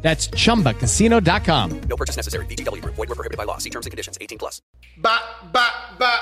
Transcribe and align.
That's 0.00 0.30
chumbacasino.com. 0.30 1.80
No 1.88 1.96
purchase 1.96 2.16
necessary. 2.16 2.46
VGW 2.46 2.80
Group. 2.80 2.94
Void 2.94 3.08
were 3.08 3.14
prohibited 3.14 3.36
by 3.36 3.44
law. 3.44 3.58
See 3.58 3.70
terms 3.70 3.86
and 3.86 3.90
conditions. 3.90 4.16
18 4.20 4.38
plus. 4.38 4.62
Va, 5.04 5.18
va, 5.54 5.96
va, 6.00 6.12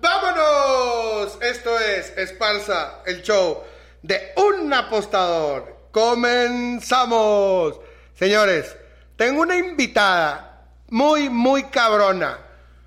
vámonos. 0.00 1.38
Esto 1.42 1.78
es 1.78 2.12
Esparza, 2.16 3.02
el 3.06 3.22
show 3.22 3.62
de 4.02 4.32
un 4.36 4.72
apostador. 4.72 5.88
Comenzamos. 5.92 7.80
Señores, 8.14 8.76
tengo 9.16 9.42
una 9.42 9.56
invitada 9.56 10.68
muy, 10.88 11.28
muy 11.28 11.64
cabrona. 11.64 12.38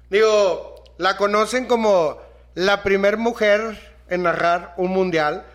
Digo, 0.10 0.84
la 0.98 1.18
conocen 1.18 1.66
como 1.66 2.18
la 2.56 2.84
primer 2.84 3.18
mujer 3.18 3.78
en 4.10 4.24
narrar 4.24 4.74
un 4.78 4.92
mundial. 4.92 5.46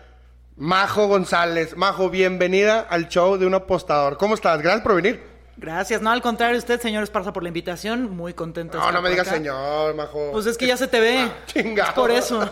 Majo 0.57 1.07
González. 1.07 1.75
Majo, 1.75 2.09
bienvenida 2.09 2.79
al 2.89 3.09
show 3.09 3.37
de 3.37 3.45
un 3.45 3.53
apostador. 3.55 4.17
¿Cómo 4.17 4.35
estás? 4.35 4.61
Gracias 4.61 4.83
por 4.83 4.95
venir. 4.95 5.35
Gracias, 5.57 6.01
no, 6.01 6.11
al 6.11 6.21
contrario, 6.21 6.57
usted, 6.57 6.81
señor 6.81 7.01
Esparza, 7.03 7.31
por 7.31 7.41
la 7.41 7.47
invitación, 7.47 8.13
muy 8.13 8.33
contento. 8.33 8.77
No, 8.77 8.91
no 8.91 9.01
me 9.01 9.09
digas 9.09 9.25
señor, 9.27 9.95
Majo. 9.95 10.31
Pues 10.33 10.45
es 10.47 10.57
que 10.57 10.67
ya 10.67 10.75
se 10.75 10.87
te 10.87 10.99
ve. 10.99 11.19
Ah, 11.19 11.33
chingado. 11.45 11.89
Es 11.89 11.95
por 11.95 12.11
eso. 12.11 12.51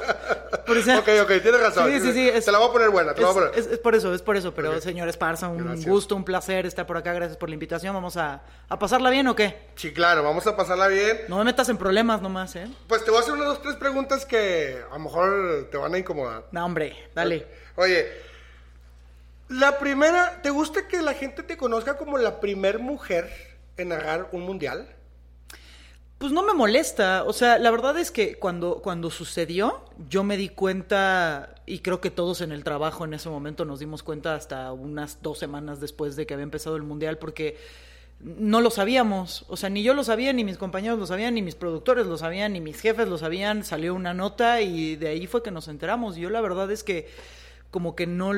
Por 0.65 0.77
eso- 0.77 0.99
Ok, 0.99 1.09
ok, 1.23 1.27
tienes 1.41 1.59
razón. 1.59 1.91
Sí, 1.91 1.99
sí, 1.99 2.13
sí. 2.13 2.29
es- 2.29 2.45
Te 2.45 2.51
la 2.53 2.59
voy 2.59 2.69
a 2.69 2.71
poner 2.71 2.89
buena, 2.91 3.13
te 3.13 3.21
la 3.21 3.27
voy 3.27 3.35
a 3.35 3.45
es- 3.47 3.51
poner. 3.51 3.59
Es, 3.67 3.73
es 3.73 3.79
por 3.79 3.95
eso, 3.95 4.13
es 4.13 4.21
por 4.21 4.37
eso. 4.37 4.53
Pero, 4.53 4.79
señor 4.79 5.09
Esparza, 5.09 5.49
un 5.49 5.65
Gracias. 5.65 5.85
gusto, 5.85 6.15
un 6.15 6.23
placer 6.23 6.65
estar 6.65 6.85
por 6.87 6.95
acá. 6.95 7.11
Gracias 7.11 7.35
por 7.37 7.49
la 7.49 7.55
invitación. 7.55 7.93
Vamos 7.93 8.15
a, 8.15 8.41
a 8.69 8.79
pasarla 8.79 9.09
bien 9.09 9.27
o 9.27 9.35
qué? 9.35 9.57
Sí, 9.75 9.91
claro, 9.91 10.23
vamos 10.23 10.47
a 10.47 10.55
pasarla 10.55 10.87
bien. 10.87 11.21
No 11.27 11.37
me 11.39 11.43
metas 11.43 11.67
en 11.67 11.77
problemas 11.77 12.21
nomás, 12.21 12.55
¿eh? 12.55 12.67
Pues 12.87 13.03
te 13.03 13.11
voy 13.11 13.19
a 13.19 13.23
hacer 13.23 13.33
unas 13.33 13.47
dos, 13.47 13.61
tres 13.61 13.75
preguntas 13.75 14.25
que 14.25 14.77
a 14.89 14.93
lo 14.93 14.99
mejor 15.03 15.67
te 15.69 15.75
van 15.77 15.93
a 15.93 15.97
incomodar. 15.97 16.45
No, 16.51 16.65
hombre, 16.65 16.95
dale. 17.13 17.62
Oye, 17.75 18.05
la 19.49 19.79
primera, 19.79 20.41
¿te 20.41 20.51
gusta 20.51 20.87
que 20.87 21.01
la 21.01 21.13
gente 21.13 21.43
te 21.43 21.57
conozca 21.57 21.97
como 21.97 22.17
la 22.17 22.39
primer 22.39 22.79
mujer 22.79 23.29
en 23.77 23.89
narrar 23.89 24.29
un 24.31 24.41
mundial? 24.41 24.87
Pues 26.19 26.31
no 26.31 26.43
me 26.43 26.53
molesta. 26.53 27.23
O 27.25 27.33
sea, 27.33 27.57
la 27.57 27.71
verdad 27.71 27.97
es 27.97 28.11
que 28.11 28.35
cuando, 28.35 28.81
cuando 28.81 29.09
sucedió, 29.09 29.83
yo 30.09 30.23
me 30.23 30.37
di 30.37 30.49
cuenta, 30.49 31.55
y 31.65 31.79
creo 31.79 31.99
que 31.99 32.11
todos 32.11 32.41
en 32.41 32.51
el 32.51 32.63
trabajo 32.63 33.05
en 33.05 33.13
ese 33.13 33.29
momento 33.29 33.65
nos 33.65 33.79
dimos 33.79 34.03
cuenta 34.03 34.35
hasta 34.35 34.71
unas 34.71 35.21
dos 35.21 35.39
semanas 35.39 35.79
después 35.79 36.15
de 36.15 36.25
que 36.25 36.33
había 36.35 36.43
empezado 36.43 36.75
el 36.75 36.83
Mundial, 36.83 37.17
porque 37.17 37.57
no 38.19 38.61
lo 38.61 38.69
sabíamos. 38.69 39.45
O 39.49 39.57
sea, 39.57 39.69
ni 39.69 39.83
yo 39.83 39.93
lo 39.93 40.03
sabía, 40.03 40.31
ni 40.31 40.43
mis 40.43 40.57
compañeros 40.57 40.97
lo 40.97 41.07
sabían, 41.07 41.33
ni 41.33 41.41
mis 41.41 41.55
productores 41.55 42.05
lo 42.05 42.17
sabían, 42.17 42.53
ni 42.53 42.61
mis 42.61 42.79
jefes 42.79 43.07
lo 43.07 43.17
sabían. 43.17 43.63
Salió 43.65 43.93
una 43.93 44.13
nota 44.13 44.61
y 44.61 44.95
de 44.95 45.09
ahí 45.09 45.27
fue 45.27 45.43
que 45.43 45.51
nos 45.51 45.67
enteramos. 45.67 46.15
Yo 46.15 46.29
la 46.29 46.39
verdad 46.39 46.71
es 46.71 46.83
que 46.83 47.09
como 47.73 47.95
que 47.95 48.05
no, 48.05 48.33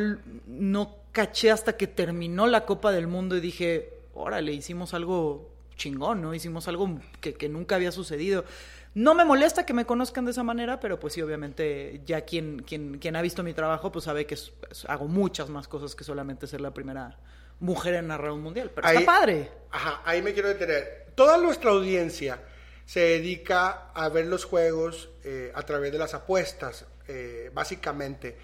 no 0.47 0.95
caché 1.11 1.51
hasta 1.51 1.75
que 1.75 1.87
terminó 1.87 2.47
la 2.47 2.65
Copa 2.65 2.93
del 2.93 3.07
Mundo 3.07 3.35
y 3.35 3.41
dije, 3.41 3.93
órale, 4.13 4.53
hicimos 4.53 4.93
algo 4.93 5.51
chingón, 5.75 6.21
¿no? 6.21 6.33
Hicimos 6.33 6.69
algo 6.69 7.01
que, 7.19 7.33
que 7.33 7.49
nunca 7.49 7.75
había 7.75 7.91
sucedido. 7.91 8.45
No 8.93 9.13
me 9.13 9.25
molesta 9.25 9.65
que 9.65 9.73
me 9.73 9.83
conozcan 9.85 10.23
de 10.23 10.31
esa 10.31 10.41
manera, 10.43 10.79
pero 10.79 11.01
pues 11.01 11.13
sí, 11.13 11.21
obviamente, 11.21 11.99
ya 12.05 12.21
quien, 12.21 12.61
quien, 12.61 12.97
quien 12.97 13.17
ha 13.17 13.21
visto 13.21 13.43
mi 13.43 13.53
trabajo, 13.53 13.91
pues 13.91 14.05
sabe 14.05 14.25
que 14.25 14.35
es- 14.35 14.53
es- 14.71 14.85
hago 14.85 15.09
muchas 15.09 15.49
más 15.49 15.67
cosas 15.67 15.95
que 15.95 16.05
solamente 16.05 16.47
ser 16.47 16.61
la 16.61 16.73
primera 16.73 17.19
mujer 17.59 17.95
en 17.95 18.07
narrar 18.07 18.31
un 18.31 18.41
mundial. 18.41 18.71
Pero 18.73 18.87
Ahí- 18.87 18.99
está 18.99 19.05
padre. 19.19 19.51
Ajá, 19.69 20.01
ahí 20.05 20.21
me 20.21 20.31
quiero 20.31 20.47
detener. 20.47 21.07
Toda 21.13 21.37
nuestra 21.37 21.71
audiencia 21.71 22.39
se 22.85 23.01
dedica 23.01 23.91
a 23.93 24.07
ver 24.07 24.27
los 24.27 24.45
juegos 24.45 25.09
eh, 25.25 25.51
a 25.53 25.63
través 25.63 25.91
de 25.91 25.97
las 25.97 26.13
apuestas, 26.13 26.85
eh, 27.09 27.51
básicamente. 27.53 28.37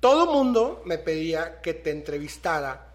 Todo 0.00 0.32
mundo 0.32 0.82
me 0.84 0.98
pedía 0.98 1.60
que 1.62 1.74
te 1.74 1.90
entrevistara 1.90 2.92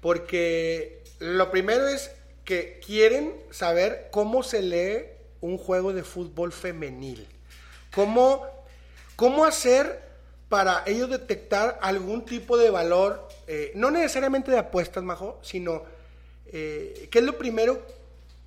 porque 0.00 1.02
lo 1.18 1.50
primero 1.50 1.86
es 1.86 2.10
que 2.44 2.80
quieren 2.84 3.34
saber 3.50 4.08
cómo 4.10 4.42
se 4.42 4.62
lee 4.62 5.06
un 5.40 5.58
juego 5.58 5.92
de 5.92 6.02
fútbol 6.02 6.52
femenil. 6.52 7.26
Cómo, 7.94 8.46
cómo 9.16 9.44
hacer 9.44 10.00
para 10.48 10.82
ellos 10.86 11.08
detectar 11.08 11.78
algún 11.80 12.24
tipo 12.24 12.56
de 12.58 12.70
valor, 12.70 13.26
eh, 13.46 13.72
no 13.74 13.90
necesariamente 13.90 14.50
de 14.50 14.58
apuestas, 14.58 15.02
Majo, 15.02 15.38
sino 15.42 15.82
eh, 16.46 17.08
qué 17.10 17.20
es 17.20 17.24
lo 17.24 17.38
primero 17.38 17.80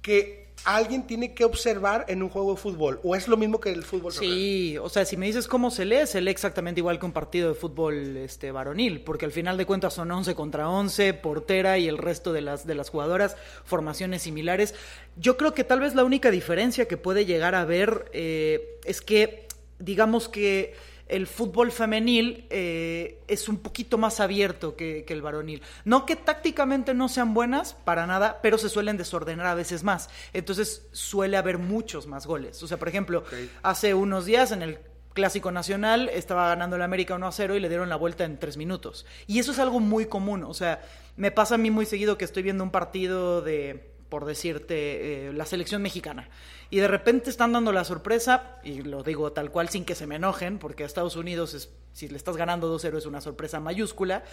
que 0.01 0.44
alguien 0.65 1.05
tiene 1.05 1.33
que 1.33 1.45
observar 1.45 2.05
en 2.07 2.23
un 2.23 2.29
juego 2.29 2.55
de 2.55 2.57
fútbol. 2.57 2.99
¿O 3.03 3.15
es 3.15 3.27
lo 3.27 3.37
mismo 3.37 3.59
que 3.59 3.71
el 3.71 3.83
fútbol? 3.83 4.11
Sí, 4.11 4.77
o 4.77 4.89
sea, 4.89 5.05
si 5.05 5.15
me 5.15 5.27
dices 5.27 5.47
cómo 5.47 5.71
se 5.71 5.85
lee, 5.85 6.07
se 6.07 6.21
lee 6.21 6.31
exactamente 6.31 6.81
igual 6.81 6.99
que 6.99 7.05
un 7.05 7.11
partido 7.11 7.49
de 7.49 7.55
fútbol 7.55 8.17
este 8.17 8.51
varonil, 8.51 9.01
porque 9.01 9.25
al 9.25 9.31
final 9.31 9.57
de 9.57 9.65
cuentas 9.65 9.93
son 9.93 10.11
11 10.11 10.33
contra 10.35 10.67
11, 10.67 11.13
portera 11.13 11.77
y 11.77 11.87
el 11.87 11.97
resto 11.97 12.33
de 12.33 12.41
las 12.41 12.65
de 12.65 12.75
las 12.75 12.89
jugadoras, 12.89 13.37
formaciones 13.63 14.23
similares. 14.23 14.73
Yo 15.17 15.37
creo 15.37 15.53
que 15.53 15.63
tal 15.63 15.79
vez 15.79 15.95
la 15.95 16.03
única 16.03 16.31
diferencia 16.31 16.87
que 16.87 16.97
puede 16.97 17.25
llegar 17.25 17.55
a 17.55 17.61
haber 17.61 18.09
eh, 18.13 18.79
es 18.83 19.01
que, 19.01 19.47
digamos 19.79 20.27
que 20.27 20.73
el 21.07 21.27
fútbol 21.27 21.71
femenil 21.71 22.47
eh, 22.49 23.19
es 23.27 23.47
un 23.47 23.57
poquito 23.57 23.97
más 23.97 24.19
abierto 24.19 24.75
que, 24.75 25.03
que 25.05 25.13
el 25.13 25.21
varonil. 25.21 25.61
No 25.83 26.05
que 26.05 26.15
tácticamente 26.15 26.93
no 26.93 27.09
sean 27.09 27.33
buenas, 27.33 27.73
para 27.73 28.07
nada, 28.07 28.39
pero 28.41 28.57
se 28.57 28.69
suelen 28.69 28.97
desordenar 28.97 29.45
a 29.45 29.55
veces 29.55 29.83
más. 29.83 30.09
Entonces 30.33 30.87
suele 30.91 31.37
haber 31.37 31.57
muchos 31.57 32.07
más 32.07 32.25
goles. 32.25 32.61
O 32.63 32.67
sea, 32.67 32.77
por 32.77 32.89
ejemplo, 32.89 33.23
hace 33.61 33.93
unos 33.93 34.25
días 34.25 34.51
en 34.51 34.61
el 34.61 34.79
Clásico 35.15 35.49
Nacional 35.49 36.09
estaba 36.09 36.49
ganando 36.49 36.75
el 36.75 36.81
América 36.81 37.15
1 37.15 37.25
a 37.25 37.31
0 37.31 37.55
y 37.55 37.61
le 37.61 37.69
dieron 37.69 37.87
la 37.87 37.95
vuelta 37.95 38.25
en 38.25 38.37
tres 38.37 38.57
minutos. 38.57 39.05
Y 39.27 39.39
eso 39.39 39.53
es 39.53 39.59
algo 39.59 39.79
muy 39.79 40.07
común. 40.07 40.43
O 40.43 40.53
sea, 40.53 40.81
me 41.15 41.31
pasa 41.31 41.55
a 41.55 41.57
mí 41.57 41.71
muy 41.71 41.85
seguido 41.85 42.17
que 42.17 42.25
estoy 42.25 42.43
viendo 42.43 42.65
un 42.65 42.71
partido 42.71 43.41
de, 43.41 43.91
por 44.09 44.25
decirte, 44.25 45.29
eh, 45.29 45.33
la 45.33 45.45
selección 45.45 45.81
mexicana. 45.81 46.29
Y 46.69 46.79
de 46.79 46.87
repente 46.87 47.29
están 47.29 47.53
dando 47.53 47.71
la 47.71 47.83
sorpresa, 47.83 48.57
y 48.63 48.81
lo 48.81 49.03
digo 49.03 49.31
tal 49.31 49.51
cual 49.51 49.69
sin 49.69 49.85
que 49.85 49.95
se 49.95 50.07
me 50.07 50.15
enojen, 50.15 50.57
porque 50.59 50.83
a 50.83 50.85
Estados 50.85 51.15
Unidos, 51.15 51.53
es, 51.53 51.69
si 51.93 52.07
le 52.07 52.17
estás 52.17 52.37
ganando 52.37 52.75
2-0 52.75 52.97
es 52.97 53.05
una 53.05 53.21
sorpresa 53.21 53.59
mayúscula. 53.59 54.23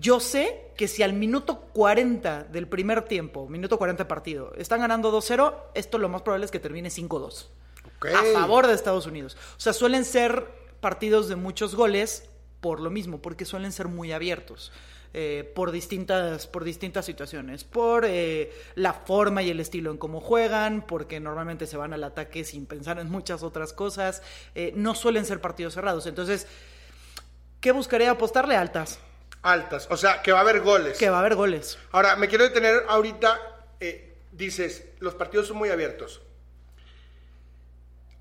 Yo 0.00 0.20
sé 0.20 0.70
que 0.76 0.88
si 0.88 1.02
al 1.02 1.12
minuto 1.12 1.60
40 1.72 2.44
del 2.44 2.66
primer 2.66 3.02
tiempo, 3.02 3.48
minuto 3.48 3.78
40 3.78 4.04
de 4.04 4.08
partido, 4.08 4.52
están 4.56 4.80
ganando 4.80 5.12
2-0, 5.12 5.54
esto 5.74 5.98
lo 5.98 6.08
más 6.08 6.22
probable 6.22 6.46
es 6.46 6.50
que 6.50 6.60
termine 6.60 6.88
5-2 6.88 7.46
Ok. 7.98 8.06
a 8.06 8.40
favor 8.40 8.66
de 8.66 8.74
Estados 8.74 9.06
Unidos. 9.06 9.36
O 9.56 9.60
sea, 9.60 9.72
suelen 9.72 10.04
ser 10.04 10.46
partidos 10.80 11.28
de 11.28 11.36
muchos 11.36 11.74
goles 11.74 12.28
por 12.60 12.80
lo 12.80 12.90
mismo, 12.90 13.20
porque 13.20 13.44
suelen 13.44 13.72
ser 13.72 13.88
muy 13.88 14.12
abiertos. 14.12 14.72
Eh, 15.14 15.50
por 15.54 15.70
distintas 15.70 16.46
por 16.46 16.64
distintas 16.64 17.04
situaciones 17.04 17.64
por 17.64 18.04
eh, 18.06 18.50
la 18.74 18.94
forma 18.94 19.42
y 19.42 19.50
el 19.50 19.60
estilo 19.60 19.90
en 19.90 19.98
cómo 19.98 20.20
juegan 20.20 20.86
porque 20.86 21.20
normalmente 21.20 21.66
se 21.66 21.76
van 21.76 21.92
al 21.92 22.02
ataque 22.04 22.44
sin 22.44 22.66
pensar 22.66 22.98
en 22.98 23.10
muchas 23.10 23.42
otras 23.42 23.72
cosas 23.72 24.22
eh, 24.54 24.72
no 24.74 24.94
suelen 24.94 25.26
ser 25.26 25.40
partidos 25.40 25.74
cerrados 25.74 26.06
entonces 26.06 26.46
qué 27.60 27.72
buscaría 27.72 28.10
apostarle 28.10 28.56
altas 28.56 28.98
Altas, 29.42 29.88
o 29.90 29.96
sea, 29.96 30.22
que 30.22 30.30
va 30.30 30.38
a 30.38 30.42
haber 30.42 30.60
goles. 30.60 30.96
que 30.98 31.10
va 31.10 31.16
a 31.16 31.20
haber 31.20 31.34
goles 31.34 31.76
Ahora, 31.90 32.14
me 32.14 32.28
quiero 32.28 32.44
detener 32.44 32.84
ahorita, 32.88 33.40
dices, 34.30 34.84
los 35.00 35.16
partidos 35.16 35.48
son 35.48 35.56
muy 35.56 35.68
abiertos. 35.68 36.22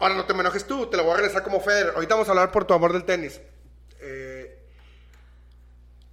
Ahora 0.02 0.16
no 0.16 0.26
te 0.26 0.34
me 0.34 0.40
enojes 0.40 0.66
tú, 0.66 0.88
te 0.88 0.98
lo 0.98 1.04
voy 1.04 1.14
a 1.14 1.18
regresar 1.18 1.44
como 1.44 1.60
Federer. 1.60 1.94
Ahorita 1.94 2.16
vamos 2.16 2.28
a 2.28 2.32
hablar 2.32 2.52
por 2.52 2.66
tu 2.66 2.74
amor 2.74 2.92
del 2.92 3.04
tenis. 3.04 3.40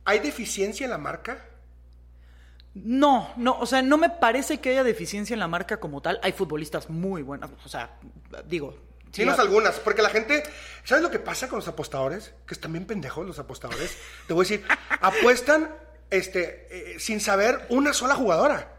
¿Hay 0.08 0.20
deficiencia 0.20 0.84
en 0.84 0.90
la 0.90 0.98
marca? 0.98 1.44
No, 2.74 3.32
no, 3.36 3.58
o 3.58 3.66
sea, 3.66 3.82
no 3.82 3.98
me 3.98 4.08
parece 4.08 4.58
que 4.60 4.70
haya 4.70 4.84
deficiencia 4.84 5.34
en 5.34 5.40
la 5.40 5.48
marca 5.48 5.78
como 5.80 6.00
tal. 6.00 6.20
Hay 6.22 6.32
futbolistas 6.32 6.88
muy 6.88 7.22
buenas, 7.22 7.50
o 7.64 7.68
sea, 7.68 7.90
digo. 8.46 8.72
sí, 9.12 9.22
Dinos 9.22 9.36
la- 9.36 9.42
algunas, 9.42 9.78
porque 9.80 10.00
la 10.02 10.10
gente, 10.10 10.42
¿sabes 10.84 11.02
lo 11.02 11.10
que 11.10 11.18
pasa 11.18 11.48
con 11.48 11.58
los 11.58 11.68
apostadores? 11.68 12.32
Que 12.46 12.54
están 12.54 12.72
bien 12.72 12.86
pendejos 12.86 13.26
los 13.26 13.38
apostadores. 13.38 13.96
Te 14.26 14.32
voy 14.32 14.46
a 14.46 14.48
decir, 14.48 14.66
apuestan 15.00 15.74
este, 16.10 16.68
eh, 16.94 17.00
sin 17.00 17.20
saber 17.20 17.66
una 17.68 17.92
sola 17.92 18.14
jugadora. 18.14 18.72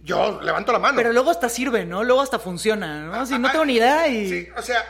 Yo 0.00 0.40
levanto 0.42 0.70
la 0.70 0.78
mano. 0.78 0.96
Pero 0.96 1.12
luego 1.12 1.30
hasta 1.30 1.48
sirve, 1.48 1.84
¿no? 1.84 2.04
Luego 2.04 2.20
hasta 2.20 2.38
funciona, 2.38 3.06
¿no? 3.06 3.26
Si 3.26 3.38
no 3.38 3.50
tengo 3.50 3.64
ni 3.64 3.74
idea 3.76 4.06
y... 4.06 4.28
Sí, 4.28 4.48
o 4.56 4.62
sea, 4.62 4.84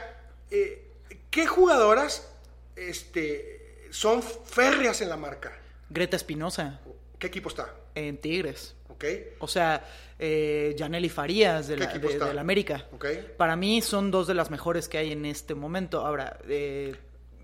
eh, 0.50 0.90
¿qué 1.31 1.46
jugadoras 1.46 2.28
este, 2.75 3.87
son 3.93 4.22
férreas 4.22 5.00
en 5.00 5.08
la 5.08 5.16
marca? 5.16 5.52
Greta 5.90 6.16
Espinosa 6.16 6.80
¿Qué 7.18 7.28
equipo 7.28 7.48
está? 7.48 7.74
en 7.94 8.18
Tigres. 8.18 8.74
¿Ok? 8.88 9.04
O 9.40 9.48
sea, 9.48 9.84
eh, 10.18 10.74
Janely 10.78 11.08
Farías 11.08 11.68
de 11.68 11.74
¿Qué 11.76 11.84
la, 11.84 11.90
equipo 11.90 12.08
de- 12.08 12.18
del 12.18 12.38
América. 12.38 12.86
Ok. 12.92 13.06
Para 13.36 13.56
mí 13.56 13.82
son 13.82 14.10
dos 14.10 14.26
de 14.26 14.34
las 14.34 14.50
mejores 14.50 14.88
que 14.88 14.98
hay 14.98 15.12
en 15.12 15.24
este 15.26 15.54
momento. 15.54 16.04
Ahora, 16.06 16.38
eh, 16.48 16.94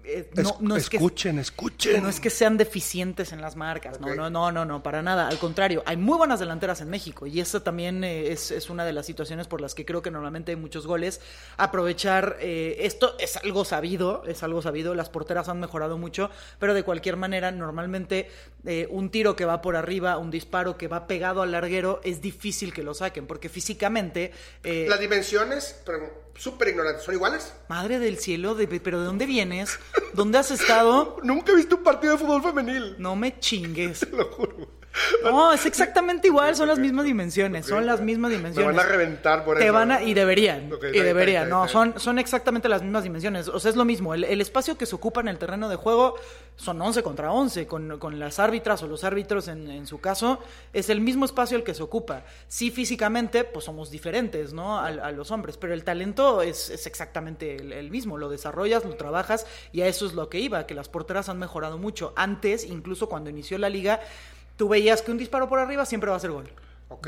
eh, 0.04 0.28
no, 0.34 0.56
no 0.60 0.76
es 0.76 0.88
que 0.90 0.96
escuchen, 0.96 1.38
escuchen. 1.38 2.02
no 2.02 2.08
es 2.08 2.18
que 2.20 2.30
sean 2.30 2.56
deficientes 2.56 3.32
en 3.32 3.40
las 3.40 3.54
marcas, 3.56 3.96
Ok. 3.96 4.00
no, 4.08 4.14
no, 4.14 4.30
no, 4.30 4.50
no, 4.52 4.64
no, 4.64 4.82
para 4.82 5.00
nada. 5.02 5.28
Al 5.28 5.38
contrario, 5.38 5.82
hay 5.86 5.96
muy 5.96 6.18
buenas 6.18 6.40
delanteras 6.40 6.80
en 6.80 6.90
México 6.90 7.26
y 7.26 7.40
esa 7.40 7.62
también 7.62 8.02
eh, 8.04 8.32
es, 8.32 8.50
es 8.50 8.68
una 8.70 8.84
de 8.84 8.92
las 8.92 9.06
situaciones 9.06 9.46
por 9.46 9.60
las 9.60 9.74
que 9.74 9.84
creo 9.84 10.02
que 10.02 10.10
normalmente 10.10 10.52
hay 10.52 10.56
muchos 10.56 10.86
goles. 10.86 11.20
Aprovechar 11.56 12.36
eh, 12.40 12.78
esto 12.80 13.14
es 13.18 13.36
algo 13.36 13.64
sabido, 13.64 14.24
es 14.26 14.42
algo 14.42 14.60
sabido. 14.62 14.94
Las 14.94 15.08
porteras 15.08 15.48
han 15.48 15.60
mejorado 15.60 15.98
mucho, 15.98 16.30
pero 16.58 16.74
de 16.74 16.82
cualquier 16.82 17.16
manera, 17.16 17.52
normalmente 17.52 18.28
eh, 18.66 18.88
un 18.90 19.10
tiro 19.10 19.36
que 19.36 19.44
va 19.44 19.62
por 19.62 19.76
arriba, 19.76 20.18
un 20.18 20.30
disparo 20.30 20.76
que 20.76 20.88
va 20.88 21.06
pegado 21.06 21.42
al 21.42 21.52
larguero, 21.52 22.00
es 22.02 22.20
difícil 22.20 22.72
que 22.72 22.82
lo 22.82 22.94
saquen 22.94 23.26
porque 23.26 23.48
físicamente. 23.48 24.32
eh, 24.64 24.86
Las 24.88 24.98
dimensiones, 25.00 25.76
súper 26.34 26.68
ignorantes, 26.68 27.04
¿son 27.04 27.14
iguales? 27.14 27.52
Madre 27.68 27.98
del 27.98 28.18
cielo, 28.18 28.54
de- 28.54 28.66
pero 28.80 28.98
¿de 29.00 29.06
dónde 29.06 29.26
vienes? 29.26 29.78
¿Dónde 30.14 30.38
has 30.38 30.50
estado? 30.50 31.18
Nunca 31.22 31.52
he 31.52 31.56
visto 31.56 31.76
un 31.76 31.82
partido 31.82 32.14
de 32.14 32.18
fútbol 32.18 32.42
femenil. 32.42 32.96
No 32.98 33.16
me 33.16 33.38
chingues. 33.38 34.00
Te 34.10 34.16
lo 34.16 34.26
juro. 34.30 34.81
No, 35.24 35.52
es 35.52 35.64
exactamente 35.66 36.28
igual, 36.28 36.54
son 36.54 36.68
las 36.68 36.78
mismas 36.78 37.04
dimensiones, 37.04 37.66
son 37.66 37.86
las 37.86 38.00
mismas 38.00 38.30
dimensiones. 38.30 38.70
Me 38.72 38.76
van 38.76 38.86
a 38.86 38.88
reventar 38.88 39.44
por 39.44 39.56
Te 39.56 39.64
eso. 39.64 39.72
van 39.72 39.90
a, 39.92 40.02
y 40.02 40.12
deberían, 40.14 40.70
y 40.92 40.98
deberían, 40.98 41.48
no, 41.48 41.66
son, 41.68 41.98
son 41.98 42.18
exactamente 42.18 42.68
las 42.68 42.82
mismas 42.82 43.02
dimensiones, 43.02 43.48
o 43.48 43.58
sea, 43.58 43.70
es 43.70 43.76
lo 43.76 43.84
mismo, 43.84 44.14
el, 44.14 44.24
el 44.24 44.40
espacio 44.40 44.76
que 44.76 44.84
se 44.84 44.94
ocupa 44.94 45.20
en 45.20 45.28
el 45.28 45.38
terreno 45.38 45.68
de 45.68 45.76
juego 45.76 46.16
son 46.56 46.80
11 46.80 47.02
contra 47.02 47.32
11, 47.32 47.66
con, 47.66 47.98
con 47.98 48.18
las 48.18 48.38
árbitras 48.38 48.82
o 48.82 48.86
los 48.86 49.02
árbitros 49.04 49.48
en, 49.48 49.70
en 49.70 49.86
su 49.86 50.00
caso, 50.00 50.40
es 50.72 50.90
el 50.90 51.00
mismo 51.00 51.24
espacio 51.24 51.56
el 51.56 51.64
que 51.64 51.72
se 51.74 51.82
ocupa. 51.82 52.24
Sí, 52.48 52.70
físicamente, 52.70 53.44
pues 53.44 53.64
somos 53.64 53.90
diferentes, 53.90 54.52
¿no? 54.52 54.78
A, 54.78 54.86
a 54.88 55.10
los 55.12 55.30
hombres, 55.30 55.56
pero 55.56 55.72
el 55.72 55.84
talento 55.84 56.42
es, 56.42 56.68
es 56.70 56.86
exactamente 56.86 57.56
el, 57.56 57.72
el 57.72 57.90
mismo, 57.90 58.18
lo 58.18 58.28
desarrollas, 58.28 58.84
lo 58.84 58.94
trabajas, 58.96 59.46
y 59.72 59.80
a 59.80 59.86
eso 59.86 60.04
es 60.06 60.12
lo 60.12 60.28
que 60.28 60.38
iba, 60.38 60.66
que 60.66 60.74
las 60.74 60.88
porteras 60.90 61.28
han 61.30 61.38
mejorado 61.38 61.78
mucho. 61.78 62.12
Antes, 62.16 62.64
incluso 62.64 63.08
cuando 63.08 63.30
inició 63.30 63.56
la 63.58 63.70
liga, 63.70 64.00
tú 64.56 64.68
veías 64.68 65.02
que 65.02 65.10
un 65.10 65.18
disparo 65.18 65.48
por 65.48 65.58
arriba 65.58 65.84
siempre 65.86 66.10
va 66.10 66.16
a 66.16 66.20
ser 66.20 66.30
gol. 66.30 66.48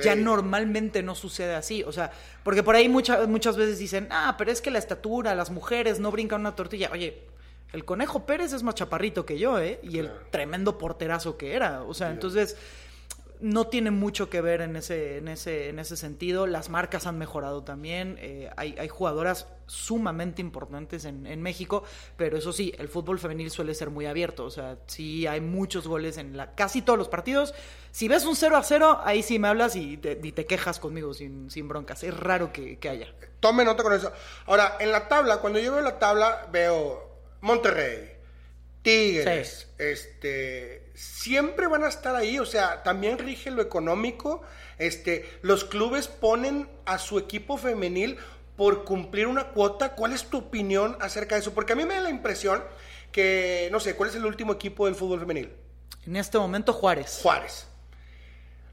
Ya 0.03 0.15
normalmente 0.15 1.03
no 1.03 1.15
sucede 1.15 1.55
así, 1.55 1.83
o 1.83 1.93
sea, 1.93 2.11
porque 2.43 2.63
por 2.63 2.75
ahí 2.75 2.89
muchas 2.89 3.29
muchas 3.29 3.57
veces 3.59 3.79
dicen, 3.79 4.09
ah, 4.11 4.35
pero 4.39 4.51
es 4.51 4.63
que 4.63 4.71
la 4.71 4.79
estatura, 4.79 5.35
las 5.35 5.51
mujeres 5.51 6.01
no 6.01 6.11
brincan 6.11 6.41
una 6.41 6.57
tortilla. 6.57 6.89
Oye, 6.91 7.23
el 7.75 7.85
conejo 7.85 8.25
Pérez 8.25 8.55
es 8.55 8.63
más 8.63 8.75
chaparrito 8.77 9.27
que 9.27 9.39
yo, 9.39 9.59
¿eh? 9.59 9.81
Y 9.83 9.99
el 9.99 10.07
Claro. 10.07 10.27
tremendo 10.31 10.79
porterazo 10.79 11.37
que 11.37 11.55
era. 11.55 11.83
O 11.83 11.93
sea, 11.93 12.11
entonces 12.11 12.57
no 13.41 13.67
tiene 13.67 13.91
mucho 13.91 14.31
que 14.31 14.41
ver 14.41 14.63
en 14.63 14.77
ese, 14.77 15.19
en 15.19 15.29
ese, 15.29 15.69
en 15.69 15.79
ese 15.79 15.99
sentido. 15.99 16.47
Las 16.47 16.71
marcas 16.71 17.07
han 17.07 17.19
mejorado 17.19 17.63
también. 17.63 18.17
eh, 18.21 18.49
hay, 18.57 18.75
hay 18.79 18.89
jugadoras 18.89 19.49
sumamente 19.67 20.41
importantes 20.41 21.05
en, 21.05 21.27
en 21.27 21.43
México, 21.43 21.85
pero 22.17 22.37
eso 22.37 22.53
sí, 22.53 22.73
el 22.79 22.89
fútbol 22.89 23.19
femenil 23.19 23.51
suele 23.51 23.75
ser 23.75 23.91
muy 23.91 24.07
abierto. 24.07 24.45
O 24.45 24.51
sea, 24.51 24.79
sí 24.87 25.27
hay 25.27 25.41
muchos 25.41 25.87
goles 25.87 26.19
en 26.19 26.37
la, 26.37 26.55
casi 26.55 26.83
todos 26.83 26.99
los 26.99 27.09
partidos. 27.09 27.55
Si 27.91 28.09
ves 28.09 28.25
un 28.25 28.37
0 28.37 28.57
a 28.57 28.63
0, 28.63 29.01
ahí 29.05 29.23
sí 29.23 29.39
me 29.39 29.49
hablas 29.49 29.77
y 29.77 29.97
te, 29.97 30.19
y 30.23 30.33
te 30.33 30.47
quejas 30.47 30.79
conmigo 30.79 31.15
sin, 31.15 31.51
sin 31.51 31.69
broncas. 31.69 32.03
Es 32.03 32.17
raro 32.17 32.53
que, 32.53 32.79
que 32.79 32.89
haya. 32.89 33.15
Tome 33.41 33.65
nota 33.65 33.83
con 33.83 33.93
eso. 33.93 34.13
Ahora, 34.47 34.77
en 34.81 34.91
la 34.91 35.09
tabla, 35.09 35.39
cuando 35.39 35.59
yo 35.59 35.73
veo 35.73 35.83
la 35.83 35.99
tabla, 35.99 36.49
veo 36.51 37.15
Monterrey, 37.41 38.15
Tigres, 38.85 39.69
este, 39.79 40.91
siempre 40.95 41.67
van 41.67 41.85
a 41.85 41.89
estar 41.89 42.15
ahí, 42.15 42.39
o 42.39 42.45
sea, 42.45 42.83
también 42.83 43.19
rige 43.19 43.51
lo 43.51 43.63
económico, 43.63 44.43
este, 44.79 45.29
los 45.41 45.65
clubes 45.65 46.07
ponen 46.07 46.69
a 46.85 46.99
su 46.99 47.19
equipo 47.19 47.57
femenil 47.57 48.19
por 48.57 48.85
cumplir 48.85 49.27
una 49.27 49.49
cuota. 49.49 49.95
¿Cuál 49.95 50.13
es 50.13 50.25
tu 50.25 50.39
opinión 50.39 50.97
acerca 51.01 51.35
de 51.35 51.41
eso? 51.43 51.53
Porque 51.55 51.73
a 51.73 51.77
mí 51.77 51.85
me 51.85 51.95
da 51.95 52.01
la 52.01 52.11
impresión 52.11 52.63
que, 53.13 53.69
no 53.73 53.81
sé, 53.81 53.95
¿cuál 53.97 54.11
es 54.11 54.17
el 54.17 54.25
último 54.27 54.53
equipo 54.53 54.87
del 54.87 54.95
fútbol 54.95 55.21
femenil? 55.21 55.51
En 56.07 56.17
este 56.17 56.39
momento, 56.39 56.73
Juárez. 56.73 57.21
Juárez. 57.23 57.67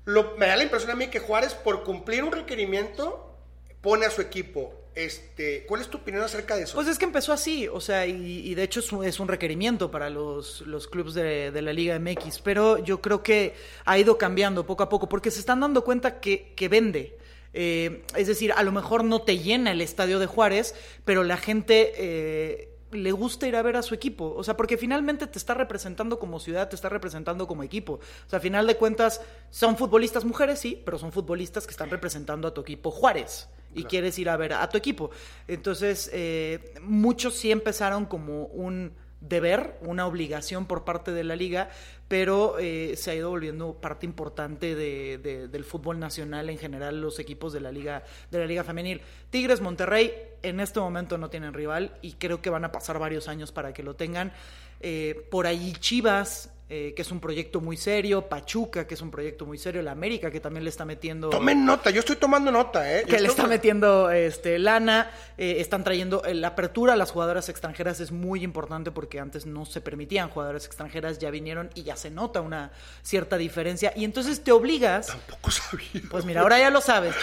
Lo- 0.05 0.35
me 0.37 0.47
da 0.47 0.55
la 0.55 0.63
impresión 0.63 0.91
a 0.91 0.95
mí 0.95 1.07
que 1.07 1.19
Juárez, 1.19 1.53
por 1.53 1.83
cumplir 1.83 2.23
un 2.23 2.31
requerimiento, 2.31 3.35
pone 3.81 4.05
a 4.05 4.09
su 4.11 4.21
equipo. 4.21 4.73
Este, 4.93 5.65
¿Cuál 5.67 5.79
es 5.81 5.87
tu 5.87 5.99
opinión 5.99 6.21
acerca 6.23 6.57
de 6.57 6.63
eso? 6.63 6.75
Pues 6.75 6.87
es 6.87 6.97
que 6.97 7.05
empezó 7.05 7.31
así, 7.31 7.65
o 7.69 7.79
sea, 7.79 8.05
y, 8.05 8.39
y 8.49 8.55
de 8.55 8.63
hecho 8.63 8.81
es 8.81 8.91
un, 8.91 9.05
es 9.05 9.21
un 9.21 9.29
requerimiento 9.29 9.89
para 9.89 10.09
los, 10.09 10.61
los 10.67 10.87
clubes 10.87 11.13
de, 11.13 11.49
de 11.51 11.61
la 11.61 11.71
Liga 11.71 11.97
MX, 11.97 12.39
pero 12.41 12.77
yo 12.77 12.99
creo 12.99 13.23
que 13.23 13.55
ha 13.85 13.97
ido 13.97 14.17
cambiando 14.17 14.65
poco 14.65 14.83
a 14.83 14.89
poco, 14.89 15.07
porque 15.07 15.31
se 15.31 15.39
están 15.39 15.61
dando 15.61 15.85
cuenta 15.85 16.19
que, 16.19 16.53
que 16.55 16.67
vende. 16.67 17.17
Eh, 17.53 18.03
es 18.15 18.27
decir, 18.27 18.53
a 18.53 18.63
lo 18.63 18.71
mejor 18.71 19.03
no 19.03 19.21
te 19.21 19.39
llena 19.39 19.71
el 19.71 19.81
estadio 19.81 20.19
de 20.19 20.25
Juárez, 20.25 20.75
pero 21.05 21.23
la 21.23 21.37
gente 21.37 21.93
eh, 21.97 22.69
le 22.91 23.11
gusta 23.11 23.47
ir 23.47 23.55
a 23.55 23.61
ver 23.61 23.77
a 23.77 23.81
su 23.81 23.93
equipo. 23.93 24.33
O 24.35 24.43
sea, 24.43 24.57
porque 24.57 24.77
finalmente 24.77 25.27
te 25.27 25.37
está 25.37 25.53
representando 25.53 26.19
como 26.19 26.39
ciudad, 26.39 26.69
te 26.69 26.75
está 26.75 26.89
representando 26.89 27.47
como 27.47 27.63
equipo. 27.63 27.93
O 27.93 28.29
sea, 28.29 28.39
a 28.39 28.41
final 28.41 28.67
de 28.67 28.77
cuentas, 28.77 29.21
son 29.49 29.77
futbolistas 29.77 30.25
mujeres, 30.25 30.59
sí, 30.59 30.81
pero 30.83 30.97
son 30.97 31.11
futbolistas 31.11 31.65
que 31.65 31.71
están 31.71 31.89
representando 31.89 32.47
a 32.47 32.53
tu 32.53 32.61
equipo 32.61 32.91
Juárez 32.91 33.47
y 33.73 33.83
quieres 33.85 34.19
ir 34.19 34.29
a 34.29 34.37
ver 34.37 34.53
a 34.53 34.67
tu 34.69 34.77
equipo. 34.77 35.11
Entonces, 35.47 36.09
eh, 36.13 36.73
muchos 36.81 37.35
sí 37.35 37.51
empezaron 37.51 38.05
como 38.05 38.45
un 38.47 38.93
deber, 39.21 39.77
una 39.81 40.05
obligación 40.07 40.65
por 40.65 40.83
parte 40.83 41.11
de 41.11 41.23
la 41.23 41.35
liga, 41.35 41.69
pero 42.07 42.57
eh, 42.59 42.95
se 42.97 43.11
ha 43.11 43.15
ido 43.15 43.29
volviendo 43.29 43.73
parte 43.79 44.05
importante 44.05 44.75
de- 44.75 45.17
de- 45.19 45.47
del 45.47 45.63
fútbol 45.63 45.99
nacional 45.99 46.49
en 46.49 46.57
general, 46.57 46.99
los 46.99 47.19
equipos 47.19 47.53
de 47.53 47.61
la 47.61 47.71
liga, 47.71 48.03
de 48.31 48.39
la 48.39 48.45
liga 48.45 48.63
femenil. 48.63 49.01
Tigres, 49.29 49.61
Monterrey, 49.61 50.11
en 50.43 50.59
este 50.59 50.79
momento 50.79 51.17
no 51.17 51.29
tienen 51.29 51.53
rival 51.53 51.95
y 52.01 52.13
creo 52.13 52.41
que 52.41 52.49
van 52.49 52.65
a 52.65 52.71
pasar 52.71 52.99
varios 52.99 53.27
años 53.27 53.51
para 53.51 53.73
que 53.73 53.83
lo 53.83 53.95
tengan. 53.95 54.33
Eh, 54.81 55.27
por 55.29 55.45
ahí 55.45 55.73
Chivas, 55.79 56.49
eh, 56.73 56.93
que 56.95 57.01
es 57.01 57.11
un 57.11 57.19
proyecto 57.19 57.59
muy 57.59 57.75
serio, 57.75 58.29
Pachuca, 58.29 58.87
que 58.87 58.93
es 58.93 59.01
un 59.01 59.11
proyecto 59.11 59.45
muy 59.45 59.57
serio, 59.57 59.81
la 59.81 59.91
América, 59.91 60.31
que 60.31 60.39
también 60.39 60.63
le 60.63 60.69
está 60.69 60.85
metiendo 60.85 61.29
Tomen 61.29 61.65
nota, 61.65 61.89
yo 61.89 61.99
estoy 61.99 62.15
tomando 62.15 62.49
nota, 62.49 62.89
¿eh? 62.89 63.01
Yo 63.05 63.13
que 63.13 63.19
le 63.19 63.27
está 63.27 63.45
metiendo 63.45 64.09
este 64.09 64.57
lana, 64.57 65.11
eh, 65.37 65.57
están 65.59 65.83
trayendo 65.83 66.23
eh, 66.23 66.33
la 66.33 66.47
apertura 66.47 66.93
a 66.93 66.95
las 66.95 67.11
jugadoras 67.11 67.49
extranjeras 67.49 67.99
es 67.99 68.13
muy 68.13 68.41
importante 68.41 68.89
porque 68.89 69.19
antes 69.19 69.45
no 69.45 69.65
se 69.65 69.81
permitían 69.81 70.29
jugadoras 70.29 70.65
extranjeras, 70.65 71.19
ya 71.19 71.29
vinieron 71.29 71.69
y 71.75 71.83
ya 71.83 71.97
se 71.97 72.09
nota 72.09 72.39
una 72.39 72.71
cierta 73.01 73.35
diferencia 73.37 73.91
y 73.93 74.05
entonces 74.05 74.41
te 74.41 74.53
obligas 74.53 75.07
Tampoco 75.07 75.51
sabía. 75.51 76.01
pues 76.09 76.23
mira, 76.23 76.39
ahora 76.39 76.57
ya 76.57 76.69
lo 76.69 76.79
sabes. 76.79 77.15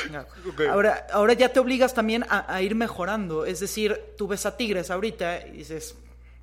Ahora, 0.71 1.07
ahora 1.11 1.33
ya 1.33 1.55
te 1.55 1.59
obligas 1.59 1.95
también 1.95 2.27
a, 2.29 2.55
a 2.55 2.61
ir 2.61 2.75
mejorando. 2.75 3.47
Es 3.47 3.61
decir, 3.61 3.99
tú 4.19 4.29
ves 4.29 4.45
a 4.45 4.59
Tigres 4.59 4.91
ahorita 4.91 5.47
y 5.47 5.53
dices, 5.53 5.95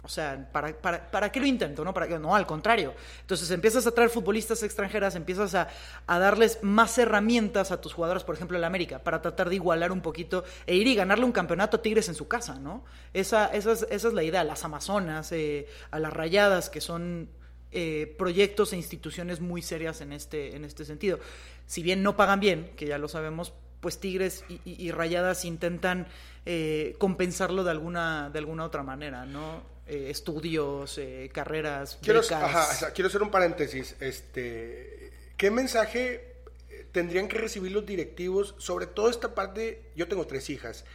o 0.06 0.08
sea, 0.08 0.48
¿para, 0.52 0.72
para, 0.80 1.12
¿para 1.12 1.32
qué 1.32 1.40
lo 1.40 1.46
intento? 1.48 1.84
No, 1.84 1.94
¿Para 1.94 2.08
no, 2.20 2.36
al 2.36 2.46
contrario. 2.46 2.94
Entonces 3.22 3.50
empiezas 3.52 3.86
a 3.88 3.92
traer 3.92 4.10
futbolistas 4.10 4.64
extranjeras, 4.64 5.16
empiezas 5.16 5.56
a, 5.56 5.68
a 6.08 6.20
darles 6.20 6.60
más 6.62 6.98
herramientas 6.98 7.72
a 7.72 7.82
tus 7.82 7.94
jugadores, 7.94 8.24
por 8.24 8.36
ejemplo, 8.36 8.58
el 8.58 8.64
América, 8.64 9.00
para 9.00 9.22
tratar 9.22 9.50
de 9.50 9.56
igualar 9.56 9.92
un 9.92 10.02
poquito 10.02 10.44
e 10.68 10.76
ir 10.76 10.88
y 10.88 10.96
ganarle 10.96 11.26
un 11.26 11.32
campeonato 11.32 11.78
a 11.78 11.82
Tigres 11.82 12.08
en 12.08 12.16
su 12.16 12.28
casa, 12.28 12.56
¿no? 12.60 12.86
Esa, 13.14 13.48
esa, 13.48 13.72
es, 13.72 13.86
esa 13.90 14.08
es 14.08 14.14
la 14.14 14.24
idea. 14.24 14.44
Las 14.44 14.64
Amazonas, 14.64 15.32
eh, 15.32 15.68
a 15.92 16.00
las 16.00 16.14
Rayadas, 16.14 16.70
que 16.70 16.80
son 16.82 17.28
eh, 17.72 18.16
proyectos 18.18 18.72
e 18.72 18.78
instituciones 18.78 19.42
muy 19.42 19.62
serias 19.62 20.00
en 20.02 20.14
este, 20.14 20.56
en 20.56 20.64
este 20.64 20.86
sentido. 20.86 21.20
Si 21.66 21.82
bien 21.84 22.04
no 22.04 22.16
pagan 22.16 22.40
bien, 22.40 22.72
que 22.78 22.86
ya 22.86 22.98
lo 22.98 23.08
sabemos, 23.08 23.54
pues 23.82 24.00
Tigres 24.00 24.44
y, 24.50 24.62
y- 24.66 24.88
y 24.88 24.92
Rayadas 24.92 25.46
intentan 25.46 26.08
eh, 26.46 26.96
compensarlo 27.00 27.64
de 27.64 27.72
alguna, 27.72 28.30
de 28.32 28.40
alguna 28.40 28.64
otra 28.66 28.84
manera, 28.84 29.26
¿no? 29.26 29.62
Eh, 29.88 30.08
estudios, 30.10 30.98
eh, 30.98 31.30
carreras, 31.32 32.00
Quiero, 32.02 32.20
ajá, 32.20 32.70
o 32.72 32.74
sea, 32.74 32.90
quiero 32.92 33.08
hacer 33.08 33.22
un 33.22 33.30
paréntesis. 33.30 33.96
Este, 34.00 35.12
¿Qué 35.38 35.52
mensaje 35.52 36.38
eh, 36.72 36.88
tendrían 36.92 37.28
que 37.28 37.38
recibir 37.38 37.72
los 37.72 37.86
directivos 37.86 38.56
sobre 38.58 38.88
toda 38.88 39.12
esta 39.12 39.36
parte? 39.36 39.84
Yo 39.96 40.08
tengo 40.08 40.26
tres 40.26 40.50
hijas. 40.50 40.86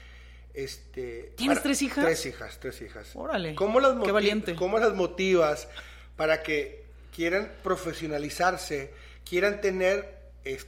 Este, 0.55 1.33
¿Tienes 1.37 1.63
tres 1.63 1.83
hijas? 1.83 2.05
Tres 2.05 2.27
hijas, 2.27 2.59
tres 2.59 2.83
hijas. 2.83 3.11
Órale, 3.15 3.55
¿Cómo 3.55 3.79
las, 3.79 3.95
qué 4.05 4.11
valiente. 4.11 4.57
¿Cómo 4.57 4.81
las 4.81 4.93
motivas 4.93 5.69
para 6.17 6.43
que 6.43 6.83
quieran 7.15 7.53
profesionalizarse, 7.63 8.93
quieran 9.25 9.61
tener 9.61 10.19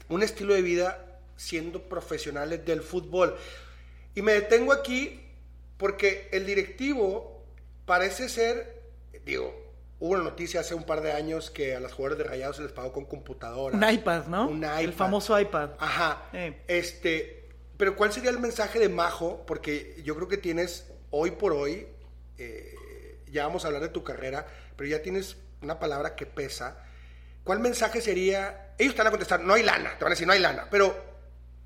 un 0.08 0.22
estilo 0.22 0.54
de 0.54 0.62
vida 0.62 1.18
siendo 1.36 1.82
profesionales 1.88 2.64
del 2.64 2.82
fútbol? 2.82 3.36
Y 4.14 4.22
me 4.22 4.34
detengo 4.34 4.72
aquí 4.72 5.20
porque 5.76 6.28
el 6.30 6.46
directivo 6.46 7.31
parece 7.92 8.30
ser, 8.30 8.84
digo, 9.26 9.54
hubo 10.00 10.14
una 10.14 10.22
noticia 10.22 10.60
hace 10.60 10.74
un 10.74 10.84
par 10.84 11.02
de 11.02 11.12
años 11.12 11.50
que 11.50 11.76
a 11.76 11.80
las 11.80 11.92
jugadores 11.92 12.16
de 12.16 12.24
Rayados 12.24 12.56
se 12.56 12.62
les 12.62 12.72
pagó 12.72 12.90
con 12.90 13.04
computadora. 13.04 13.76
Un 13.76 13.86
iPad, 13.86 14.28
¿no? 14.28 14.48
Un 14.48 14.64
El 14.64 14.84
iPad. 14.84 14.96
famoso 14.96 15.38
iPad. 15.38 15.72
Ajá. 15.78 16.30
Eh. 16.32 16.62
Este, 16.68 17.50
pero 17.76 17.94
¿cuál 17.94 18.10
sería 18.10 18.30
el 18.30 18.38
mensaje 18.38 18.78
de 18.78 18.88
Majo? 18.88 19.44
Porque 19.44 20.00
yo 20.04 20.14
creo 20.16 20.26
que 20.26 20.38
tienes 20.38 20.90
hoy 21.10 21.32
por 21.32 21.52
hoy, 21.52 21.86
eh, 22.38 22.74
ya 23.30 23.44
vamos 23.46 23.62
a 23.64 23.66
hablar 23.66 23.82
de 23.82 23.90
tu 23.90 24.02
carrera, 24.02 24.46
pero 24.74 24.88
ya 24.88 25.02
tienes 25.02 25.36
una 25.60 25.78
palabra 25.78 26.16
que 26.16 26.24
pesa. 26.24 26.82
¿Cuál 27.44 27.60
mensaje 27.60 28.00
sería? 28.00 28.74
Ellos 28.78 28.96
van 28.96 29.08
a 29.08 29.10
contestar, 29.10 29.40
no 29.40 29.52
hay 29.52 29.64
lana, 29.64 29.98
te 29.98 30.04
van 30.04 30.12
a 30.12 30.14
decir, 30.14 30.26
no 30.26 30.32
hay 30.32 30.40
lana, 30.40 30.66
pero 30.70 30.96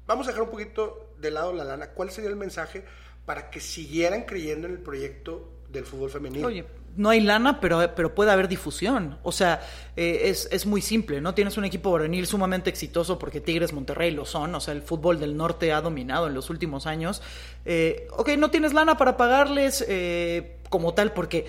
vamos 0.09 0.27
a 0.27 0.31
dejar 0.31 0.43
un 0.43 0.51
poquito 0.51 1.15
de 1.19 1.31
lado 1.31 1.53
la 1.53 1.63
lana. 1.63 1.91
¿Cuál 1.91 2.11
sería 2.11 2.31
el 2.31 2.37
mensaje 2.37 2.83
para 3.25 3.49
que 3.49 3.61
siguieran 3.61 4.25
creyendo 4.25 4.67
en 4.67 4.73
el 4.73 4.81
proyecto 4.81 5.53
del 5.79 5.87
fútbol 5.87 6.11
femenino? 6.11 6.47
Oye, 6.47 6.65
no 6.97 7.11
hay 7.11 7.21
lana, 7.21 7.61
pero, 7.61 7.95
pero 7.95 8.15
puede 8.15 8.31
haber 8.31 8.49
difusión. 8.49 9.19
O 9.23 9.33
sea, 9.33 9.61
eh, 9.97 10.23
es, 10.25 10.49
es 10.51 10.67
muy 10.67 10.81
simple, 10.81 11.21
¿no? 11.21 11.35
Tienes 11.35 11.57
un 11.57 11.65
equipo 11.65 11.93
varonil 11.93 12.27
sumamente 12.27 12.71
exitoso 12.71 13.19
porque 13.19 13.41
Tigres 13.41 13.73
Monterrey 13.73 14.11
lo 14.11 14.25
son. 14.25 14.55
O 14.55 14.61
sea, 14.61 14.75
el 14.75 14.83
fútbol 14.83 15.21
del 15.21 15.37
norte 15.37 15.73
ha 15.73 15.81
dominado 15.81 16.27
en 16.27 16.35
los 16.35 16.51
últimos 16.51 16.87
años. 16.87 17.23
Eh, 17.65 18.09
ok, 18.17 18.31
no 18.39 18.51
tienes 18.51 18.73
lana 18.73 18.97
para 18.97 19.17
pagarles 19.17 19.85
eh, 19.89 20.57
como 20.71 20.95
tal 20.95 21.13
porque 21.13 21.47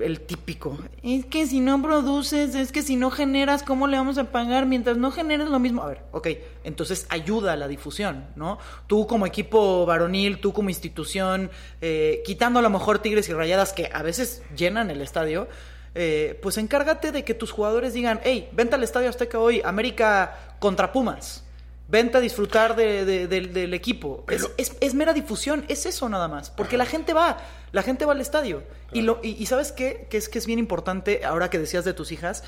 el 0.00 0.20
típico. 0.20 0.78
Es 1.02 1.26
que 1.26 1.46
si 1.46 1.60
no 1.60 1.82
produces, 1.82 2.54
es 2.54 2.72
que 2.72 2.82
si 2.82 2.96
no 2.96 3.10
generas, 3.10 3.62
¿cómo 3.62 3.86
le 3.86 3.96
vamos 3.96 4.16
a 4.18 4.30
pagar? 4.32 4.66
Mientras 4.66 4.96
no 4.96 5.10
generes 5.10 5.48
lo 5.48 5.58
mismo. 5.58 5.82
A 5.82 5.88
ver, 5.88 6.02
ok, 6.12 6.28
entonces 6.64 7.06
ayuda 7.10 7.52
a 7.52 7.56
la 7.56 7.68
difusión, 7.68 8.26
¿no? 8.36 8.58
Tú 8.86 9.06
como 9.06 9.26
equipo 9.26 9.84
varonil, 9.84 10.40
tú 10.40 10.52
como 10.52 10.70
institución, 10.70 11.50
eh, 11.80 12.22
quitando 12.24 12.58
a 12.58 12.62
lo 12.62 12.70
mejor 12.70 13.00
Tigres 13.00 13.28
y 13.28 13.34
Rayadas 13.34 13.72
que 13.72 13.90
a 13.92 14.02
veces 14.02 14.42
llenan 14.56 14.90
el 14.90 15.02
estadio, 15.02 15.48
eh, 15.94 16.38
pues 16.42 16.58
encárgate 16.58 17.12
de 17.12 17.24
que 17.24 17.34
tus 17.34 17.50
jugadores 17.50 17.94
digan, 17.94 18.20
hey, 18.22 18.48
vente 18.52 18.74
al 18.74 18.82
Estadio 18.82 19.08
Azteca 19.08 19.38
hoy, 19.38 19.62
América 19.64 20.56
contra 20.58 20.92
Pumas. 20.92 21.45
Vente 21.88 22.18
a 22.18 22.20
disfrutar 22.20 22.74
de- 22.74 23.04
de- 23.04 23.28
del- 23.28 23.52
del 23.52 23.72
equipo. 23.74 24.24
Es, 24.28 24.48
es- 24.56 24.76
es 24.80 24.94
mera 24.94 25.12
difusión, 25.12 25.64
es 25.68 25.86
eso 25.86 26.08
nada 26.08 26.26
más. 26.26 26.50
Porque 26.50 26.76
la 26.76 26.84
gente 26.86 27.12
va, 27.12 27.38
la 27.72 27.82
gente 27.82 28.04
va 28.04 28.12
al 28.12 28.20
estadio. 28.20 28.64
Y, 28.92 29.02
lo, 29.02 29.20
y, 29.22 29.30
y 29.40 29.46
¿sabes 29.46 29.70
qué? 29.72 30.06
Que 30.10 30.16
es 30.16 30.28
que 30.28 30.38
es 30.38 30.46
bien 30.46 30.58
importante, 30.58 31.24
ahora 31.24 31.48
que 31.50 31.58
decías 31.58 31.84
de 31.84 31.92
tus 31.94 32.10
hijas, 32.10 32.42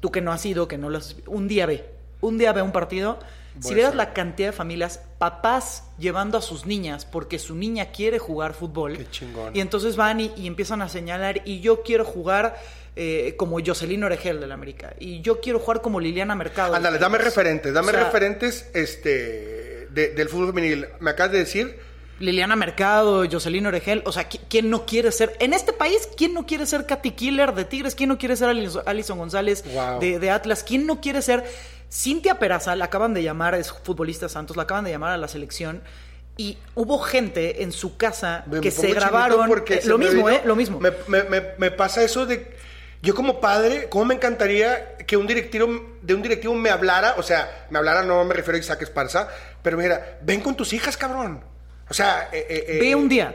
tú 0.00 0.10
que 0.10 0.20
no 0.20 0.32
has 0.32 0.44
ido, 0.44 0.68
que 0.68 0.76
no 0.76 0.90
las... 0.90 1.16
Un 1.26 1.48
día 1.48 1.64
ve, 1.66 1.88
un 2.20 2.36
día 2.36 2.52
ve 2.52 2.60
un 2.62 2.72
partido. 2.72 3.18
Si 3.54 3.60
Voy 3.64 3.72
a 3.72 3.74
vieras 3.76 3.94
la 3.96 4.12
cantidad 4.12 4.48
de 4.50 4.52
familias, 4.52 5.00
papás 5.18 5.84
llevando 5.98 6.38
a 6.38 6.42
sus 6.42 6.64
niñas 6.66 7.04
porque 7.06 7.38
su 7.40 7.56
niña 7.56 7.86
quiere 7.86 8.18
jugar 8.20 8.52
fútbol. 8.54 8.96
Qué 8.98 9.10
chingón. 9.10 9.56
Y 9.56 9.60
entonces 9.60 9.96
van 9.96 10.20
y, 10.20 10.30
y 10.36 10.46
empiezan 10.46 10.80
a 10.82 10.88
señalar, 10.88 11.42
y 11.44 11.58
yo 11.60 11.82
quiero 11.82 12.04
jugar 12.04 12.56
eh, 12.96 13.34
como 13.36 13.58
Jocelyn 13.64 14.02
Oregel 14.04 14.40
del 14.40 14.52
América. 14.52 14.94
Y 14.98 15.20
yo 15.20 15.40
quiero 15.40 15.58
jugar 15.60 15.80
como 15.82 16.00
Liliana 16.00 16.34
Mercado. 16.34 16.74
Ándale, 16.74 16.98
dame 16.98 17.18
referentes, 17.18 17.72
dame 17.72 17.88
O 17.88 17.92
sea, 17.92 18.04
referentes 18.04 18.68
este, 18.74 19.88
de- 19.90 20.10
del 20.14 20.28
fútbol 20.28 20.48
femenil. 20.48 20.86
Me 21.00 21.10
acabas 21.10 21.32
de 21.32 21.38
decir, 21.38 21.78
Liliana 22.20 22.56
Mercado, 22.56 23.24
Jocelyn 23.30 23.66
Oregel, 23.66 24.02
o 24.04 24.10
sea, 24.12 24.28
¿qui- 24.28 24.40
¿quién 24.50 24.70
no 24.70 24.84
quiere 24.86 25.12
ser? 25.12 25.36
En 25.38 25.52
este 25.52 25.72
país, 25.72 26.08
¿quién 26.16 26.34
no 26.34 26.46
quiere 26.46 26.66
ser 26.66 26.84
Katy 26.86 27.12
Killer 27.12 27.54
de 27.54 27.64
Tigres? 27.64 27.94
¿Quién 27.94 28.08
no 28.08 28.18
quiere 28.18 28.34
ser 28.36 28.48
Alis- 28.48 28.82
Alison 28.86 29.18
González 29.18 29.64
Wow. 29.72 30.00
de, 30.00 30.18
de 30.18 30.30
Atlas? 30.30 30.64
¿Quién 30.64 30.84
no 30.86 31.00
quiere 31.00 31.22
ser 31.22 31.44
Cintia 31.92 32.40
Peraza? 32.40 32.74
La 32.74 32.86
acaban 32.86 33.14
de 33.14 33.22
llamar, 33.22 33.54
es 33.54 33.70
futbolista 33.72 34.28
Santos, 34.28 34.56
la 34.56 34.64
acaban 34.64 34.82
de 34.84 34.90
llamar 34.90 35.12
a 35.12 35.16
la 35.16 35.28
selección. 35.28 35.80
Y 36.36 36.56
hubo 36.74 36.98
gente 37.00 37.62
en 37.62 37.70
su 37.72 37.96
casa 37.96 38.44
me 38.50 38.60
que 38.60 38.70
se 38.72 38.92
grabaron. 38.92 39.48
eh, 39.68 39.80
lo 39.84 39.98
mismo, 39.98 40.26
vino- 40.26 40.30
¿eh? 40.30 40.42
Lo 40.44 40.54
mismo. 40.56 40.80
Me- 40.80 40.92
me 41.58 41.70
pasa 41.70 42.02
eso 42.02 42.26
de. 42.26 42.46
Yo 43.00 43.14
como 43.14 43.40
padre, 43.40 43.88
¿cómo 43.88 44.06
me 44.06 44.14
encantaría 44.14 44.96
que 44.98 45.16
un 45.16 45.26
directivo 45.26 45.98
de 46.02 46.14
un 46.14 46.22
directivo 46.22 46.54
me 46.54 46.70
hablara? 46.70 47.14
O 47.18 47.22
sea, 47.22 47.66
me 47.70 47.78
hablara, 47.78 48.02
no 48.02 48.24
me 48.24 48.34
refiero 48.34 48.56
a 48.56 48.60
Isaac 48.60 48.82
Esparza, 48.82 49.28
pero 49.62 49.76
me 49.76 49.84
dijera, 49.84 50.18
ven 50.22 50.40
con 50.40 50.56
tus 50.56 50.72
hijas, 50.72 50.96
cabrón. 50.96 51.42
O 51.88 51.94
sea, 51.94 52.28
eh, 52.32 52.44
eh, 52.48 52.64
eh, 52.68 52.78
Ve 52.80 52.94
un 52.94 53.08
día. 53.08 53.34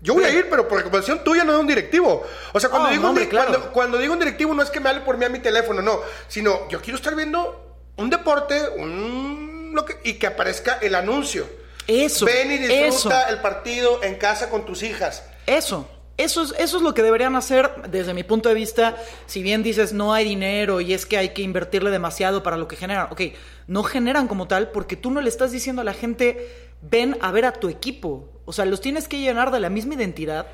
Yo 0.00 0.14
voy 0.14 0.24
a 0.24 0.30
ir, 0.30 0.48
pero 0.50 0.68
por 0.68 0.78
recomendación 0.78 1.24
tuya, 1.24 1.44
no 1.44 1.52
de 1.52 1.58
un 1.60 1.66
directivo. 1.66 2.26
O 2.52 2.60
sea, 2.60 2.68
cuando, 2.68 2.88
Oh, 2.88 2.90
digo, 2.90 3.02
no, 3.04 3.08
un 3.08 3.10
hombre, 3.10 3.24
di- 3.24 3.30
claro. 3.30 3.48
cuando, 3.50 3.72
cuando 3.72 3.98
digo 3.98 4.12
un 4.12 4.18
directivo 4.18 4.52
no 4.52 4.62
es 4.62 4.68
que 4.68 4.80
me 4.80 4.90
hable 4.90 5.00
por 5.02 5.16
mí 5.16 5.24
a 5.24 5.28
mi 5.30 5.38
teléfono, 5.38 5.80
no. 5.80 6.00
Sino, 6.28 6.68
yo 6.68 6.82
quiero 6.82 6.96
estar 6.98 7.14
viendo 7.14 7.78
un 7.96 8.10
deporte, 8.10 8.60
un... 8.76 9.70
Lo 9.74 9.84
que, 9.86 9.96
y 10.04 10.14
que 10.14 10.26
aparezca 10.26 10.78
el 10.82 10.94
anuncio. 10.94 11.46
Eso, 11.86 12.26
Ven 12.26 12.50
y 12.52 12.58
disfruta 12.58 13.22
eso. 13.22 13.28
el 13.30 13.38
partido 13.40 14.02
en 14.02 14.16
casa 14.16 14.50
con 14.50 14.66
tus 14.66 14.82
hijas. 14.82 15.22
Eso. 15.46 15.88
Eso 16.16 16.42
es, 16.42 16.54
eso 16.58 16.76
es 16.76 16.82
lo 16.84 16.94
que 16.94 17.02
deberían 17.02 17.34
hacer 17.34 17.70
desde 17.90 18.14
mi 18.14 18.22
punto 18.22 18.48
de 18.48 18.54
vista. 18.54 18.96
Si 19.26 19.42
bien 19.42 19.62
dices 19.64 19.92
no 19.92 20.14
hay 20.14 20.24
dinero 20.24 20.80
y 20.80 20.92
es 20.94 21.06
que 21.06 21.16
hay 21.18 21.30
que 21.30 21.42
invertirle 21.42 21.90
demasiado 21.90 22.42
para 22.44 22.56
lo 22.56 22.68
que 22.68 22.76
generan. 22.76 23.08
Ok, 23.10 23.20
no 23.66 23.82
generan 23.82 24.28
como 24.28 24.46
tal 24.46 24.70
porque 24.70 24.96
tú 24.96 25.10
no 25.10 25.20
le 25.20 25.28
estás 25.28 25.50
diciendo 25.50 25.82
a 25.82 25.84
la 25.84 25.92
gente 25.94 26.48
ven 26.82 27.16
a 27.20 27.32
ver 27.32 27.44
a 27.46 27.52
tu 27.52 27.68
equipo. 27.68 28.28
O 28.44 28.52
sea, 28.52 28.64
los 28.64 28.80
tienes 28.80 29.08
que 29.08 29.18
llenar 29.18 29.50
de 29.50 29.58
la 29.58 29.70
misma 29.70 29.94
identidad 29.94 30.46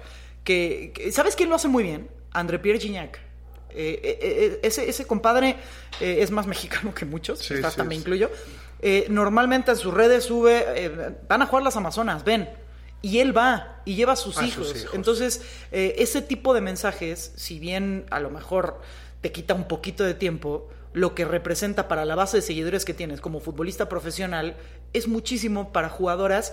que... 0.44 0.92
que- 0.94 1.12
¿Sabes 1.12 1.36
quién 1.36 1.50
lo 1.50 1.56
hace 1.56 1.68
muy 1.68 1.82
bien? 1.82 2.08
André 2.32 2.58
Pierre 2.58 2.80
Gignac. 2.80 3.18
Eh, 3.72 4.00
eh, 4.02 4.18
eh, 4.22 4.60
ese, 4.62 4.88
ese 4.88 5.06
compadre 5.06 5.56
eh, 6.00 6.18
es 6.20 6.30
más 6.30 6.46
mexicano 6.54 6.94
que 6.94 7.04
muchos, 7.04 7.38
Sí, 7.40 7.54
sí, 7.56 7.82
me 7.82 7.94
sí. 7.94 8.00
incluyo. 8.00 8.30
Eh, 8.80 9.06
normalmente 9.10 9.72
en 9.72 9.76
sus 9.76 9.92
redes 9.92 10.24
sube, 10.24 11.12
van 11.28 11.42
a 11.42 11.46
jugar 11.46 11.64
las 11.64 11.76
Amazonas, 11.76 12.24
ven. 12.24 12.48
Y 13.02 13.18
él 13.20 13.36
va 13.36 13.80
y 13.84 13.94
lleva 13.94 14.12
a 14.12 14.16
sus, 14.16 14.38
A 14.38 14.46
hijos. 14.46 14.68
sus 14.68 14.82
hijos. 14.82 14.94
Entonces, 14.94 15.42
eh, 15.72 15.94
ese 15.98 16.22
tipo 16.22 16.52
de 16.54 16.60
mensajes, 16.60 17.32
si 17.36 17.58
bien 17.58 18.06
a 18.10 18.20
lo 18.20 18.30
mejor 18.30 18.80
te 19.20 19.32
quita 19.32 19.54
un 19.54 19.68
poquito 19.68 20.04
de 20.04 20.14
tiempo, 20.14 20.68
lo 20.92 21.14
que 21.14 21.24
representa 21.24 21.88
para 21.88 22.04
la 22.04 22.14
base 22.14 22.38
de 22.38 22.42
seguidores 22.42 22.84
que 22.84 22.94
tienes 22.94 23.20
como 23.20 23.40
futbolista 23.40 23.88
profesional 23.88 24.56
es 24.92 25.08
muchísimo 25.08 25.72
para 25.72 25.88
jugadoras 25.88 26.52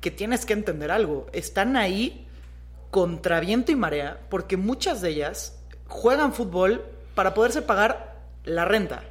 que 0.00 0.10
tienes 0.10 0.46
que 0.46 0.52
entender 0.52 0.90
algo. 0.90 1.26
Están 1.32 1.76
ahí 1.76 2.26
contra 2.90 3.40
viento 3.40 3.72
y 3.72 3.76
marea 3.76 4.20
porque 4.28 4.56
muchas 4.56 5.00
de 5.00 5.10
ellas 5.10 5.58
juegan 5.88 6.32
fútbol 6.32 6.84
para 7.14 7.34
poderse 7.34 7.62
pagar 7.62 8.22
la 8.44 8.64
renta. 8.64 9.04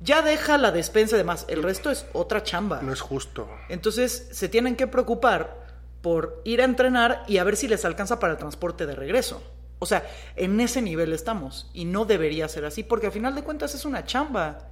Ya 0.00 0.22
deja 0.22 0.58
la 0.58 0.70
despensa 0.70 1.16
y 1.16 1.18
demás. 1.18 1.44
El 1.48 1.62
resto 1.62 1.90
es 1.90 2.06
otra 2.12 2.42
chamba. 2.42 2.80
No 2.82 2.92
es 2.92 3.00
justo. 3.00 3.48
Entonces 3.68 4.28
se 4.30 4.48
tienen 4.48 4.76
que 4.76 4.86
preocupar 4.86 5.67
por 6.08 6.40
ir 6.44 6.62
a 6.62 6.64
entrenar 6.64 7.22
y 7.28 7.36
a 7.36 7.44
ver 7.44 7.54
si 7.54 7.68
les 7.68 7.84
alcanza 7.84 8.18
para 8.18 8.32
el 8.32 8.38
transporte 8.38 8.86
de 8.86 8.94
regreso. 8.94 9.42
O 9.78 9.84
sea, 9.84 10.08
en 10.36 10.58
ese 10.58 10.80
nivel 10.80 11.12
estamos 11.12 11.70
y 11.74 11.84
no 11.84 12.06
debería 12.06 12.48
ser 12.48 12.64
así 12.64 12.82
porque 12.82 13.06
al 13.06 13.12
final 13.12 13.34
de 13.34 13.42
cuentas 13.42 13.74
es 13.74 13.84
una 13.84 14.04
chamba. 14.06 14.68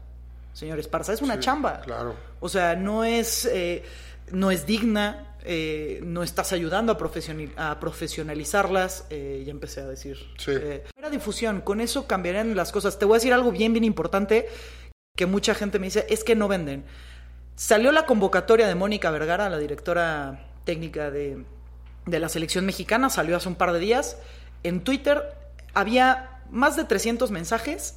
Señor 0.54 0.78
Esparza, 0.78 1.12
es 1.12 1.20
una 1.20 1.34
Sí, 1.34 1.40
chamba. 1.40 1.80
claro. 1.82 2.14
O 2.40 2.48
sea, 2.48 2.74
no 2.74 3.04
es, 3.04 3.44
eh, 3.44 3.84
no 4.32 4.50
es 4.50 4.64
digna, 4.64 5.36
eh, 5.44 6.00
no 6.02 6.22
estás 6.22 6.52
ayudando 6.54 6.92
a, 6.92 6.96
profesional- 6.98 7.52
a 7.58 7.78
profesionalizarlas. 7.78 9.04
eh, 9.10 9.42
ya 9.46 9.50
empecé 9.50 9.80
a 9.82 9.86
decir. 9.86 10.16
Sí. 10.38 10.52
Eh, 10.54 10.84
era 10.96 11.10
difusión, 11.10 11.60
con 11.60 11.80
eso 11.82 12.06
cambiarían 12.06 12.56
las 12.56 12.72
cosas. 12.72 12.98
Te 12.98 13.04
voy 13.04 13.16
a 13.16 13.18
decir 13.18 13.34
algo 13.34 13.52
bien, 13.52 13.74
bien 13.74 13.84
importante 13.84 14.48
que 15.14 15.26
mucha 15.26 15.54
gente 15.54 15.78
me 15.78 15.86
dice, 15.88 16.06
es 16.08 16.24
que 16.24 16.34
no 16.34 16.48
venden. 16.48 16.84
Salió 17.54 17.92
la 17.92 18.06
convocatoria 18.06 18.66
de 18.66 18.74
Mónica 18.74 19.10
Vergara, 19.10 19.48
la 19.50 19.58
directora 19.58 20.45
técnica 20.66 21.10
de, 21.10 21.42
de 22.04 22.18
la 22.20 22.28
selección 22.28 22.66
mexicana, 22.66 23.08
salió 23.08 23.36
hace 23.38 23.48
un 23.48 23.54
par 23.54 23.72
de 23.72 23.78
días. 23.78 24.18
En 24.62 24.82
Twitter 24.84 25.22
había 25.72 26.42
más 26.50 26.76
de 26.76 26.84
300 26.84 27.30
mensajes, 27.30 27.96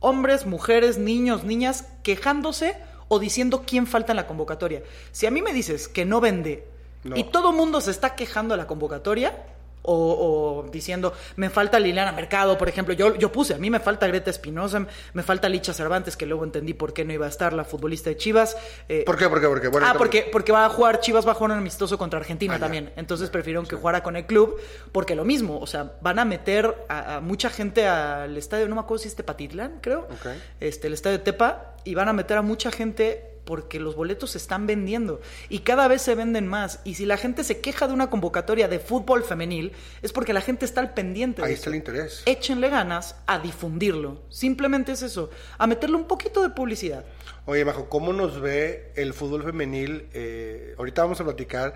hombres, 0.00 0.46
mujeres, 0.46 0.96
niños, 0.96 1.44
niñas, 1.44 1.88
quejándose 2.02 2.76
o 3.08 3.18
diciendo 3.18 3.64
quién 3.66 3.86
falta 3.86 4.12
en 4.12 4.16
la 4.16 4.26
convocatoria. 4.26 4.82
Si 5.12 5.26
a 5.26 5.30
mí 5.30 5.42
me 5.42 5.52
dices 5.52 5.88
que 5.88 6.06
no 6.06 6.20
vende 6.22 6.66
No. 7.04 7.16
y 7.18 7.24
todo 7.24 7.52
mundo 7.52 7.82
se 7.82 7.90
está 7.90 8.14
quejando 8.16 8.54
de 8.54 8.58
la 8.62 8.66
convocatoria, 8.66 9.44
o, 9.86 10.62
o 10.64 10.70
diciendo, 10.70 11.12
me 11.36 11.50
falta 11.50 11.78
Liliana 11.78 12.10
Mercado, 12.12 12.58
por 12.58 12.68
ejemplo. 12.68 12.94
Yo, 12.94 13.14
yo 13.16 13.30
puse, 13.30 13.54
a 13.54 13.58
mí 13.58 13.70
me 13.70 13.80
falta 13.80 14.06
Greta 14.06 14.30
Espinosa, 14.30 14.86
me 15.12 15.22
falta 15.22 15.48
Licha 15.48 15.72
Cervantes, 15.72 16.16
que 16.16 16.26
luego 16.26 16.42
entendí 16.44 16.74
por 16.74 16.92
qué 16.92 17.04
no 17.04 17.12
iba 17.12 17.26
a 17.26 17.28
estar 17.28 17.52
la 17.52 17.64
futbolista 17.64 18.10
de 18.10 18.16
Chivas. 18.16 18.56
Eh, 18.88 19.04
¿Por 19.06 19.16
qué? 19.16 19.28
¿Por 19.28 19.40
qué? 19.40 19.46
¿Por 19.46 19.60
qué? 19.60 19.68
Bueno, 19.68 19.86
ah, 19.88 19.94
porque, 19.96 20.28
porque 20.32 20.52
va 20.52 20.64
a 20.64 20.68
jugar, 20.70 21.00
Chivas 21.00 21.26
va 21.26 21.32
a 21.32 21.34
jugar 21.34 21.52
un 21.52 21.58
amistoso 21.58 21.98
contra 21.98 22.18
Argentina 22.18 22.54
Ah, 22.54 22.56
ya. 22.56 22.60
también. 22.60 22.92
Entonces 22.96 23.30
prefirieron 23.30 23.66
que 23.66 23.76
jugara 23.76 24.02
con 24.02 24.16
el 24.16 24.26
club, 24.26 24.60
porque 24.92 25.14
lo 25.14 25.24
mismo, 25.24 25.58
o 25.58 25.66
sea, 25.66 25.92
van 26.00 26.18
a 26.18 26.24
meter 26.24 26.74
a, 26.88 27.16
a 27.16 27.20
mucha 27.20 27.50
gente 27.50 27.86
al 27.86 28.36
estadio, 28.36 28.68
no 28.68 28.74
me 28.74 28.80
acuerdo 28.80 29.02
si 29.02 29.08
es 29.08 29.14
Tepatitlán, 29.16 29.78
creo. 29.80 30.00
Ok. 30.10 30.26
Este, 30.60 30.86
el 30.86 30.94
estadio 30.94 31.18
de 31.18 31.24
Tepa, 31.24 31.74
y 31.84 31.94
van 31.94 32.08
a 32.08 32.12
meter 32.14 32.38
a 32.38 32.42
mucha 32.42 32.70
gente 32.70 33.33
porque 33.44 33.80
los 33.80 33.94
boletos 33.96 34.32
se 34.32 34.38
están 34.38 34.66
vendiendo 34.66 35.20
y 35.48 35.60
cada 35.60 35.88
vez 35.88 36.02
se 36.02 36.14
venden 36.14 36.46
más. 36.46 36.80
Y 36.84 36.94
si 36.94 37.06
la 37.06 37.16
gente 37.16 37.44
se 37.44 37.60
queja 37.60 37.86
de 37.86 37.94
una 37.94 38.10
convocatoria 38.10 38.68
de 38.68 38.78
fútbol 38.78 39.24
femenil, 39.24 39.72
es 40.02 40.12
porque 40.12 40.32
la 40.32 40.40
gente 40.40 40.64
está 40.64 40.80
al 40.80 40.94
pendiente. 40.94 41.42
de 41.42 41.46
Ahí 41.48 41.54
eso. 41.54 41.60
está 41.60 41.70
el 41.70 41.76
interés. 41.76 42.22
Échenle 42.26 42.68
ganas 42.70 43.16
a 43.26 43.38
difundirlo. 43.38 44.22
Simplemente 44.28 44.92
es 44.92 45.02
eso, 45.02 45.30
a 45.58 45.66
meterle 45.66 45.96
un 45.96 46.04
poquito 46.04 46.42
de 46.42 46.50
publicidad. 46.50 47.04
Oye, 47.46 47.64
Majo, 47.64 47.88
¿cómo 47.88 48.12
nos 48.12 48.40
ve 48.40 48.92
el 48.96 49.12
fútbol 49.12 49.42
femenil? 49.42 50.08
Eh, 50.14 50.74
ahorita 50.78 51.02
vamos 51.02 51.20
a 51.20 51.24
platicar. 51.24 51.74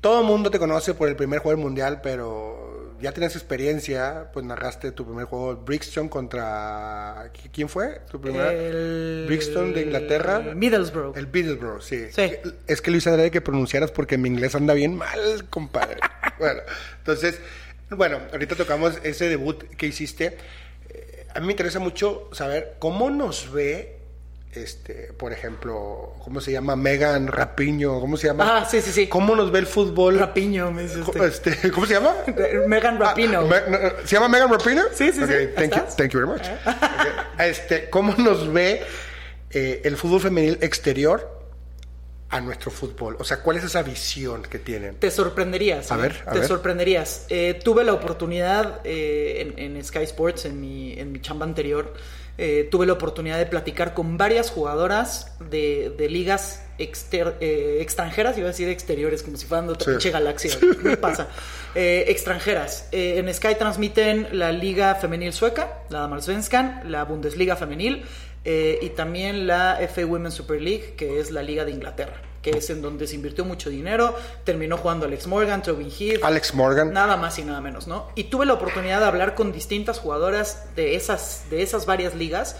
Todo 0.00 0.20
el 0.20 0.26
mundo 0.26 0.50
te 0.50 0.58
conoce 0.58 0.92
por 0.92 1.08
el 1.08 1.16
primer 1.16 1.38
juego 1.38 1.56
del 1.56 1.64
mundial, 1.64 2.00
pero 2.02 2.73
ya 3.04 3.12
tienes 3.12 3.36
experiencia, 3.36 4.30
pues 4.32 4.46
narraste 4.46 4.90
tu 4.90 5.04
primer 5.04 5.26
juego, 5.26 5.56
Brixton 5.56 6.08
contra... 6.08 7.30
¿Quién 7.52 7.68
fue? 7.68 8.00
¿Tu 8.10 8.18
primera? 8.18 8.50
El... 8.50 9.26
Brixton 9.26 9.74
de 9.74 9.82
Inglaterra. 9.82 10.40
Middlesbrough. 10.40 11.14
El 11.14 11.26
Middlesbrough, 11.26 11.82
sí. 11.82 12.06
Sí. 12.10 12.32
Es 12.66 12.80
que 12.80 12.90
Luis 12.90 13.06
Andrade 13.06 13.30
que 13.30 13.42
pronunciaras 13.42 13.90
porque 13.90 14.16
mi 14.16 14.30
inglés 14.30 14.54
anda 14.54 14.72
bien 14.72 14.96
mal, 14.96 15.44
compadre. 15.50 16.00
bueno, 16.38 16.62
entonces, 16.96 17.38
bueno, 17.90 18.20
ahorita 18.32 18.56
tocamos 18.56 18.98
ese 19.02 19.28
debut 19.28 19.62
que 19.76 19.86
hiciste. 19.86 20.38
Eh, 20.88 21.26
a 21.34 21.40
mí 21.40 21.46
me 21.46 21.52
interesa 21.52 21.80
mucho 21.80 22.30
saber 22.32 22.76
cómo 22.78 23.10
nos 23.10 23.52
ve 23.52 23.98
este, 24.56 25.12
por 25.16 25.32
ejemplo, 25.32 26.14
¿cómo 26.22 26.40
se 26.40 26.52
llama? 26.52 26.76
Megan 26.76 27.26
Rapiño, 27.26 28.00
¿cómo 28.00 28.16
se 28.16 28.28
llama? 28.28 28.58
Ah, 28.58 28.64
sí, 28.64 28.80
sí, 28.80 28.92
sí. 28.92 29.06
¿Cómo 29.08 29.34
nos 29.36 29.50
ve 29.50 29.58
el 29.60 29.66
fútbol? 29.66 30.18
Rapiño, 30.18 30.70
me 30.70 30.82
dice 30.82 31.00
usted. 31.00 31.22
Este, 31.24 31.70
¿Cómo 31.72 31.86
se 31.86 31.94
llama? 31.94 32.14
Megan 32.68 32.98
Rapino. 32.98 33.40
Ah, 33.40 33.44
Me- 33.68 33.78
no, 33.78 33.78
¿Se 34.04 34.14
llama 34.16 34.28
Megan 34.28 34.50
Rapino? 34.50 34.82
Sí, 34.92 35.12
sí, 35.12 35.20
sí. 35.20 35.32
Thank 35.54 35.70
you, 35.72 35.78
¿Estás? 35.78 35.96
thank 35.96 36.10
you 36.12 36.20
very 36.20 36.30
much. 36.32 36.46
Este, 37.38 37.90
¿Cómo 37.90 38.14
nos 38.16 38.52
ve 38.52 38.82
eh, 39.50 39.80
el 39.84 39.96
fútbol 39.96 40.20
femenil 40.20 40.58
exterior 40.60 41.33
a 42.34 42.40
nuestro 42.40 42.70
fútbol? 42.72 43.16
O 43.20 43.24
sea, 43.24 43.40
¿cuál 43.42 43.58
es 43.58 43.64
esa 43.64 43.82
visión 43.82 44.42
que 44.42 44.58
tienen? 44.58 44.96
Te 44.96 45.10
sorprenderías. 45.10 45.92
A 45.92 45.96
¿eh? 45.96 46.02
ver, 46.02 46.22
a 46.26 46.32
Te 46.32 46.40
ver. 46.40 46.48
sorprenderías. 46.48 47.26
Eh, 47.28 47.60
tuve 47.62 47.84
la 47.84 47.92
oportunidad 47.92 48.80
eh, 48.84 49.52
en, 49.56 49.76
en 49.76 49.84
Sky 49.84 50.00
Sports, 50.02 50.44
en 50.46 50.60
mi, 50.60 50.92
en 50.94 51.12
mi 51.12 51.20
chamba 51.20 51.46
anterior, 51.46 51.94
eh, 52.36 52.66
tuve 52.72 52.86
la 52.86 52.94
oportunidad 52.94 53.38
de 53.38 53.46
platicar 53.46 53.94
con 53.94 54.18
varias 54.18 54.50
jugadoras 54.50 55.32
de, 55.38 55.94
de 55.96 56.08
ligas 56.08 56.60
exter- 56.78 57.36
extranjeras, 57.40 58.36
iba 58.36 58.48
a 58.48 58.50
decir 58.50 58.68
exteriores, 58.68 59.22
como 59.22 59.36
si 59.36 59.46
fueran 59.46 59.68
de 59.68 59.74
otra 59.74 60.00
Sí. 60.00 60.10
galaxia. 60.10 60.50
¿Qué 60.58 60.88
me 60.88 60.96
pasa? 60.96 61.28
Extranjeras. 61.76 62.88
En 62.90 63.32
Sky 63.32 63.54
transmiten 63.56 64.28
la 64.32 64.50
Liga 64.50 64.96
Femenil 64.96 65.32
Sueca, 65.32 65.82
la 65.90 66.00
Damallsvenskan, 66.00 66.90
la 66.90 67.04
Bundesliga 67.04 67.54
Femenil 67.54 68.04
eh, 68.44 68.78
y 68.82 68.90
también 68.90 69.46
la 69.46 69.78
FA 69.88 70.04
Women's 70.04 70.34
Super 70.34 70.60
League, 70.60 70.94
que 70.96 71.18
es 71.18 71.30
la 71.30 71.42
Liga 71.42 71.64
de 71.64 71.70
Inglaterra, 71.70 72.20
que 72.42 72.50
es 72.50 72.68
en 72.68 72.82
donde 72.82 73.06
se 73.06 73.14
invirtió 73.14 73.44
mucho 73.44 73.70
dinero. 73.70 74.14
Terminó 74.44 74.76
jugando 74.76 75.06
Alex 75.06 75.26
Morgan, 75.26 75.62
Tobin 75.62 75.90
Heath. 75.90 76.22
Alex 76.22 76.54
Morgan. 76.54 76.92
Nada 76.92 77.16
más 77.16 77.38
y 77.38 77.44
nada 77.44 77.60
menos, 77.60 77.86
¿no? 77.86 78.08
Y 78.14 78.24
tuve 78.24 78.44
la 78.44 78.52
oportunidad 78.52 79.00
de 79.00 79.06
hablar 79.06 79.34
con 79.34 79.52
distintas 79.52 79.98
jugadoras 79.98 80.64
de 80.76 80.94
esas, 80.94 81.44
de 81.50 81.62
esas 81.62 81.86
varias 81.86 82.14
ligas. 82.14 82.56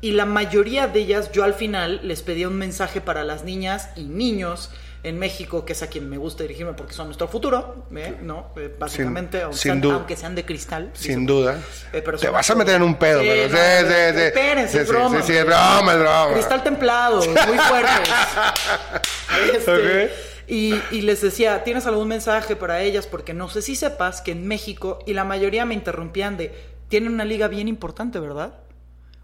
Y 0.00 0.12
la 0.12 0.26
mayoría 0.26 0.88
de 0.88 1.00
ellas, 1.00 1.30
yo 1.32 1.44
al 1.44 1.54
final 1.54 2.00
les 2.02 2.22
pedía 2.22 2.48
un 2.48 2.56
mensaje 2.56 3.00
para 3.00 3.24
las 3.24 3.44
niñas 3.44 3.88
y 3.96 4.02
niños 4.02 4.70
en 5.04 5.18
México, 5.18 5.64
que 5.64 5.74
es 5.74 5.82
a 5.82 5.86
quien 5.88 6.08
me 6.08 6.16
gusta 6.16 6.42
dirigirme 6.42 6.72
porque 6.72 6.94
son 6.94 7.06
nuestro 7.06 7.28
futuro, 7.28 7.86
¿eh? 7.94 8.16
¿no? 8.22 8.48
Eh, 8.56 8.74
básicamente, 8.78 9.36
Sin- 9.38 9.44
aunque, 9.44 9.58
sin 9.58 9.62
sean, 9.70 9.80
duda. 9.82 9.94
aunque 9.94 10.16
sean 10.16 10.34
de 10.34 10.44
cristal. 10.44 10.90
Sin 10.94 11.26
duda. 11.26 11.60
Eh, 11.92 12.02
pero 12.02 12.18
Te 12.18 12.28
vas 12.30 12.48
a 12.50 12.54
meter 12.54 12.76
en 12.76 12.82
un 12.82 12.96
pedo, 12.96 13.20
Sí, 13.20 13.26
pero 13.28 13.48
no, 13.52 13.56
sí, 13.58 13.64
sí, 13.86 14.18
sí. 14.18 14.20
Espérense, 14.24 14.80
es 14.80 14.86
sí, 14.88 14.92
broma. 14.94 15.20
Sí, 15.20 15.26
sí, 15.32 15.38
es 15.38 15.44
broma, 15.46 15.92
es 15.92 15.98
broma. 16.00 16.32
Cristal 16.32 16.62
templado, 16.64 17.18
muy 17.18 17.58
fuertes. 17.58 18.08
Este, 19.54 20.10
y 20.46 21.00
les 21.02 21.20
decía, 21.22 21.64
¿tienes 21.64 21.86
algún 21.86 22.08
mensaje 22.08 22.54
para 22.56 22.80
ellas? 22.82 23.06
Porque 23.06 23.34
no 23.34 23.48
sé 23.48 23.62
si 23.62 23.76
sepas 23.76 24.20
que 24.20 24.32
en 24.32 24.46
México, 24.46 24.98
y 25.06 25.14
la 25.14 25.24
mayoría 25.24 25.64
me 25.64 25.74
interrumpían 25.74 26.36
de, 26.36 26.54
tienen 26.88 27.12
una 27.12 27.24
liga 27.24 27.48
bien 27.48 27.66
importante, 27.68 28.20
¿verdad? 28.20 28.54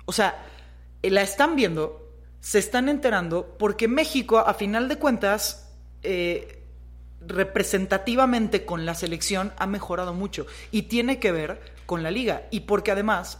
O 0.07 0.13
sea, 0.13 0.45
eh, 1.03 1.11
la 1.11 1.23
están 1.23 1.57
viendo, 1.57 2.09
se 2.41 2.59
están 2.59 2.89
enterando, 2.89 3.55
porque 3.59 3.87
México, 3.87 4.39
a 4.39 4.55
final 4.55 4.89
de 4.89 4.97
cuentas, 4.97 5.70
eh, 6.03 6.61
representativamente 7.27 8.65
con 8.65 8.87
la 8.87 8.95
selección 8.95 9.53
ha 9.59 9.67
mejorado 9.67 10.15
mucho. 10.15 10.47
Y 10.71 10.83
tiene 10.83 11.19
que 11.19 11.33
ver 11.33 11.61
con 11.87 12.03
la 12.03 12.11
liga. 12.11 12.43
Y 12.51 12.61
porque 12.61 12.91
además, 12.91 13.39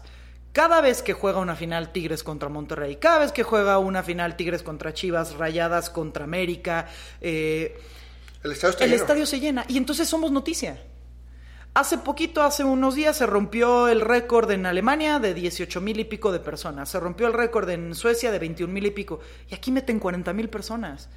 cada 0.53 0.81
vez 0.81 1.03
que 1.03 1.13
juega 1.13 1.39
una 1.39 1.57
final 1.57 1.93
Tigres 1.93 2.23
contra 2.23 2.49
Monterrey, 2.49 2.97
cada 2.97 3.21
vez 3.21 3.33
que 3.33 3.43
juega 3.43 3.79
una 3.79 4.03
final 4.03 4.37
Tigres 4.37 4.63
contra 4.63 4.93
Chivas, 4.93 5.37
Rayadas 5.37 5.91
contra 5.91 6.25
América, 6.25 6.89
eh, 7.21 7.79
El 8.43 8.53
estadio 8.53 8.77
el 8.81 8.93
estadio 8.93 9.27
se 9.27 9.41
llena. 9.41 9.65
Y 9.69 9.77
entonces 9.77 10.09
somos 10.09 10.31
noticia. 10.33 10.83
Hace 11.73 11.99
poquito, 11.99 12.43
hace 12.43 12.65
unos 12.65 12.97
días, 12.97 13.17
se 13.17 13.27
rompió 13.27 13.87
el 13.87 14.01
récord 14.01 14.51
en 14.51 14.67
Alemania 14.67 15.21
de 15.21 15.35
18 15.35 15.81
mil 15.81 16.01
y 16.01 16.05
pico 16.05 16.33
de 16.33 16.41
personas. 16.41 16.89
Se 16.89 16.99
rompió 16.99 17.29
el 17.29 17.33
récord 17.33 17.71
en 17.71 17.95
Suecia 17.95 18.33
de 18.33 18.41
21 18.41 18.73
mil 18.73 18.87
y 18.87 18.91
pico. 18.91 19.21
Y 19.49 19.55
aquí 19.55 19.71
meten 19.71 20.01
40 20.01 20.33
mil 20.33 20.49
personas. 20.49 21.09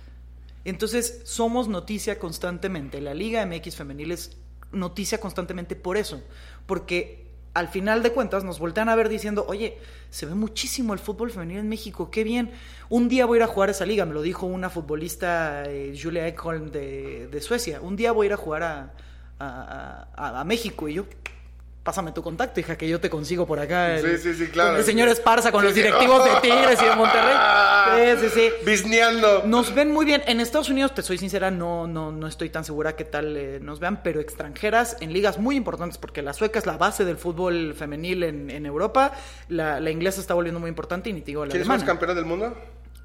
Entonces, 0.66 1.22
somos 1.26 1.68
noticia 1.68 2.20
constantemente. 2.20 3.02
La 3.02 3.14
Liga 3.14 3.46
MX 3.46 3.76
Femenil 3.76 4.12
es 4.12 4.38
noticia 4.72 5.20
constantemente 5.20 5.76
por 5.76 5.98
eso. 5.98 6.24
Porque 6.66 7.28
al 7.54 7.68
final 7.68 8.02
de 8.02 8.12
cuentas 8.12 8.44
nos 8.44 8.60
voltean 8.60 8.90
a 8.90 8.96
ver 8.96 9.10
diciendo, 9.10 9.46
oye, 9.48 9.78
se 10.10 10.26
ve 10.26 10.34
muchísimo 10.36 10.94
el 10.94 11.00
fútbol 11.00 11.30
femenil 11.32 11.58
en 11.60 11.70
México, 11.70 12.10
qué 12.10 12.24
bien. 12.24 12.52
Un 12.90 13.10
día 13.10 13.26
voy 13.26 13.38
a 13.38 13.40
ir 13.40 13.44
a 13.44 13.48
jugar 13.48 13.70
esa 13.70 13.86
liga, 13.86 14.06
me 14.06 14.14
lo 14.14 14.22
dijo 14.22 14.46
una 14.48 14.70
futbolista, 14.70 15.64
eh, 15.68 15.98
Julia 16.02 16.28
Ekholm 16.28 16.72
de, 16.72 17.28
de 17.28 17.42
Suecia. 17.42 17.80
Un 17.82 17.96
día 17.96 18.12
voy 18.12 18.26
a 18.26 18.28
ir 18.30 18.34
a 18.34 18.38
jugar 18.38 18.64
a, 18.64 18.94
a- 19.40 20.08
a- 20.16 20.40
a 20.40 20.44
México. 20.46 20.88
Y 20.90 20.96
yo, 20.96 21.06
pásame 21.84 22.14
tu 22.14 22.22
contacto, 22.24 22.60
hija, 22.62 22.78
que 22.78 22.88
yo 22.88 23.00
te 23.02 23.10
consigo 23.10 23.46
por 23.46 23.60
acá. 23.60 23.96
el- 23.98 24.18
Sí, 24.20 24.30
sí, 24.34 24.46
sí, 24.46 24.52
claro. 24.52 24.78
el 24.78 24.84
señor 24.86 25.10
Esparza, 25.10 25.52
con 25.52 25.62
Sí, 25.62 25.66
los 25.68 25.76
sí. 25.76 25.82
directivos 25.84 26.24
de 26.24 26.32
Tigres 26.42 26.82
y 26.82 26.86
de 26.86 26.96
Monterrey. 26.96 27.36
Sí, 27.94 28.28
sí, 28.28 28.30
sí. 28.34 28.50
Bisneando. 28.66 29.44
Nos 29.46 29.76
ven 29.76 29.92
muy 29.92 30.06
bien. 30.06 30.24
En 30.26 30.40
Estados 30.40 30.70
Unidos, 30.70 30.96
te 30.96 31.02
soy 31.04 31.18
sincera, 31.18 31.52
no, 31.52 31.86
no, 31.86 32.12
no 32.12 32.28
estoy 32.28 32.50
tan 32.50 32.64
segura 32.64 32.96
qué 32.96 33.04
tal 33.04 33.36
eh, 33.38 33.60
nos 33.62 33.80
vean, 33.80 34.02
pero 34.02 34.20
extranjeras 34.22 34.98
en 35.02 35.12
ligas 35.14 35.38
muy 35.38 35.56
importantes, 35.58 35.98
porque 35.98 36.22
la 36.22 36.34
sueca 36.34 36.58
es 36.58 36.66
la 36.66 36.78
base 36.78 37.04
del 37.06 37.18
fútbol 37.18 37.74
femenil 37.78 38.24
en, 38.24 38.50
en 38.50 38.66
Europa. 38.66 39.12
La, 39.50 39.80
la 39.80 39.92
inglesa 39.92 40.22
está 40.22 40.34
volviendo 40.34 40.60
muy 40.60 40.70
importante 40.70 41.10
y 41.10 41.14
ni 41.14 41.20
te 41.22 41.28
digo 41.28 41.46
la 41.46 41.52
¿Quiénes 41.52 41.68
son 41.68 41.74
los 41.76 41.82
alemana. 41.84 42.00
campeones 42.00 42.16
del 42.16 42.26
mundo? 42.26 42.58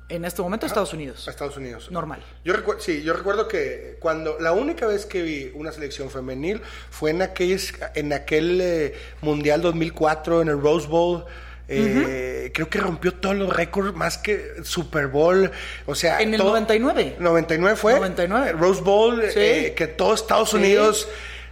En 0.09 0.25
este 0.25 0.41
momento, 0.41 0.65
Estados 0.65 0.93
Unidos. 0.95 1.29
A 1.29 1.31
Estados 1.31 1.57
Unidos. 1.59 1.91
Normal. 1.91 2.23
Yo 2.43 2.55
recuerdo, 2.55 2.81
sí, 2.81 3.03
yo 3.03 3.13
recuerdo 3.13 3.47
que 3.47 3.97
cuando 4.01 4.39
la 4.41 4.53
única 4.53 4.87
vez 4.87 5.05
que 5.05 5.21
vi 5.23 5.51
una 5.55 5.71
selección 5.71 6.11
femenil 6.11 6.63
fue 6.91 7.11
en 7.11 7.21
aquel, 7.21 7.61
en 7.95 8.13
aquel 8.15 8.59
eh, 8.63 8.95
Mundial 9.21 9.61
2004 9.61 10.41
en 10.43 10.49
el 10.49 10.61
Rose 10.61 10.87
Bowl. 10.89 11.25
Eh, 11.71 12.51
Creo 12.55 12.71
que 12.71 12.79
rompió 12.79 13.13
todos 13.13 13.37
los 13.37 13.55
récords 13.55 13.95
más 13.95 14.17
que 14.17 14.55
Super 14.63 15.09
Bowl. 15.09 15.51
O 15.85 15.95
sea, 15.95 16.23
En 16.23 16.33
el 16.33 16.41
todo- 16.41 16.49
99. 16.51 17.17
99 17.19 17.77
fue. 17.77 17.95
99. 17.97 18.53
Rose 18.53 18.81
Bowl, 18.81 19.23
Sí. 19.31 19.39
eh, 19.39 19.75
que 19.77 19.87
todo 19.89 20.15
Estados 20.15 20.51
Sí. 20.51 20.57
Unidos 20.57 21.07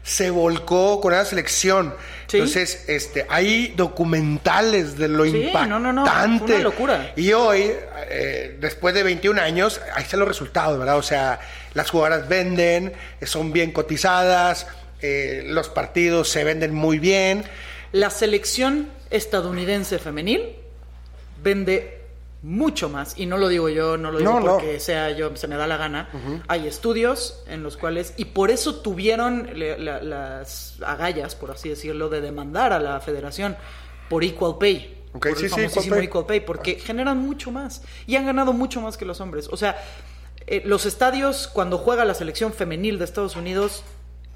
se 0.06 0.30
volcó 0.30 1.00
con 1.00 1.12
esa 1.12 1.24
selección. 1.24 1.92
Sí. 2.28 2.36
Entonces, 2.36 2.84
este, 2.86 3.26
hay 3.28 3.74
documentales 3.76 4.96
de 4.96 5.08
lo 5.08 5.24
Sí, 5.24 5.30
impactante. 5.30 5.68
no, 5.68 5.80
no, 5.80 5.92
no, 5.92 6.06
fue 6.06 6.54
una 6.54 6.58
locura. 6.60 7.12
Y 7.16 7.32
hoy, 7.32 7.72
eh, 8.08 8.56
después 8.60 8.94
de 8.94 9.02
21 9.02 9.40
años, 9.42 9.80
ahí 9.94 10.04
están 10.04 10.20
los 10.20 10.28
resultados, 10.28 10.78
¿verdad? 10.78 10.96
O 10.96 11.02
sea, 11.02 11.40
las 11.74 11.90
jugadoras 11.90 12.28
venden, 12.28 12.92
son 13.22 13.52
bien 13.52 13.72
cotizadas, 13.72 14.68
eh, 15.02 15.42
los 15.46 15.68
partidos 15.68 16.28
se 16.28 16.44
venden 16.44 16.72
muy 16.72 17.00
bien. 17.00 17.44
La 17.90 18.10
selección 18.10 18.88
estadounidense 19.10 19.98
femenil 19.98 20.54
vende 21.42 21.95
mucho 22.46 22.88
más, 22.88 23.18
y 23.18 23.26
no 23.26 23.38
lo 23.38 23.48
digo 23.48 23.68
yo, 23.68 23.96
no 23.96 24.12
lo 24.12 24.18
digo 24.20 24.30
No, 24.34 24.38
no. 24.40 24.52
porque 24.52 24.78
sea 24.78 25.10
yo, 25.10 25.34
se 25.36 25.48
me 25.48 25.56
da 25.56 25.66
la 25.66 25.76
gana. 25.76 26.08
Hay 26.46 26.68
estudios 26.68 27.42
en 27.48 27.64
los 27.64 27.76
cuales, 27.76 28.14
y 28.16 28.26
por 28.26 28.52
eso 28.52 28.76
tuvieron 28.76 29.50
le- 29.58 29.76
la- 29.80 30.00
las 30.00 30.76
agallas, 30.86 31.34
por 31.34 31.50
así 31.50 31.68
decirlo, 31.68 32.08
de 32.08 32.20
demandar 32.20 32.72
a 32.72 32.78
la 32.78 33.00
federación 33.00 33.56
por 34.08 34.22
equal 34.22 34.58
pay. 34.60 35.02
Ok, 35.12 35.28
por 35.28 35.38
sí, 35.38 35.44
el 35.46 35.50
sí, 35.50 35.56
famosísimo 35.56 35.96
equal 35.96 36.04
equal 36.04 36.26
pay. 36.26 36.38
pay, 36.40 36.46
porque 36.46 36.74
generan 36.76 37.18
mucho 37.18 37.50
más 37.50 37.82
y 38.06 38.14
han 38.14 38.26
ganado 38.26 38.52
mucho 38.52 38.80
más 38.80 38.96
que 38.96 39.04
los 39.04 39.20
hombres. 39.20 39.48
O 39.50 39.56
sea, 39.56 39.76
eh, 40.46 40.62
los 40.64 40.86
estadios, 40.86 41.48
cuando 41.48 41.78
juega 41.78 42.04
la 42.04 42.14
selección 42.14 42.52
femenil 42.52 42.98
de 43.00 43.06
Estados 43.06 43.34
Unidos, 43.34 43.82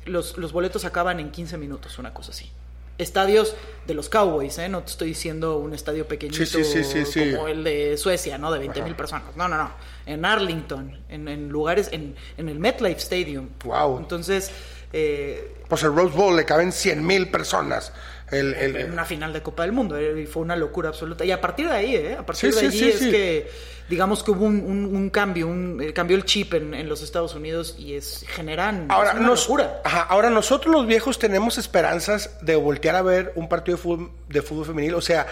los, 0.05 0.37
los 0.37 0.53
boletos 0.53 0.85
acaban 0.85 1.20
en 1.20 1.31
15 1.31 1.59
minutos, 1.59 1.99
una 2.01 2.12
cosa 2.12 2.33
así. 2.33 2.51
Estadios 3.00 3.54
de 3.86 3.94
los 3.94 4.08
Cowboys, 4.08 4.58
¿eh? 4.58 4.68
No 4.68 4.82
te 4.82 4.90
estoy 4.90 5.08
diciendo 5.08 5.58
un 5.58 5.72
estadio 5.74 6.06
pequeñito 6.06 6.44
Sí, 6.44 6.46
sí, 6.46 6.64
sí, 6.64 6.84
sí, 6.84 7.04
sí. 7.06 7.32
como 7.34 7.48
el 7.48 7.64
de 7.64 7.96
Suecia, 7.96 8.38
¿no? 8.38 8.52
De 8.52 8.58
20 8.58 8.82
mil 8.82 8.94
personas. 8.94 9.34
No, 9.36 9.48
no, 9.48 9.56
no. 9.56 9.70
En 10.06 10.24
Arlington, 10.24 10.98
en, 11.08 11.28
en 11.28 11.48
lugares, 11.48 11.88
en, 11.92 12.14
en 12.36 12.48
el 12.48 12.58
MetLife 12.58 12.98
Stadium. 12.98 13.48
Wow. 13.64 13.98
Entonces, 13.98 14.50
eh, 14.92 15.53
Pues 15.68 15.83
el 15.83 15.94
Rose 15.94 16.16
Bowl 16.16 16.37
le 16.37 16.44
caben 16.44 16.72
100 16.72 17.05
mil 17.07 17.29
personas. 17.31 17.92
El, 18.31 18.55
el- 18.55 18.76
en 18.76 18.92
una 18.92 19.05
final 19.05 19.33
de 19.33 19.42
Copa 19.42 19.62
del 19.64 19.72
Mundo. 19.72 19.96
eh, 19.98 20.20
Y 20.22 20.26
fue 20.26 20.42
una 20.42 20.55
locura 20.57 20.88
absoluta. 20.88 21.24
Y 21.24 21.33
a 21.33 21.40
partir 21.40 21.66
de 21.68 21.72
ahí, 21.74 21.94
¿eh? 21.96 22.16
A 22.18 22.24
partir 22.24 22.53
Sí, 22.53 22.61
de 22.61 22.61
sí, 22.61 22.66
allí 22.85 22.92
sí, 22.92 23.05
es 23.07 23.11
que, 23.12 23.50
digamos 23.88 24.22
que 24.22 24.31
hubo 24.31 24.44
un, 24.44 24.61
un- 24.61 24.94
un 24.96 25.11
cambio, 25.11 25.48
un, 25.48 25.81
eh, 25.83 25.92
cambió 25.92 26.16
el 26.16 26.24
chip 26.24 26.55
en, 26.55 26.74
en 26.74 26.88
los 26.88 27.03
Estados 27.03 27.35
Unidos 27.35 27.74
y 27.76 27.94
es 27.94 28.24
generan 28.29 28.87
Ahora, 28.88 29.11
es 29.11 29.16
una 29.18 29.26
nos- 29.26 29.42
locura. 29.42 29.81
ajá, 29.85 30.03
ahora 30.03 30.31
nosotros 30.31 30.72
los 30.72 30.87
viejos 30.87 31.18
tenemos 31.18 31.59
esperanzas 31.59 32.31
de 32.40 32.55
voltear 32.55 32.94
a 32.94 33.03
ver 33.03 33.33
un 33.35 33.48
partido 33.48 33.76
de 33.76 33.83
fútbol, 33.83 34.11
de 34.29 34.42
fútbol 34.42 34.66
femenil. 34.66 34.94
O 34.94 35.00
sea, 35.00 35.26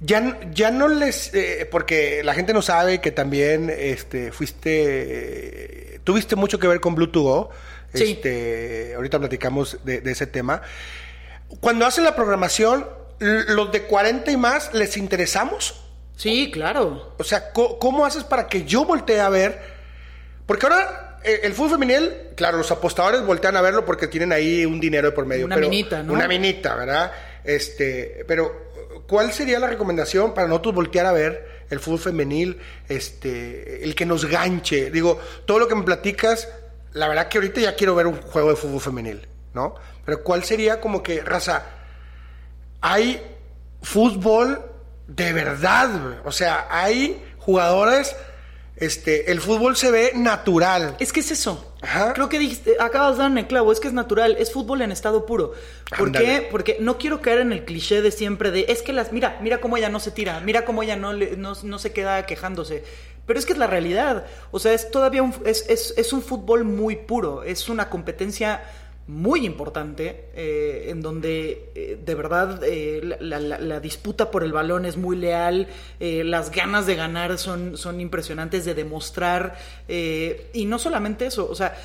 ya, 0.00 0.40
ya 0.52 0.72
no 0.72 0.88
les... 0.88 1.32
eh, 1.34 1.68
porque 1.70 2.22
la 2.24 2.34
gente 2.34 2.52
no 2.52 2.60
sabe 2.62 3.00
que 3.00 3.12
también 3.12 3.70
este, 3.70 4.32
fuiste... 4.32 5.94
eh, 5.94 6.00
tuviste 6.02 6.34
mucho 6.34 6.58
que 6.58 6.66
ver 6.66 6.80
con 6.80 6.96
Blue. 6.96 7.10
Sí. 7.94 8.12
Este, 8.12 8.92
ahorita 8.94 9.18
platicamos 9.18 9.78
de, 9.84 10.00
de 10.00 10.12
ese 10.12 10.26
tema. 10.26 10.62
Cuando 11.60 11.84
hacen 11.86 12.04
la 12.04 12.16
programación, 12.16 12.86
los 13.18 13.70
de 13.70 13.82
40 13.82 14.30
y 14.30 14.36
más, 14.36 14.72
¿les 14.72 14.96
interesamos? 14.96 15.80
Sí, 16.16 16.50
claro. 16.50 17.14
O 17.18 17.24
sea, 17.24 17.52
¿cómo 17.52 18.04
haces 18.06 18.24
para 18.24 18.46
que 18.46 18.64
yo 18.64 18.84
voltee 18.84 19.20
a 19.20 19.28
ver? 19.28 19.60
Porque 20.46 20.66
ahora 20.66 21.18
eh, 21.24 21.40
el 21.44 21.52
fútbol 21.52 21.72
femenil, 21.72 22.12
claro, 22.36 22.58
los 22.58 22.70
apostadores 22.70 23.24
voltean 23.24 23.56
a 23.56 23.60
verlo 23.60 23.84
porque 23.84 24.06
tienen 24.08 24.32
ahí 24.32 24.64
un 24.64 24.80
dinero 24.80 25.08
de 25.10 25.12
por 25.12 25.26
medio. 25.26 25.46
Una 25.46 25.56
pero- 25.56 25.68
minita, 25.68 26.02
¿no? 26.02 26.12
Una 26.12 26.26
minita, 26.28 26.74
¿verdad? 26.74 27.12
Este, 27.44 28.24
pero 28.26 28.70
¿cuál 29.06 29.32
sería 29.32 29.58
la 29.58 29.66
recomendación 29.66 30.34
para 30.34 30.48
nosotros 30.48 30.74
voltear 30.74 31.06
a 31.06 31.12
ver 31.12 31.52
el 31.72 31.80
fútbol 31.80 32.00
femenil, 32.00 32.58
este, 32.88 33.82
el 33.82 33.94
que 33.94 34.04
nos 34.04 34.26
ganche. 34.26 34.90
Digo, 34.90 35.18
todo 35.46 35.58
lo 35.58 35.68
que 35.68 35.74
me 35.74 35.82
platicas, 35.84 36.46
la 36.94 37.08
verdad 37.08 37.28
que 37.28 37.38
ahorita 37.38 37.60
ya 37.60 37.74
quiero 37.76 37.94
ver 37.94 38.06
un 38.06 38.20
juego 38.20 38.50
de 38.50 38.56
fútbol 38.56 38.80
femenil, 38.80 39.26
¿no? 39.54 39.74
Pero 40.04 40.22
¿cuál 40.22 40.44
sería 40.44 40.80
como 40.80 41.02
que, 41.02 41.22
raza, 41.22 41.64
hay 42.80 43.22
fútbol 43.82 44.60
de 45.06 45.32
verdad, 45.32 46.20
o 46.24 46.32
sea, 46.32 46.66
hay 46.70 47.22
jugadores, 47.38 48.16
este, 48.76 49.30
el 49.30 49.40
fútbol 49.40 49.76
se 49.76 49.90
ve 49.90 50.12
natural. 50.14 50.96
Es 50.98 51.12
que 51.12 51.20
es 51.20 51.30
eso. 51.30 51.68
Ajá. 51.82 52.12
Creo 52.14 52.28
que 52.28 52.38
dijiste, 52.38 52.76
acabas 52.78 53.16
de 53.16 53.22
dar 53.22 53.30
en 53.32 53.38
el 53.38 53.46
clavo, 53.48 53.72
es 53.72 53.80
que 53.80 53.88
es 53.88 53.94
natural, 53.94 54.36
es 54.38 54.52
fútbol 54.52 54.82
en 54.82 54.92
estado 54.92 55.26
puro. 55.26 55.52
¿Por 55.98 56.12
qué? 56.12 56.46
Porque 56.50 56.76
no 56.80 56.96
quiero 56.96 57.20
caer 57.20 57.40
en 57.40 57.52
el 57.52 57.64
cliché 57.64 58.00
de 58.02 58.10
siempre 58.12 58.50
de, 58.52 58.66
es 58.68 58.82
que 58.82 58.92
las, 58.92 59.12
mira, 59.12 59.38
mira 59.42 59.60
cómo 59.60 59.76
ella 59.76 59.88
no 59.88 59.98
se 60.00 60.12
tira, 60.12 60.40
mira 60.40 60.64
cómo 60.64 60.82
ella 60.84 60.94
no, 60.96 61.12
le- 61.12 61.36
no, 61.36 61.54
no 61.64 61.78
se 61.78 61.92
queda 61.92 62.24
quejándose. 62.24 62.84
Pero 63.26 63.38
es 63.38 63.46
que 63.46 63.52
es 63.52 63.58
la 63.58 63.66
realidad. 63.66 64.26
O 64.50 64.58
sea, 64.58 64.72
es 64.72 64.90
todavía 64.90 65.22
un, 65.22 65.34
es, 65.44 65.64
es, 65.68 65.94
es 65.96 66.12
un 66.12 66.22
fútbol 66.22 66.64
muy 66.64 66.96
puro, 66.96 67.42
es 67.42 67.68
una 67.68 67.88
competencia 67.88 68.62
muy 69.08 69.44
importante, 69.44 70.28
eh, 70.34 70.86
en 70.88 71.02
donde 71.02 71.70
eh, 71.74 71.98
de 72.04 72.14
verdad 72.14 72.60
eh, 72.64 73.00
la, 73.20 73.40
la- 73.40 73.80
disputa 73.80 74.30
por 74.30 74.44
el 74.44 74.52
balón 74.52 74.86
es 74.86 74.96
muy 74.96 75.16
leal, 75.16 75.66
las 75.98 76.52
ganas 76.52 76.86
de 76.86 76.94
ganar 76.94 77.36
son, 77.36 77.76
son 77.76 78.00
impresionantes, 78.00 78.64
de 78.64 78.74
demostrar, 78.74 79.56
y 79.88 80.64
no 80.66 80.78
solamente 80.78 81.26
eso, 81.26 81.48
o 81.50 81.54
sea, 81.56 81.76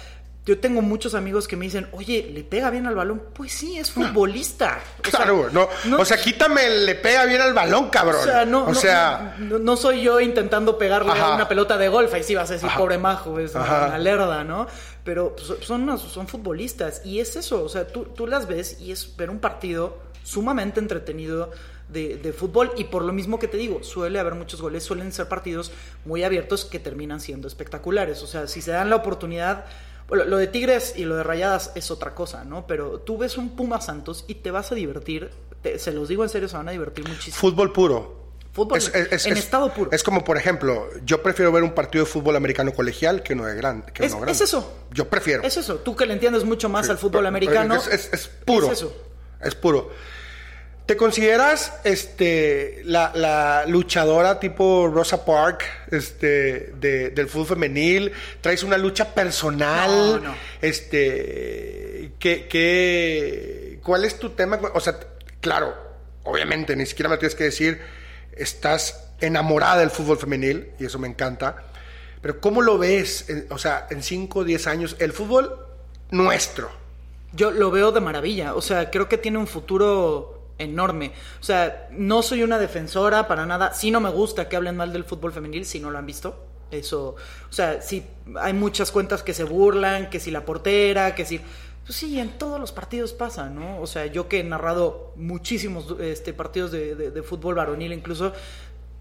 yo 0.47 0.57
tengo 0.59 0.81
muchos 0.81 1.13
amigos 1.13 1.47
que 1.47 1.55
me 1.57 1.65
dicen, 1.65 1.87
oye, 1.91 2.31
¿le 2.33 2.43
pega 2.43 2.69
bien 2.71 2.87
al 2.87 2.95
balón? 2.95 3.21
Pues 3.33 3.51
sí, 3.51 3.77
es 3.77 3.91
futbolista. 3.91 4.79
O 5.01 5.03
sea, 5.03 5.11
Claro, 5.19 5.37
güey, 5.41 5.53
no, 5.53 5.67
no- 5.85 5.97
o 5.99 6.05
sea, 6.05 6.17
quítame, 6.17 6.69
le 6.69 6.95
pega 6.95 7.25
bien 7.25 7.41
al 7.41 7.53
balón, 7.53 7.89
cabrón. 7.89 8.21
o 8.21 8.23
sea, 8.23 8.45
no, 8.45 8.63
O 8.63 8.67
no- 8.69 8.73
sea, 8.73 9.35
no, 9.39 9.59
no 9.59 9.75
soy 9.77 10.01
yo 10.01 10.19
intentando 10.21 10.77
pegarle 10.77 11.11
Ajá. 11.11 11.33
a 11.33 11.35
una 11.35 11.47
pelota 11.49 11.77
de 11.77 11.89
golf, 11.89 12.13
ahí 12.13 12.23
sí 12.23 12.33
vas 12.33 12.49
a 12.49 12.53
decir, 12.53 12.69
pobre 12.77 12.97
majo, 12.97 13.37
es 13.39 13.55
Ajá. 13.55 13.87
una 13.87 13.97
lerda, 13.99 14.43
¿no? 14.45 14.67
Pero 15.03 15.35
pues, 15.35 15.65
son, 15.67 15.99
son 15.99 16.27
futbolistas 16.27 17.01
y 17.05 17.19
es 17.19 17.35
eso, 17.35 17.61
o 17.63 17.69
sea, 17.69 17.85
tú, 17.85 18.05
tú 18.05 18.25
las 18.25 18.47
ves 18.47 18.79
y 18.79 18.91
es 18.93 19.15
ver 19.17 19.29
un 19.29 19.39
partido 19.39 19.97
sumamente 20.23 20.79
entretenido 20.79 21.51
de, 21.89 22.17
de 22.17 22.33
fútbol 22.33 22.71
y 22.77 22.85
por 22.85 23.03
lo 23.03 23.13
mismo 23.13 23.37
que 23.39 23.47
te 23.47 23.57
digo, 23.57 23.83
suele 23.83 24.19
haber 24.19 24.35
muchos 24.35 24.61
goles, 24.61 24.83
suelen 24.83 25.11
ser 25.13 25.27
partidos 25.27 25.71
muy 26.05 26.23
abiertos 26.23 26.65
que 26.65 26.79
terminan 26.79 27.19
siendo 27.21 27.47
espectaculares, 27.47 28.21
o 28.23 28.27
sea, 28.27 28.47
si 28.47 28.61
se 28.61 28.71
dan 28.71 28.89
la 28.89 28.95
oportunidad... 28.97 29.65
Bueno, 30.07 30.23
lo 30.25 30.37
de 30.37 30.47
Tigres 30.47 30.93
y 30.95 31.03
lo 31.03 31.15
de 31.15 31.23
Rayadas 31.23 31.71
es 31.75 31.91
otra 31.91 32.15
cosa, 32.15 32.43
¿no? 32.45 32.65
Pero 32.65 32.99
tú 32.99 33.17
ves 33.17 33.37
un 33.37 33.55
Puma 33.55 33.81
Santos 33.81 34.23
y 34.27 34.35
te 34.35 34.51
vas 34.51 34.71
a 34.71 34.75
divertir, 34.75 35.29
te- 35.61 35.79
se 35.79 35.91
los 35.91 36.07
digo 36.07 36.23
en 36.23 36.29
serio, 36.29 36.47
se 36.47 36.55
van 36.57 36.69
a 36.69 36.71
divertir 36.71 37.07
muchísimo. 37.07 37.35
fútbol 37.37 37.73
puro. 37.73 38.15
Fútbol 38.53 38.79
en 38.93 39.37
estado 39.37 39.71
puro. 39.71 39.91
Es 39.91 40.01
como, 40.01 40.23
por 40.23 40.35
ejemplo, 40.35 40.87
yo 41.05 41.21
prefiero 41.21 41.51
ver 41.51 41.61
un 41.61 41.75
partido 41.75 42.05
de 42.05 42.09
fútbol 42.09 42.35
americano 42.37 42.73
colegial 42.73 43.21
que 43.21 43.33
uno 43.33 43.45
de. 43.45 43.53
Que 43.93 44.05
Es- 44.05 44.11
uno 44.13 44.21
grande. 44.21 44.31
es 44.31 44.41
eso. 44.41 44.73
Yo 44.91 45.07
prefiero. 45.09 45.43
Es 45.43 45.57
eso, 45.57 45.75
tú 45.75 45.95
que 45.95 46.07
le 46.07 46.13
entiendes 46.13 46.43
mucho 46.43 46.67
más 46.67 46.89
al 46.89 46.97
fútbol 46.97 47.27
americano. 47.27 47.75
Es, 47.75 47.85
es- 47.87 48.09
es 48.13 48.27
puro. 48.27 48.67
Es 48.67 48.73
eso. 48.79 48.93
Es 49.41 49.53
puro. 49.53 49.91
¿Te 50.87 50.95
consideras 50.97 51.73
este, 51.83 52.81
la, 52.85 53.11
la 53.13 53.65
luchadora 53.67 54.39
tipo 54.39 54.87
Rosa 54.87 55.25
Park 55.25 55.63
este, 55.91 56.71
de- 56.79 57.09
del 57.09 57.27
fútbol 57.27 57.47
femenil? 57.47 58.11
¿Traes 58.41 58.63
una 58.63 58.77
lucha 58.77 59.13
personal? 59.13 59.91
No, 60.23 60.29
no. 60.29 60.35
Este, 60.61 62.13
¿qué, 62.19 62.47
qué, 62.47 63.79
¿Cuál 63.83 64.05
es 64.05 64.17
tu 64.17 64.29
tema? 64.29 64.59
O 64.73 64.79
sea, 64.79 64.97
claro, 65.41 65.75
obviamente, 66.23 66.75
ni 66.75 66.85
siquiera 66.85 67.09
me 67.09 67.17
tienes 67.17 67.35
que 67.35 67.43
decir, 67.43 67.81
estás 68.31 69.09
enamorada 69.19 69.79
del 69.79 69.89
fútbol 69.89 70.17
femenil, 70.17 70.71
y 70.79 70.85
eso 70.85 70.99
me 70.99 71.07
encanta. 71.09 71.63
Pero 72.21 72.39
¿cómo 72.39 72.61
lo 72.61 72.77
ves? 72.77 73.25
o 73.49 73.57
sea, 73.57 73.87
en 73.89 74.01
5 74.03 74.39
o 74.39 74.43
10 74.45 74.67
años, 74.67 74.95
el 74.99 75.11
fútbol 75.11 75.53
nuestro. 76.11 76.71
Yo 77.33 77.51
lo 77.51 77.71
veo 77.71 77.91
de 77.91 77.99
maravilla. 77.99 78.55
O 78.55 78.61
sea, 78.61 78.89
creo 78.89 79.09
que 79.09 79.17
tiene 79.17 79.37
un 79.37 79.47
futuro 79.47 80.36
enorme. 80.57 81.11
O 81.39 81.43
sea, 81.43 81.87
no 81.91 82.21
soy 82.21 82.43
una 82.43 82.59
defensora 82.59 83.27
para 83.27 83.45
nada. 83.45 83.73
Sí 83.73 83.91
no 83.91 83.99
me 83.99 84.09
gusta 84.09 84.49
que 84.49 84.55
hablen 84.55 84.77
mal 84.77 84.93
del 84.93 85.03
fútbol 85.03 85.31
femenil 85.31 85.65
si 85.65 85.79
no 85.79 85.89
lo 85.91 85.97
han 85.97 86.05
visto. 86.05 86.43
Eso, 86.71 87.15
o 87.49 87.53
sea, 87.53 87.81
sí 87.81 88.05
hay 88.41 88.51
muchas 88.53 88.91
cuentas 88.91 89.23
que 89.23 89.33
se 89.33 89.45
burlan, 89.45 90.09
que 90.09 90.19
si 90.19 90.31
la 90.31 90.43
portera, 90.45 91.15
que 91.15 91.25
si... 91.25 91.39
Pues 91.85 91.99
sí, 91.99 92.19
en 92.19 92.31
todos 92.37 92.59
los 92.59 92.73
partidos 92.73 93.13
pasa, 93.13 93.49
¿no? 93.49 93.79
O 93.79 93.87
sea, 93.87 94.07
yo 94.07 94.27
que 94.27 94.41
he 94.41 94.43
narrado 94.43 95.13
muchísimos 95.15 95.95
este, 96.01 96.33
partidos 96.33 96.69
de, 96.73 96.95
de- 96.95 97.11
de 97.11 97.23
fútbol 97.23 97.55
varonil 97.55 97.93
incluso, 97.93 98.33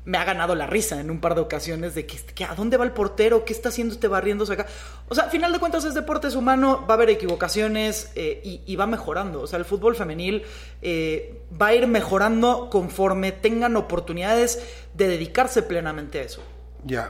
me 0.07 0.19
ha 0.19 0.25
ganado 0.25 0.55
la 0.55 0.67
risa 0.67 1.01
en 1.01 1.11
un 1.11 1.21
par 1.21 1.35
de 1.35 1.41
ocasiones 1.41 1.95
de 1.95 2.07
que, 2.07 2.17
que 2.17 2.45
a 2.45 2.55
dónde 2.55 2.77
va 2.77 2.85
el 2.85 2.93
portero, 2.93 3.45
qué 3.45 3.53
está 3.53 3.69
haciendo 3.71 3.93
este 3.93 4.07
barriéndose 4.07 4.53
acá. 4.53 4.67
O 5.09 5.15
sea, 5.15 5.25
al 5.25 5.31
final 5.31 5.53
de 5.53 5.59
cuentas 5.59 5.85
es 5.85 5.95
deporte, 5.95 6.29
es 6.29 6.37
humano, 6.37 6.87
va 6.89 6.95
a 6.95 6.97
haber 6.97 7.11
equivocaciones 7.11 8.13
eh, 8.15 8.41
y, 8.45 8.63
y 8.65 8.77
va 8.77 8.87
mejorando. 8.87 9.43
O 9.43 9.47
sea, 9.49 9.59
el 9.59 9.65
fútbol 9.65 9.97
femenil 9.97 10.45
eh, 10.81 11.43
va 11.61 11.69
a 11.69 11.75
ir 11.75 11.89
mejorando 11.89 12.71
conforme 12.71 13.33
tengan 13.33 13.77
oportunidades 13.77 14.65
de 14.95 15.09
dedicarse 15.09 15.63
plenamente 15.63 16.21
a 16.21 16.23
eso. 16.23 16.43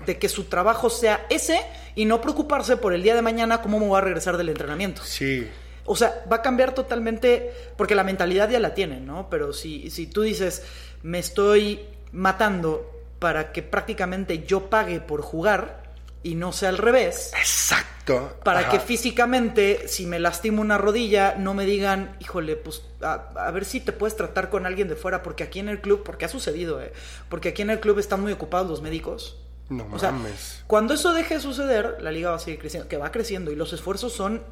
De 0.06 0.18
que 0.18 0.30
su 0.30 0.44
trabajo 0.44 0.88
sea 0.88 1.26
ese 1.28 1.60
y 1.94 2.06
no 2.06 2.22
preocuparse 2.22 2.78
por 2.78 2.94
el 2.94 3.02
día 3.02 3.14
de 3.14 3.20
mañana 3.20 3.60
cómo 3.60 3.78
me 3.78 3.86
voy 3.86 3.98
a 3.98 4.00
regresar 4.00 4.38
del 4.38 4.48
entrenamiento. 4.48 5.02
Sí. 5.04 5.46
O 5.84 5.94
sea, 5.94 6.24
va 6.32 6.36
a 6.36 6.42
cambiar 6.42 6.74
totalmente, 6.74 7.52
porque 7.76 7.94
la 7.94 8.02
mentalidad 8.02 8.48
ya 8.48 8.58
la 8.58 8.72
tienen, 8.72 9.04
¿no? 9.04 9.28
Pero 9.28 9.52
si, 9.52 9.90
si 9.90 10.06
tú 10.06 10.22
dices, 10.22 10.62
me 11.02 11.18
estoy 11.18 11.80
matando 12.12 12.90
para 13.18 13.52
que 13.52 13.62
prácticamente 13.62 14.44
yo 14.44 14.68
pague 14.70 15.00
por 15.00 15.22
jugar 15.22 15.82
y 16.22 16.34
no 16.34 16.52
sea 16.52 16.70
al 16.70 16.78
revés, 16.78 17.30
Exacto. 17.38 18.36
para 18.42 18.60
Ajá. 18.60 18.70
que 18.70 18.80
físicamente, 18.80 19.86
si 19.86 20.06
me 20.06 20.18
lastimo 20.18 20.60
una 20.60 20.76
rodilla, 20.76 21.36
no 21.38 21.54
me 21.54 21.64
digan, 21.64 22.16
híjole, 22.20 22.56
pues 22.56 22.82
a, 23.00 23.28
a 23.36 23.50
ver 23.52 23.64
si 23.64 23.80
te 23.80 23.92
puedes 23.92 24.16
tratar 24.16 24.50
con 24.50 24.66
alguien 24.66 24.88
de 24.88 24.96
fuera, 24.96 25.22
porque 25.22 25.44
aquí 25.44 25.60
en 25.60 25.68
el 25.68 25.80
club, 25.80 26.02
porque 26.04 26.24
ha 26.24 26.28
sucedido, 26.28 26.82
¿eh? 26.82 26.92
Porque 27.28 27.50
aquí 27.50 27.62
en 27.62 27.70
el 27.70 27.78
club 27.80 27.98
están 28.00 28.20
muy 28.22 28.32
ocupados 28.32 28.68
los 28.68 28.82
médicos. 28.82 29.38
No 29.68 29.86
O 29.92 29.98
sea, 29.98 30.10
mames. 30.12 30.64
cuando 30.66 30.94
eso 30.94 31.12
deje 31.14 31.34
de 31.34 31.40
suceder, 31.40 31.96
la 32.00 32.10
liga 32.12 32.30
va 32.30 32.36
a 32.36 32.40
seguir 32.40 32.58
creciendo, 32.60 32.88
que 32.88 32.96
va 32.98 33.12
creciendo 33.12 33.52
y 33.52 33.56
los 33.56 33.72
esfuerzos 33.72 34.12
son, 34.12 34.42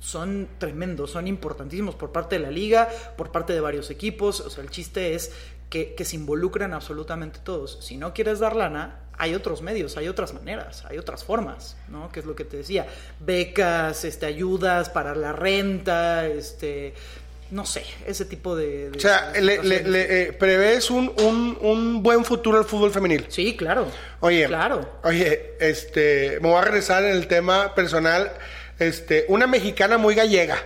son 0.00 0.48
tremendos, 0.58 1.10
son 1.12 1.26
importantísimos 1.26 1.94
por 1.96 2.12
parte 2.12 2.36
de 2.36 2.42
la 2.42 2.50
liga, 2.50 2.88
por 3.16 3.32
parte 3.32 3.52
de 3.52 3.60
varios 3.60 3.90
equipos. 3.90 4.40
O 4.40 4.50
sea, 4.50 4.62
el 4.64 4.70
chiste 4.70 5.14
es 5.14 5.32
que, 5.74 5.94
que 5.96 6.04
se 6.04 6.14
involucren 6.14 6.72
absolutamente 6.72 7.40
todos. 7.42 7.78
Si 7.82 7.96
no 7.96 8.14
quieres 8.14 8.38
dar 8.38 8.54
lana, 8.54 9.00
hay 9.18 9.34
otros 9.34 9.60
medios, 9.60 9.96
hay 9.96 10.06
otras 10.06 10.32
maneras, 10.32 10.84
hay 10.88 10.98
otras 10.98 11.24
formas, 11.24 11.76
¿no? 11.88 12.12
Que 12.12 12.20
es 12.20 12.26
lo 12.26 12.36
que 12.36 12.44
te 12.44 12.58
decía. 12.58 12.86
Becas, 13.18 14.04
este, 14.04 14.26
ayudas 14.26 14.88
para 14.88 15.16
la 15.16 15.32
renta, 15.32 16.26
este. 16.28 16.94
No 17.50 17.66
sé, 17.66 17.84
ese 18.06 18.24
tipo 18.24 18.54
de. 18.56 18.90
de- 18.90 18.96
O 18.98 19.00
sea, 19.00 19.32
le, 19.40 19.62
le, 19.62 20.22
eh, 20.28 20.32
prevés 20.32 20.90
un, 20.90 21.12
un, 21.20 21.58
un 21.60 22.02
buen 22.04 22.24
futuro 22.24 22.56
al 22.58 22.64
fútbol 22.64 22.92
femenil. 22.92 23.26
Sí, 23.28 23.56
claro. 23.56 23.86
Oye, 24.20 24.46
Claro. 24.46 24.88
oye, 25.02 25.54
este, 25.60 26.38
me 26.40 26.48
voy 26.50 26.58
a 26.58 26.62
regresar 26.62 27.04
en 27.04 27.16
el 27.16 27.26
tema 27.26 27.74
personal. 27.74 28.32
Este, 28.78 29.24
una 29.28 29.46
mexicana 29.48 29.98
muy 29.98 30.14
gallega. 30.14 30.56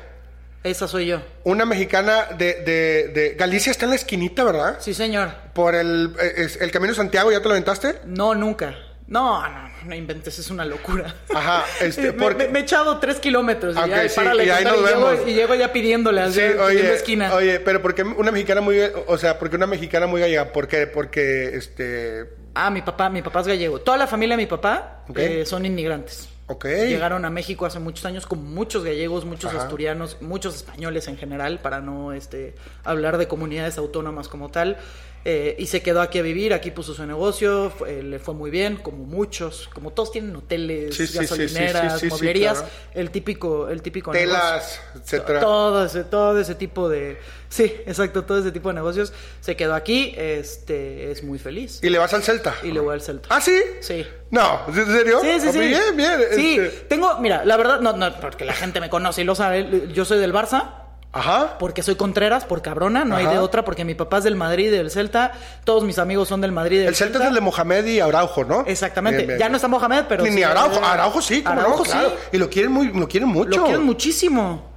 Esa 0.71 0.87
soy 0.89 1.07
yo. 1.07 1.21
Una 1.45 1.65
mexicana 1.65 2.27
de, 2.37 2.55
de, 2.63 3.09
de 3.09 3.35
Galicia 3.39 3.71
está 3.71 3.85
en 3.87 3.91
la 3.91 3.97
esquinita, 3.97 4.45
¿verdad? 4.45 4.77
Sí, 4.81 4.93
señor. 4.95 5.31
Por 5.55 5.75
el, 5.75 6.15
eh, 6.21 6.33
es- 6.37 6.57
el 6.61 6.71
Camino 6.71 6.93
de 6.93 6.97
Santiago, 6.97 7.31
¿ya 7.33 7.39
te 7.41 7.45
lo 7.45 7.53
aventaste? 7.53 8.01
No, 8.07 8.35
nunca. 8.35 8.75
No, 9.07 9.41
no, 9.49 9.71
no 9.87 9.95
inventes, 9.95 10.39
es 10.39 10.51
una 10.51 10.67
locura. 10.67 11.15
Ajá, 11.35 11.65
este, 11.81 12.13
me, 12.13 12.13
porque- 12.13 12.45
me- 12.45 12.49
me 12.53 12.59
he 12.59 12.63
echado 12.63 12.99
tres 12.99 13.17
kilómetros 13.17 13.75
y, 13.75 13.89
ya, 13.89 14.05
y 14.05 14.09
sí, 14.11 14.17
párale 14.17 14.45
y 14.45 14.51
ahí 14.51 14.65
nos 14.65 14.75
y 14.75 14.77
llego, 14.85 15.07
vemos. 15.09 15.29
y 15.29 15.33
llego 15.35 15.55
ya 15.55 15.73
pidiéndole, 15.73 16.21
así, 16.21 16.35
Sí, 16.35 16.59
oye, 16.61 16.93
esquina. 16.95 17.35
oye, 17.35 17.59
pero 17.61 17.81
porque 17.81 18.03
una 18.03 18.31
mexicana 18.31 18.61
muy, 18.61 18.79
o 19.07 19.17
sea, 19.17 19.39
porque 19.39 19.57
una 19.57 19.67
mexicana 19.67 20.07
muy 20.07 20.21
gallega, 20.21 20.53
¿por 20.53 20.69
qué? 20.69 20.87
Porque, 20.87 21.57
este, 21.57 22.27
Ah, 22.55 22.71
mi 22.71 22.83
papá, 22.83 23.09
mi 23.09 23.23
papá 23.23 23.41
es 23.41 23.47
gallego. 23.47 23.81
Toda 23.81 23.97
la 23.97 24.07
familia 24.07 24.37
de 24.37 24.43
mi 24.43 24.47
papá 24.49 25.05
eh, 25.15 25.45
son 25.47 25.65
inmigrantes. 25.65 26.29
Ok. 26.49 26.65
Llegaron 26.65 27.25
a 27.25 27.31
México 27.31 27.65
hace 27.67 27.79
muchos 27.79 28.05
años 28.05 28.27
con 28.27 28.53
muchos 28.53 28.85
gallegos, 28.85 29.25
muchos 29.25 29.53
Ajá. 29.53 29.63
asturianos, 29.63 30.21
muchos 30.21 30.57
españoles 30.57 31.07
en 31.09 31.17
general, 31.17 31.61
para 31.61 31.81
no 31.81 32.13
este, 32.13 32.55
hablar 32.85 33.19
de 33.19 33.29
comunidades 33.29 33.79
autónomas 33.79 34.29
como 34.29 34.51
tal. 34.51 34.79
Eh, 35.25 35.57
y 35.59 35.67
se 35.67 35.83
quedó 35.83 36.01
aquí 36.01 36.19
a 36.19 36.23
vivir, 36.23 36.55
aquí 36.55 36.71
puso 36.71 36.95
su 36.95 37.05
negocio, 37.05 37.71
fue- 37.77 38.03
le 38.03 38.19
fue 38.19 38.35
muy 38.35 38.51
bien, 38.51 38.77
como 38.77 39.05
muchos, 39.05 39.69
como 39.75 39.91
todos 39.93 40.13
tienen 40.13 40.35
hoteles, 40.35 40.95
Sí, 40.95 41.07
gasolineras, 41.13 42.01
sí, 42.01 42.07
mueblerías, 42.09 42.59
claro. 42.61 42.73
el 42.95 43.11
típico, 43.11 43.69
el 43.69 43.83
típico 43.83 44.13
Telas, 44.13 44.81
negocio. 44.95 45.03
etcétera. 45.03 45.41
Todo 45.41 45.85
ese, 45.85 46.05
todo 46.05 46.39
ese 46.41 46.55
tipo 46.55 46.89
de, 46.89 47.19
sí, 47.49 47.65
exacto, 47.87 48.25
todo 48.25 48.39
ese 48.39 48.53
tipo 48.53 48.69
de 48.69 48.77
negocios. 48.77 49.13
Se 49.41 49.55
quedó 49.57 49.75
aquí, 49.75 50.15
este, 50.17 51.11
es 51.11 51.23
muy 51.25 51.39
feliz. 51.39 51.81
¿Y 51.83 51.91
le 51.91 51.99
vas 51.99 52.15
al 52.15 52.23
Celta? 52.23 52.55
Y 52.63 52.71
le 52.73 52.81
voy 52.81 52.95
al 52.95 53.03
Celta. 53.03 53.29
¿Ah, 53.31 53.41
sí? 53.41 53.61
Sí. 53.81 54.07
No, 54.31 54.61
¿en 54.69 54.75
serio? 54.87 55.21
Sí, 55.21 55.41
sí, 55.41 55.47
Ah, 55.49 55.53
sí. 55.53 55.59
Bien, 55.59 55.97
bien. 55.97 56.21
Sí, 56.35 56.59
este, 56.59 56.81
tengo, 56.89 57.19
mira, 57.19 57.45
la 57.45 57.57
verdad, 57.57 57.81
no, 57.81 57.95
no, 57.97 58.19
porque 58.21 58.45
la 58.45 58.55
gente 58.55 58.81
me 58.81 58.89
conoce 58.89 59.23
y 59.23 59.25
lo 59.25 59.35
sabe, 59.35 59.89
yo 59.93 60.05
soy 60.05 60.19
del 60.21 60.33
Barça 60.33 60.85
Ajá. 61.11 61.57
Porque 61.59 61.83
soy 61.83 61.95
Contreras, 61.97 62.45
por 62.45 62.61
cabrona, 62.61 63.05
no 63.05 63.17
hay 63.17 63.27
de 63.27 63.39
otra, 63.39 63.65
porque 63.65 63.85
mi 63.85 63.95
papá 63.95 64.19
es 64.19 64.25
del 64.25 64.37
Madrid 64.37 64.67
y 64.67 64.71
del 64.71 64.91
Celta, 64.91 65.33
todos 65.65 65.83
mis 65.85 65.99
amigos 65.99 66.29
son 66.29 66.41
del 66.43 66.53
Madrid 66.53 66.77
y 66.77 66.79
del 66.81 66.89
El 66.89 66.95
Celta 66.97 67.19
es 67.21 67.25
el 67.29 67.35
de 67.35 67.41
Mohamed 67.41 67.85
y 67.87 68.01
Araujo, 68.01 68.45
¿no? 68.45 68.65
Exactamente. 68.67 69.19
Bien, 69.19 69.27
bien, 69.29 69.39
ya 69.39 69.47
bien. 69.47 69.53
no 69.53 69.57
está 69.57 69.69
Mohamed, 69.69 70.05
pero. 70.09 70.23
Ni, 70.23 70.31
sí, 70.31 70.37
ni 70.37 70.43
Araujo. 70.43 70.77
eh, 70.77 70.85
Araujo 70.85 71.23
sí, 71.23 71.43
cómo 71.43 71.55
no, 71.55 71.61
Araujo 71.63 71.83
claro. 71.85 72.11
sí. 72.11 72.15
Y 72.33 72.39
lo 72.39 72.51
quieren, 72.51 72.71
muy, 72.73 72.93
lo 72.93 73.09
quieren 73.09 73.29
mucho. 73.29 73.49
Lo 73.59 73.65
quieren 73.65 73.83
muchísimo. 73.85 74.69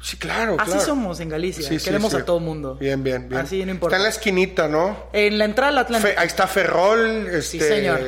Sí, 0.00 0.16
claro, 0.18 0.56
Así 0.58 0.70
claro. 0.72 0.84
somos 0.86 1.20
en 1.20 1.28
Galicia. 1.30 1.66
Sí, 1.66 1.78
sí, 1.78 1.84
Queremos 1.84 2.12
sí. 2.12 2.18
a 2.18 2.24
todo 2.24 2.38
mundo. 2.40 2.74
Bien, 2.74 3.02
bien, 3.02 3.26
bien. 3.28 3.40
Así 3.40 3.64
no 3.64 3.70
importa. 3.70 3.96
Está 3.96 3.98
en 3.98 4.02
la 4.02 4.08
esquinita, 4.10 4.68
¿no? 4.68 4.96
En 5.14 5.38
la 5.38 5.44
entrada 5.46 5.70
al 5.70 5.78
Atlántico 5.78 6.12
Fe- 6.14 6.18
ahí 6.20 6.26
está 6.26 6.46
Ferrol, 6.46 7.26
este... 7.28 7.60
señor. 7.60 8.00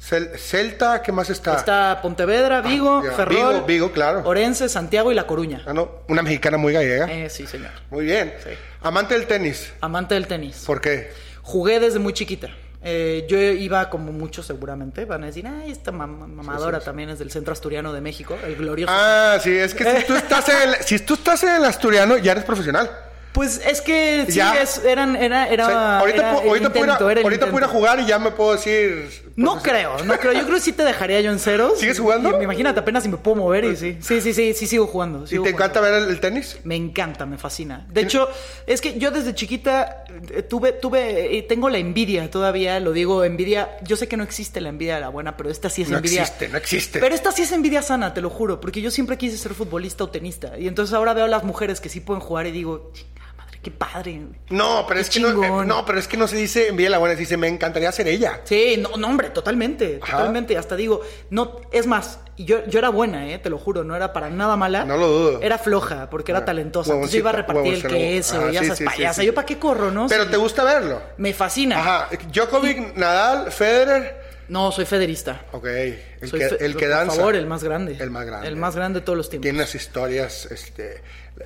Cel- 0.00 0.36
Celta, 0.38 1.02
¿qué 1.02 1.10
más 1.12 1.28
está? 1.28 1.56
está 1.56 2.00
Pontevedra, 2.00 2.60
Vigo, 2.60 3.02
Ah. 3.04 3.12
Ferrol, 3.16 3.34
Vigo, 3.54 3.66
Vigo, 3.66 3.92
claro. 3.92 4.22
Orense, 4.24 4.68
Santiago 4.68 5.10
y 5.10 5.14
La 5.14 5.26
Coruña. 5.26 5.62
Ah, 5.66 5.72
no, 5.72 5.90
una 6.08 6.22
mexicana 6.22 6.56
muy 6.56 6.72
gallega. 6.72 7.06
Eh, 7.12 7.28
sí, 7.30 7.46
señor. 7.46 7.70
Muy 7.90 8.04
bien. 8.04 8.32
Sí. 8.42 8.50
Amante 8.82 9.14
del 9.14 9.26
tenis. 9.26 9.72
Amante 9.80 10.14
del 10.14 10.26
tenis. 10.28 10.62
¿Por 10.66 10.80
qué? 10.80 11.10
Jugué 11.42 11.80
desde 11.80 11.98
muy 11.98 12.12
chiquita. 12.12 12.48
Eh, 12.80 13.26
yo 13.28 13.36
iba 13.36 13.90
como 13.90 14.12
muchos 14.12 14.46
seguramente. 14.46 15.04
Van 15.04 15.24
a 15.24 15.26
decir, 15.26 15.44
ay, 15.48 15.72
esta 15.72 15.90
mam- 15.90 16.28
mamadora 16.28 16.78
también 16.78 17.10
es 17.10 17.18
del 17.18 17.32
Centro 17.32 17.52
Asturiano 17.52 17.92
de 17.92 18.00
México, 18.00 18.38
el 18.44 18.54
glorioso. 18.54 18.92
Ah, 18.96 19.38
sí, 19.42 19.50
es 19.50 19.74
que 19.74 19.84
si 20.00 20.06
tú 20.06 20.14
estás 20.16 20.48
en 20.48 20.56
el, 20.68 20.74
si 20.84 21.00
tú 21.00 21.14
estás 21.14 21.42
en 21.42 21.56
el 21.56 21.64
asturiano, 21.64 22.16
ya 22.18 22.32
eres 22.32 22.44
profesional. 22.44 22.88
Pues 23.32 23.60
es 23.64 23.80
que 23.82 24.24
sí, 24.26 24.32
Ya. 24.34 24.60
es- 24.60 24.82
eran, 24.84 25.14
era, 25.14 25.48
era, 25.48 25.66
O 25.66 25.68
sea, 25.70 25.98
ahorita 26.00 26.18
era 26.18 26.30
ahorita 26.32 26.66
intento, 26.68 27.10
era 27.10 27.20
el 27.20 27.26
ahorita 27.26 27.46
puedo 27.46 27.58
ir 27.58 27.64
a 27.64 27.66
intento. 27.66 27.68
jugar 27.68 28.00
y 28.00 28.06
ya 28.06 28.18
me 28.18 28.30
puedo 28.32 28.52
decir. 28.52 29.28
No 29.36 29.62
creo, 29.62 30.02
no 30.04 30.16
creo. 30.18 30.32
Yo 30.32 30.42
creo 30.42 30.54
que 30.56 30.60
sí 30.60 30.72
te 30.72 30.82
dejaría 30.82 31.20
yo 31.20 31.30
en 31.30 31.38
ceros. 31.38 31.78
¿Sigues 31.78 32.00
jugando? 32.00 32.40
Y- 32.40 32.44
Imagínate 32.44 32.80
apenas 32.80 33.04
si 33.04 33.08
me 33.08 33.16
puedo 33.18 33.36
mover 33.36 33.64
y 33.64 33.76
sí. 33.76 33.98
Sí, 34.00 34.20
sí, 34.20 34.32
sí, 34.34 34.54
sí 34.54 34.66
sigo 34.66 34.86
jugando. 34.88 35.24
¿Y 35.24 35.28
te 35.28 35.36
jugando. 35.36 35.56
encanta 35.56 35.80
ver 35.80 35.94
el, 35.94 36.08
el 36.08 36.20
tenis? 36.20 36.58
Me 36.64 36.74
encanta, 36.74 37.26
me 37.26 37.38
fascina. 37.38 37.86
De 37.90 38.00
hecho, 38.00 38.28
es 38.66 38.80
que 38.80 38.98
yo 38.98 39.10
desde 39.12 39.34
chiquita 39.34 40.04
eh, 40.34 40.42
tuve, 40.42 40.72
tuve, 40.72 41.38
eh, 41.38 41.42
tengo 41.42 41.68
la 41.70 41.78
envidia 41.78 42.28
todavía, 42.30 42.80
lo 42.80 42.92
digo, 42.92 43.22
envidia. 43.24 43.76
Yo 43.82 43.94
sé 43.96 44.08
que 44.08 44.16
no 44.16 44.24
existe 44.24 44.60
la 44.60 44.70
envidia 44.70 44.96
de 44.96 45.02
la 45.02 45.10
buena, 45.10 45.36
pero 45.36 45.50
esta 45.50 45.70
sí 45.70 45.82
es 45.82 45.90
No 45.90 45.98
envidia. 45.98 46.22
existe, 46.22 46.48
no 46.48 46.56
existe. 46.56 46.98
Pero 46.98 47.14
esta 47.14 47.30
sí 47.30 47.42
es 47.42 47.52
envidia 47.52 47.82
sana, 47.82 48.14
te 48.14 48.20
lo 48.20 48.30
juro, 48.30 48.60
porque 48.60 48.80
yo 48.80 48.90
siempre 48.90 49.16
quise 49.18 49.36
ser 49.38 49.54
futbolista 49.54 50.02
o 50.02 50.08
tenista. 50.08 50.58
Y 50.58 50.66
entonces 50.66 50.92
ahora 50.94 51.14
veo 51.14 51.26
a 51.26 51.28
las 51.28 51.44
mujeres 51.44 51.80
que 51.80 51.88
sí 51.88 52.00
pueden 52.00 52.20
jugar 52.20 52.46
y 52.46 52.50
digo, 52.50 52.90
"Chinga 52.94 53.08
madre, 53.18 53.27
qué 53.62 53.70
padre. 53.70 54.20
No, 54.50 54.84
pero 54.86 54.96
Qué 54.98 55.00
es 55.02 55.10
que 55.10 55.20
no, 55.20 55.28
eh, 55.42 55.66
no, 55.66 55.84
pero 55.84 55.98
es 55.98 56.08
que 56.08 56.16
no 56.16 56.26
se 56.28 56.36
dice 56.36 56.68
envía 56.68 56.88
la 56.90 56.98
buena, 56.98 57.14
se 57.14 57.20
dice 57.20 57.36
me 57.36 57.48
encantaría 57.48 57.90
ser 57.92 58.08
ella. 58.08 58.40
Sí, 58.44 58.76
no, 58.78 58.96
no, 58.96 59.06
hombre, 59.08 59.30
totalmente, 59.30 59.98
Ajá. 60.02 60.16
totalmente. 60.18 60.56
Hasta 60.56 60.76
digo, 60.76 61.00
no, 61.30 61.60
es 61.72 61.86
más, 61.86 62.20
yo, 62.36 62.64
yo 62.66 62.78
era 62.78 62.88
buena, 62.90 63.28
eh, 63.28 63.38
te 63.38 63.50
lo 63.50 63.58
juro, 63.58 63.84
no 63.84 63.96
era 63.96 64.12
para 64.12 64.30
nada 64.30 64.56
mala. 64.56 64.84
No 64.84 64.96
lo 64.96 65.08
dudo. 65.08 65.40
Era 65.42 65.58
floja, 65.58 66.08
porque 66.10 66.32
era 66.32 66.40
Ah, 66.40 66.44
talentosa. 66.44 66.92
Entonces 66.92 67.12
yo 67.14 67.18
iba 67.18 67.30
a 67.30 67.34
repartir 67.34 67.74
el 67.74 67.82
queso, 67.86 68.36
ajá, 68.38 68.50
ya 68.52 68.60
sí, 68.60 68.66
sabes, 68.66 68.78
sí, 68.78 68.84
sí, 68.84 68.90
payasa. 68.96 69.20
sí. 69.22 69.26
Yo 69.26 69.34
para 69.34 69.46
qué 69.46 69.58
corro, 69.58 69.90
¿no? 69.90 70.06
Pero 70.08 70.28
te 70.28 70.36
gusta 70.36 70.62
verlo. 70.64 71.00
Me 71.16 71.32
fascina. 71.34 71.78
Ajá. 71.80 72.08
Djokovic, 72.32 72.96
Nadal, 72.96 73.50
Federer. 73.50 74.27
No, 74.48 74.72
soy 74.72 74.84
federista. 74.86 75.44
Ok. 75.52 75.66
El 75.66 76.00
Soy 76.28 76.40
que, 76.40 76.46
el 76.64 76.74
que 76.76 76.86
por 76.86 76.88
danza. 76.88 77.16
favor, 77.16 77.36
el 77.36 77.46
más 77.46 77.62
grande. 77.62 77.96
El 78.00 78.10
más 78.10 78.24
grande. 78.26 78.48
El 78.48 78.56
más 78.56 78.74
grande 78.74 79.00
de 79.00 79.04
todos 79.04 79.16
los 79.16 79.28
tiempos. 79.28 79.44
Tiene 79.44 79.62
historias, 79.64 80.46
este. 80.50 81.02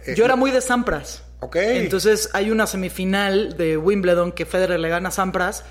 eh, 0.07 0.15
Yo 0.17 0.25
era 0.25 0.37
muy 0.37 0.51
de 0.51 0.61
Sampras. 0.61 1.25
Ok. 1.41 1.57
Entonces 1.57 2.31
hay 2.33 2.51
una 2.51 2.67
semifinal 2.67 3.57
de 3.57 3.77
Wimbledon 3.77 4.33
que 4.33 4.47
Federer 4.47 4.79
le 4.79 4.89
gana 4.89 5.09
a 5.09 5.13
Sampras. 5.13 5.65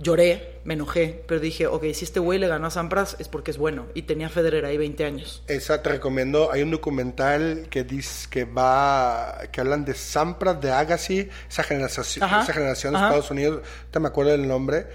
Lloré, 0.00 0.60
me 0.62 0.74
enojé, 0.74 1.24
pero 1.26 1.40
dije, 1.40 1.66
ok, 1.66 1.82
si 1.92 2.04
este 2.04 2.20
güey 2.20 2.38
le 2.38 2.46
ganó 2.46 2.68
a 2.68 2.70
Sampras 2.70 3.16
es 3.18 3.26
porque 3.26 3.50
es 3.50 3.58
bueno. 3.58 3.86
Y 3.94 4.02
tenía 4.02 4.28
Federer 4.28 4.64
ahí 4.64 4.76
20 4.78 5.04
años. 5.04 5.42
Esa 5.48 5.82
te 5.82 5.88
recomiendo. 5.90 6.52
Hay 6.52 6.62
un 6.62 6.70
documental 6.70 7.66
que 7.68 7.82
dice 7.82 8.28
que 8.30 8.44
va, 8.44 9.40
que 9.50 9.60
hablan 9.60 9.84
de 9.84 9.94
Sampras, 9.94 10.60
de 10.60 10.70
Agassi, 10.70 11.28
esa 11.50 11.64
generación, 11.64 12.22
Ajá, 12.22 12.42
esa 12.42 12.52
generación 12.52 12.92
de. 12.94 13.00
Estados 13.00 13.30
Unidos. 13.32 13.62
No 13.92 14.00
me 14.00 14.06
acuerdo 14.08 14.30
del 14.30 14.46
nombre. 14.46 14.86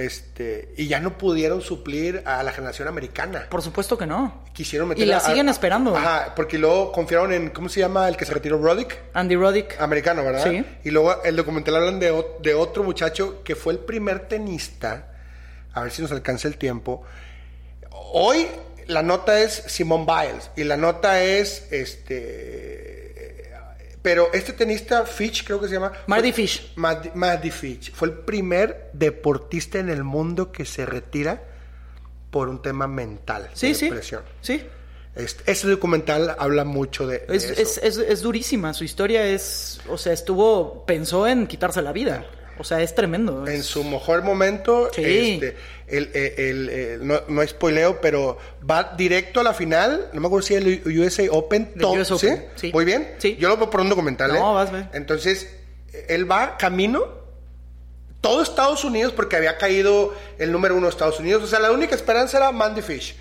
Este, 0.00 0.72
y 0.76 0.86
ya 0.88 1.00
no 1.00 1.18
pudieron 1.18 1.60
suplir 1.60 2.22
a 2.24 2.42
la 2.42 2.52
generación 2.52 2.88
americana. 2.88 3.46
Por 3.50 3.62
supuesto 3.62 3.96
que 3.98 4.06
no. 4.06 4.44
Quisieron 4.52 4.88
meter 4.88 5.04
Y 5.04 5.06
la 5.06 5.18
a- 5.18 5.20
siguen 5.20 5.48
esperando. 5.48 5.96
Ajá, 5.96 6.34
porque 6.34 6.58
luego 6.58 6.90
confiaron 6.92 7.32
en, 7.32 7.50
¿cómo 7.50 7.68
se 7.68 7.80
llama 7.80 8.08
el 8.08 8.16
que 8.16 8.24
se 8.24 8.32
retiró? 8.34 8.58
Roddick. 8.58 8.96
Andy 9.14 9.36
Roddick. 9.36 9.80
Americano, 9.80 10.24
¿verdad? 10.24 10.44
Sí. 10.50 10.64
Y 10.84 10.90
luego 10.90 11.22
el 11.22 11.36
documental 11.36 11.76
hablan 11.76 12.00
de 12.00 12.54
otro 12.54 12.82
muchacho 12.82 13.42
que 13.44 13.54
fue 13.56 13.72
el 13.74 13.78
primer 13.80 14.28
tenista. 14.28 15.06
A 15.72 15.82
ver 15.82 15.92
si 15.92 16.02
nos 16.02 16.10
alcanza 16.12 16.48
el 16.48 16.56
tiempo. 16.56 17.02
Hoy 18.12 18.46
la 18.86 19.02
nota 19.02 19.38
es 19.40 19.52
Simone 19.66 20.04
Biles 20.04 20.50
y 20.56 20.64
la 20.64 20.76
nota 20.76 21.22
es 21.22 21.68
este. 21.70 22.89
Pero 24.02 24.30
este 24.32 24.52
tenista, 24.54 25.04
Fitch, 25.04 25.44
creo 25.44 25.60
que 25.60 25.68
se 25.68 25.74
llama. 25.74 25.92
Marty 26.06 26.32
Fish. 26.32 26.72
Marty, 26.76 27.10
Marty 27.14 27.50
Fitch. 27.50 27.92
Fue 27.92 28.08
el 28.08 28.14
primer 28.14 28.90
deportista 28.94 29.78
en 29.78 29.90
el 29.90 30.04
mundo 30.04 30.50
que 30.52 30.64
se 30.64 30.86
retira 30.86 31.42
por 32.30 32.48
un 32.48 32.62
tema 32.62 32.86
mental. 32.86 33.50
Sí, 33.52 33.68
de 33.68 33.74
sí. 33.74 33.84
depresión. 33.86 34.22
Sí. 34.40 34.62
Este, 35.16 35.50
ese 35.50 35.68
documental 35.68 36.36
habla 36.38 36.64
mucho 36.64 37.06
de, 37.06 37.18
de 37.18 37.36
Es, 37.36 37.44
eso. 37.44 37.60
es, 37.60 37.78
es, 37.78 37.96
es 37.98 38.22
durísima. 38.22 38.72
Su 38.72 38.84
historia 38.84 39.26
es. 39.26 39.80
O 39.88 39.98
sea, 39.98 40.12
estuvo. 40.12 40.86
Pensó 40.86 41.26
en 41.26 41.46
quitarse 41.46 41.82
la 41.82 41.92
vida. 41.92 42.24
O 42.60 42.64
sea, 42.64 42.82
es 42.82 42.94
tremendo. 42.94 43.46
En 43.46 43.62
su 43.62 43.82
mejor 43.84 44.22
momento, 44.22 44.90
Sí. 44.94 45.02
este, 45.40 45.56
el, 45.86 46.10
el- 46.12 46.34
el- 46.38 46.68
el- 46.68 47.06
no, 47.06 47.20
no 47.28 47.40
es 47.42 47.50
spoileo, 47.50 48.00
pero 48.02 48.36
va 48.68 48.92
directo 48.96 49.40
a 49.40 49.42
la 49.42 49.54
final. 49.54 50.10
No 50.12 50.20
me 50.20 50.26
acuerdo 50.26 50.46
si 50.46 50.54
el 50.54 50.82
USA 50.86 51.24
Open. 51.30 51.72
Top, 51.80 51.96
US 51.98 52.08
¿sí? 52.08 52.14
Open, 52.26 52.46
sí. 52.56 52.70
Muy 52.72 52.84
bien. 52.84 53.14
Sí. 53.18 53.36
Yo 53.40 53.48
lo 53.48 53.56
veo 53.56 53.70
por 53.70 53.80
un 53.80 53.88
documental. 53.88 54.30
No, 54.32 54.50
¿eh? 54.50 54.54
vas, 54.54 54.70
ve. 54.72 54.84
Entonces, 54.92 55.48
él 56.08 56.30
va 56.30 56.56
camino. 56.58 57.18
Todo 58.20 58.42
Estados 58.42 58.84
Unidos, 58.84 59.14
porque 59.16 59.36
había 59.36 59.56
caído 59.56 60.14
el 60.38 60.52
número 60.52 60.74
uno 60.76 60.86
de 60.86 60.90
Estados 60.90 61.18
Unidos. 61.18 61.42
O 61.42 61.46
sea, 61.46 61.58
la 61.60 61.72
única 61.72 61.94
esperanza 61.94 62.36
era 62.36 62.52
Mandy 62.52 62.82
Fish. 62.82 63.16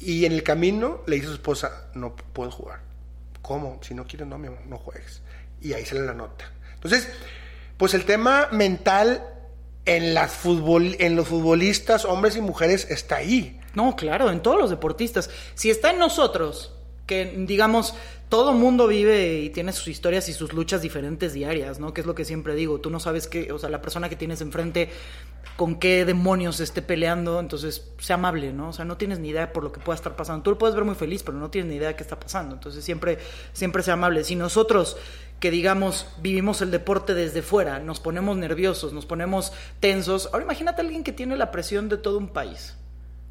Y 0.00 0.26
en 0.26 0.32
el 0.32 0.42
camino 0.42 1.00
le 1.06 1.16
dice 1.16 1.28
a 1.28 1.30
su 1.30 1.34
esposa: 1.36 1.86
No 1.94 2.14
puedo 2.14 2.50
jugar. 2.50 2.80
¿Cómo? 3.40 3.80
Si 3.82 3.94
no 3.94 4.06
quieres, 4.06 4.26
no, 4.28 4.36
mi 4.36 4.48
amor, 4.48 4.60
no 4.66 4.76
juegues. 4.76 5.22
Y 5.62 5.72
ahí 5.72 5.86
sale 5.86 6.02
la 6.02 6.12
nota. 6.12 6.50
Entonces, 6.74 7.08
pues 7.84 7.92
el 7.92 8.06
tema 8.06 8.48
mental 8.50 9.28
en, 9.84 10.14
los 10.14 10.30
futbolistas, 11.28 12.06
hombres 12.06 12.34
y 12.34 12.40
mujeres, 12.40 12.86
está 12.88 13.16
ahí. 13.16 13.60
No, 13.74 13.94
claro, 13.94 14.30
en 14.30 14.40
todos 14.40 14.58
los 14.58 14.70
deportistas. 14.70 15.28
Si 15.54 15.68
está 15.68 15.90
en 15.90 15.98
nosotros, 15.98 16.72
que 17.06 17.34
digamos, 17.46 17.94
todo 18.28 18.52
mundo 18.52 18.86
vive 18.86 19.40
y 19.40 19.50
tiene 19.50 19.72
sus 19.72 19.88
historias 19.88 20.28
y 20.28 20.32
sus 20.32 20.52
luchas 20.52 20.82
diferentes 20.82 21.32
diarias, 21.32 21.78
¿no? 21.78 21.94
Que 21.94 22.00
es 22.00 22.06
lo 22.06 22.14
que 22.14 22.24
siempre 22.24 22.54
digo. 22.54 22.80
Tú 22.80 22.90
no 22.90 23.00
sabes 23.00 23.28
qué, 23.28 23.52
o 23.52 23.58
sea, 23.58 23.68
la 23.68 23.80
persona 23.80 24.08
que 24.08 24.16
tienes 24.16 24.40
enfrente 24.40 24.88
con 25.56 25.76
qué 25.76 26.04
demonios 26.04 26.58
esté 26.58 26.82
peleando, 26.82 27.38
entonces 27.38 27.92
sea 27.98 28.14
amable, 28.14 28.52
¿no? 28.52 28.70
O 28.70 28.72
sea, 28.72 28.84
no 28.84 28.96
tienes 28.96 29.20
ni 29.20 29.28
idea 29.28 29.52
por 29.52 29.62
lo 29.62 29.70
que 29.70 29.80
pueda 29.80 29.94
estar 29.94 30.16
pasando. 30.16 30.42
Tú 30.42 30.50
lo 30.50 30.58
puedes 30.58 30.74
ver 30.74 30.84
muy 30.84 30.96
feliz, 30.96 31.22
pero 31.22 31.38
no 31.38 31.50
tienes 31.50 31.70
ni 31.70 31.76
idea 31.76 31.88
de 31.88 31.96
qué 31.96 32.02
está 32.02 32.18
pasando. 32.18 32.54
Entonces 32.54 32.84
siempre, 32.84 33.18
siempre 33.52 33.82
sea 33.82 33.94
amable. 33.94 34.24
Si 34.24 34.34
nosotros 34.34 34.96
que 35.38 35.50
digamos 35.50 36.06
vivimos 36.22 36.62
el 36.62 36.70
deporte 36.70 37.14
desde 37.14 37.42
fuera, 37.42 37.78
nos 37.78 38.00
ponemos 38.00 38.36
nerviosos, 38.36 38.92
nos 38.92 39.06
ponemos 39.06 39.52
tensos. 39.78 40.28
Ahora 40.32 40.44
imagínate 40.44 40.80
a 40.80 40.84
alguien 40.84 41.04
que 41.04 41.12
tiene 41.12 41.36
la 41.36 41.50
presión 41.50 41.88
de 41.88 41.98
todo 41.98 42.18
un 42.18 42.28
país 42.28 42.74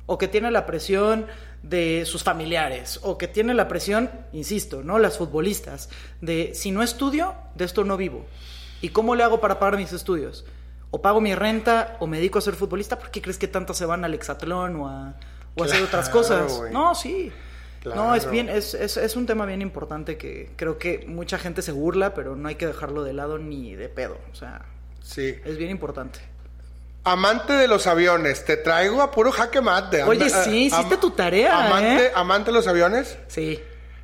o 0.06 0.18
que 0.18 0.28
tiene 0.28 0.52
la 0.52 0.66
presión 0.66 1.28
de 1.62 2.04
sus 2.06 2.24
familiares, 2.24 3.00
o 3.04 3.18
que 3.18 3.28
tiene 3.28 3.54
la 3.54 3.68
presión, 3.68 4.10
insisto, 4.34 4.84
¿no? 4.84 5.00
Las 5.00 5.18
futbolistas, 5.18 5.90
de 6.22 6.52
si 6.54 6.72
no 6.72 6.84
estudio, 6.84 7.36
de 7.56 7.66
esto 7.66 7.84
no 7.86 7.96
vivo. 7.98 8.26
¿Y 8.82 8.90
cómo 8.90 9.16
le 9.16 9.24
hago 9.24 9.40
para 9.40 9.60
pagar 9.60 9.78
mis 9.78 9.94
estudios? 9.94 10.46
O 10.92 11.02
pago 11.02 11.22
mi 11.22 11.34
renta, 11.36 11.96
o 12.00 12.08
me 12.08 12.18
dedico 12.18 12.38
a 12.40 12.42
ser 12.42 12.56
futbolista, 12.56 13.00
¿por 13.00 13.12
qué 13.12 13.22
crees 13.22 13.38
que 13.38 13.48
tantas 13.48 13.78
se 13.78 13.86
van 13.86 14.04
al 14.04 14.14
hexatlón 14.14 14.76
o 14.76 14.90
a, 14.90 15.16
o 15.56 15.64
a 15.64 15.66
hacer 15.66 15.82
otras 15.82 16.10
cosas? 16.10 16.62
No, 16.72 16.94
sí. 16.96 17.32
No, 17.86 18.16
es 18.16 18.30
bien, 18.30 18.48
es, 18.50 18.74
es, 18.74 18.96
es 18.98 19.16
un 19.16 19.26
tema 19.26 19.46
bien 19.46 19.62
importante 19.62 20.18
que 20.18 20.52
creo 20.56 20.78
que 20.78 21.04
mucha 21.08 21.38
gente 21.38 21.62
se 21.62 21.72
burla, 21.74 22.14
pero 22.14 22.36
no 22.36 22.48
hay 22.48 22.56
que 22.56 22.66
dejarlo 22.68 23.04
de 23.04 23.12
lado 23.14 23.38
ni 23.40 23.76
de 23.76 23.90
pedo. 23.90 24.18
O 24.32 24.36
sea, 24.36 24.66
Sí. 25.02 25.36
es 25.44 25.58
bien 25.58 25.70
importante. 25.70 26.20
Amante 27.06 27.54
de 27.54 27.68
los 27.68 27.86
aviones, 27.88 28.46
te 28.46 28.56
traigo 28.56 29.02
a 29.02 29.12
puro 29.12 29.32
jaque 29.32 29.60
mate. 29.60 30.04
Oye, 30.04 30.30
sí, 30.30 30.66
hiciste 30.68 30.94
am- 30.94 31.00
tu 31.02 31.12
tarea, 31.12 31.66
Amante, 31.68 32.06
¿eh? 32.06 32.12
amante 32.16 32.52
de 32.52 32.58
los 32.58 32.68
aviones. 32.68 33.18
Sí. 33.28 33.60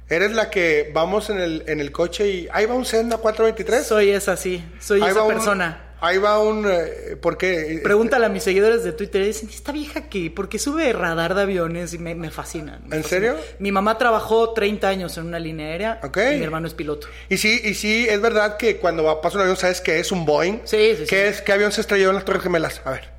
Eres 0.10 0.32
la 0.34 0.50
que 0.50 0.92
vamos 0.94 1.30
en 1.30 1.40
el, 1.40 1.64
en 1.68 1.80
el 1.80 1.92
coche 1.94 2.28
y 2.28 2.48
ahí 2.52 2.66
va 2.66 2.74
un 2.74 2.86
Cessna 2.86 3.18
423. 3.18 3.86
Soy 3.88 4.10
esa, 4.10 4.36
sí. 4.36 4.66
Soy 4.82 5.02
ahí 5.02 5.12
esa 5.12 5.22
un- 5.24 5.30
persona. 5.34 5.89
Ahí 6.02 6.18
va 6.18 6.40
un... 6.40 6.66
eh, 6.70 7.16
¿Por 7.22 7.38
qué? 7.38 7.80
Pregúntale 7.84 8.26
a 8.26 8.30
mis 8.30 8.44
seguidores 8.44 8.84
de 8.84 8.92
Twitter, 8.94 9.24
dicen, 9.26 9.50
esta 9.54 9.72
vieja 9.72 10.10
que, 10.10 10.32
porque 10.32 10.60
sube 10.60 10.92
radar 10.94 11.36
de 11.36 11.42
aviones 11.42 11.94
y 11.94 11.98
me, 11.98 12.16
me 12.16 12.32
fascina. 12.32 12.80
me 12.88 12.98
¿En 12.98 13.04
fascina". 13.04 13.08
serio? 13.34 13.36
Mi 13.60 13.72
mamá 13.72 13.98
trabajó 13.98 14.54
30 14.54 14.88
años 14.88 15.18
en 15.18 15.26
una 15.28 15.40
línea 15.40 15.68
aérea 15.68 16.00
Ok. 16.04 16.18
y 16.34 16.38
mi 16.38 16.44
hermano 16.44 16.68
es 16.68 16.74
piloto. 16.74 17.08
Y 17.30 17.38
sí, 17.38 17.62
y 17.64 17.74
sí, 17.74 18.08
es 18.10 18.22
verdad 18.22 18.58
que 18.58 18.78
cuando 18.78 19.22
pasa 19.22 19.38
un 19.38 19.42
avión 19.42 19.58
sabes 19.58 19.82
que 19.82 20.00
es 20.00 20.12
un 20.12 20.26
Boeing. 20.26 20.60
Sí, 20.66 20.92
sí, 20.92 20.96
sí. 21.02 21.06
¿Qué, 21.08 21.28
es, 21.28 21.42
¿Qué 21.42 21.52
avión 21.54 21.72
se 21.72 21.82
estrelló 21.82 22.10
en 22.10 22.16
las 22.16 22.26
Torres 22.26 22.44
Gemelas? 22.44 22.82
A 22.86 22.92
ver. 22.92 23.19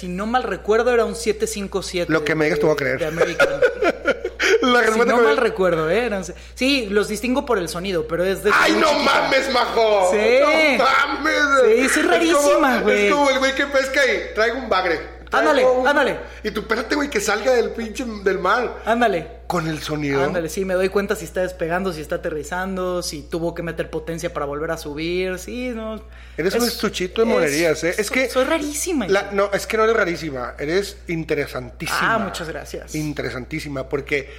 Si 0.00 0.08
no 0.08 0.24
mal 0.24 0.44
recuerdo, 0.44 0.94
era 0.94 1.04
un 1.04 1.14
757. 1.14 2.10
Lo 2.10 2.24
que 2.24 2.34
me 2.34 2.46
digas 2.46 2.58
te 2.58 2.64
voy 2.64 2.72
a 2.72 2.76
creer. 2.76 2.98
De 2.98 3.04
American. 3.04 3.48
La 4.62 4.90
Si 4.90 4.98
no 5.00 5.20
mal 5.20 5.36
recuerdo, 5.36 5.90
¿eh? 5.90 6.10
Sí, 6.54 6.86
los 6.90 7.08
distingo 7.08 7.44
por 7.44 7.58
el 7.58 7.68
sonido, 7.68 8.08
pero 8.08 8.24
es 8.24 8.42
de... 8.42 8.50
¡Ay, 8.54 8.72
no 8.80 8.88
chiquita. 8.88 9.04
mames, 9.04 9.52
majo! 9.52 10.10
Sí. 10.10 10.38
¡No 10.78 10.84
mames! 10.84 11.34
Sí, 11.66 12.00
es 12.00 12.06
rarísima, 12.06 12.80
güey. 12.80 13.08
Es 13.08 13.12
como 13.12 13.28
el 13.28 13.38
güey 13.40 13.54
que 13.54 13.66
pesca 13.66 14.00
y 14.06 14.34
traigo 14.34 14.56
un 14.56 14.70
bagre. 14.70 15.19
Ándale, 15.32 15.64
ándale. 15.86 16.18
Y 16.42 16.50
tú, 16.50 16.60
espérate, 16.60 16.94
güey, 16.94 17.08
que 17.10 17.20
salga 17.20 17.52
del 17.52 17.70
pinche 17.70 18.04
del 18.04 18.38
mar. 18.38 18.82
Ándale. 18.84 19.40
Con 19.46 19.66
el 19.68 19.80
sonido. 19.80 20.22
Ándale, 20.24 20.48
sí, 20.48 20.64
me 20.64 20.74
doy 20.74 20.88
cuenta 20.88 21.16
si 21.16 21.24
está 21.24 21.42
despegando, 21.42 21.92
si 21.92 22.00
está 22.00 22.16
aterrizando, 22.16 23.02
si 23.02 23.22
tuvo 23.22 23.54
que 23.54 23.62
meter 23.62 23.90
potencia 23.90 24.32
para 24.32 24.46
volver 24.46 24.70
a 24.70 24.76
subir, 24.76 25.38
sí, 25.38 25.70
no. 25.74 26.00
Eres 26.36 26.54
un 26.54 26.64
estuchito 26.66 27.20
de 27.22 27.26
monerías, 27.26 27.82
¿eh? 27.84 27.94
Es 27.98 28.06
soy- 28.08 28.14
que... 28.14 28.28
Soy 28.28 28.44
rarísima. 28.44 29.06
La- 29.08 29.30
no, 29.32 29.50
es 29.52 29.66
que 29.66 29.76
no 29.76 29.84
eres 29.84 29.96
rarísima, 29.96 30.54
eres 30.58 30.98
interesantísima. 31.08 32.14
Ah, 32.14 32.18
muchas 32.18 32.48
gracias. 32.48 32.94
Interesantísima, 32.94 33.88
porque 33.88 34.30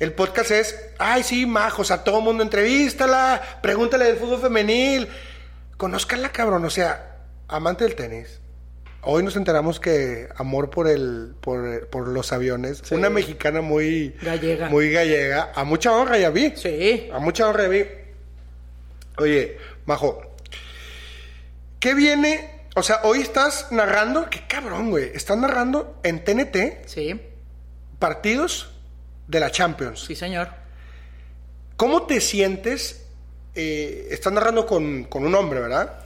el 0.00 0.12
podcast 0.12 0.50
es, 0.50 0.76
ay, 0.98 1.22
sí, 1.22 1.46
majos, 1.46 1.90
a 1.90 2.04
todo 2.04 2.20
mundo 2.20 2.42
entrevístala, 2.42 3.40
pregúntale 3.62 4.04
del 4.06 4.16
fútbol 4.16 4.40
femenil, 4.40 5.08
conózcanla, 5.76 6.30
cabrón, 6.30 6.64
o 6.64 6.70
sea, 6.70 7.16
amante 7.48 7.84
del 7.84 7.94
tenis. 7.94 8.40
Hoy 9.10 9.22
nos 9.22 9.36
enteramos 9.36 9.80
que 9.80 10.28
amor 10.36 10.68
por 10.68 10.86
el 10.86 11.32
por, 11.40 11.88
por 11.88 12.08
los 12.08 12.30
aviones, 12.30 12.82
Sí. 12.84 12.94
una 12.94 13.08
mexicana 13.08 13.62
muy 13.62 14.14
Gallega. 14.20 14.68
muy 14.68 14.90
gallega, 14.92 15.50
a 15.54 15.64
mucha 15.64 15.92
honra 15.96 16.18
ya 16.18 16.28
vi. 16.28 16.52
Sí. 16.56 17.08
A 17.10 17.18
mucha 17.18 17.48
honra 17.48 17.62
ya 17.62 17.68
vi. 17.70 17.84
Oye, 19.16 19.56
Majo, 19.86 20.20
¿qué 21.80 21.94
viene? 21.94 22.50
O 22.76 22.82
sea, 22.82 23.00
hoy 23.04 23.20
estás 23.22 23.72
narrando, 23.72 24.28
qué 24.28 24.42
cabrón, 24.46 24.90
güey. 24.90 25.10
Estás 25.14 25.38
narrando 25.38 25.98
en 26.02 26.22
TNT 26.22 26.82
Sí, 26.86 27.18
partidos 27.98 28.68
de 29.26 29.40
la 29.40 29.50
Champions. 29.50 30.00
sí, 30.04 30.14
señor. 30.14 30.48
¿Cómo 31.76 32.02
te 32.02 32.20
sientes? 32.20 33.06
Eh, 33.54 34.08
estás 34.10 34.34
narrando 34.34 34.66
con, 34.66 35.04
con 35.04 35.24
un 35.24 35.34
hombre, 35.34 35.60
¿verdad? 35.60 35.98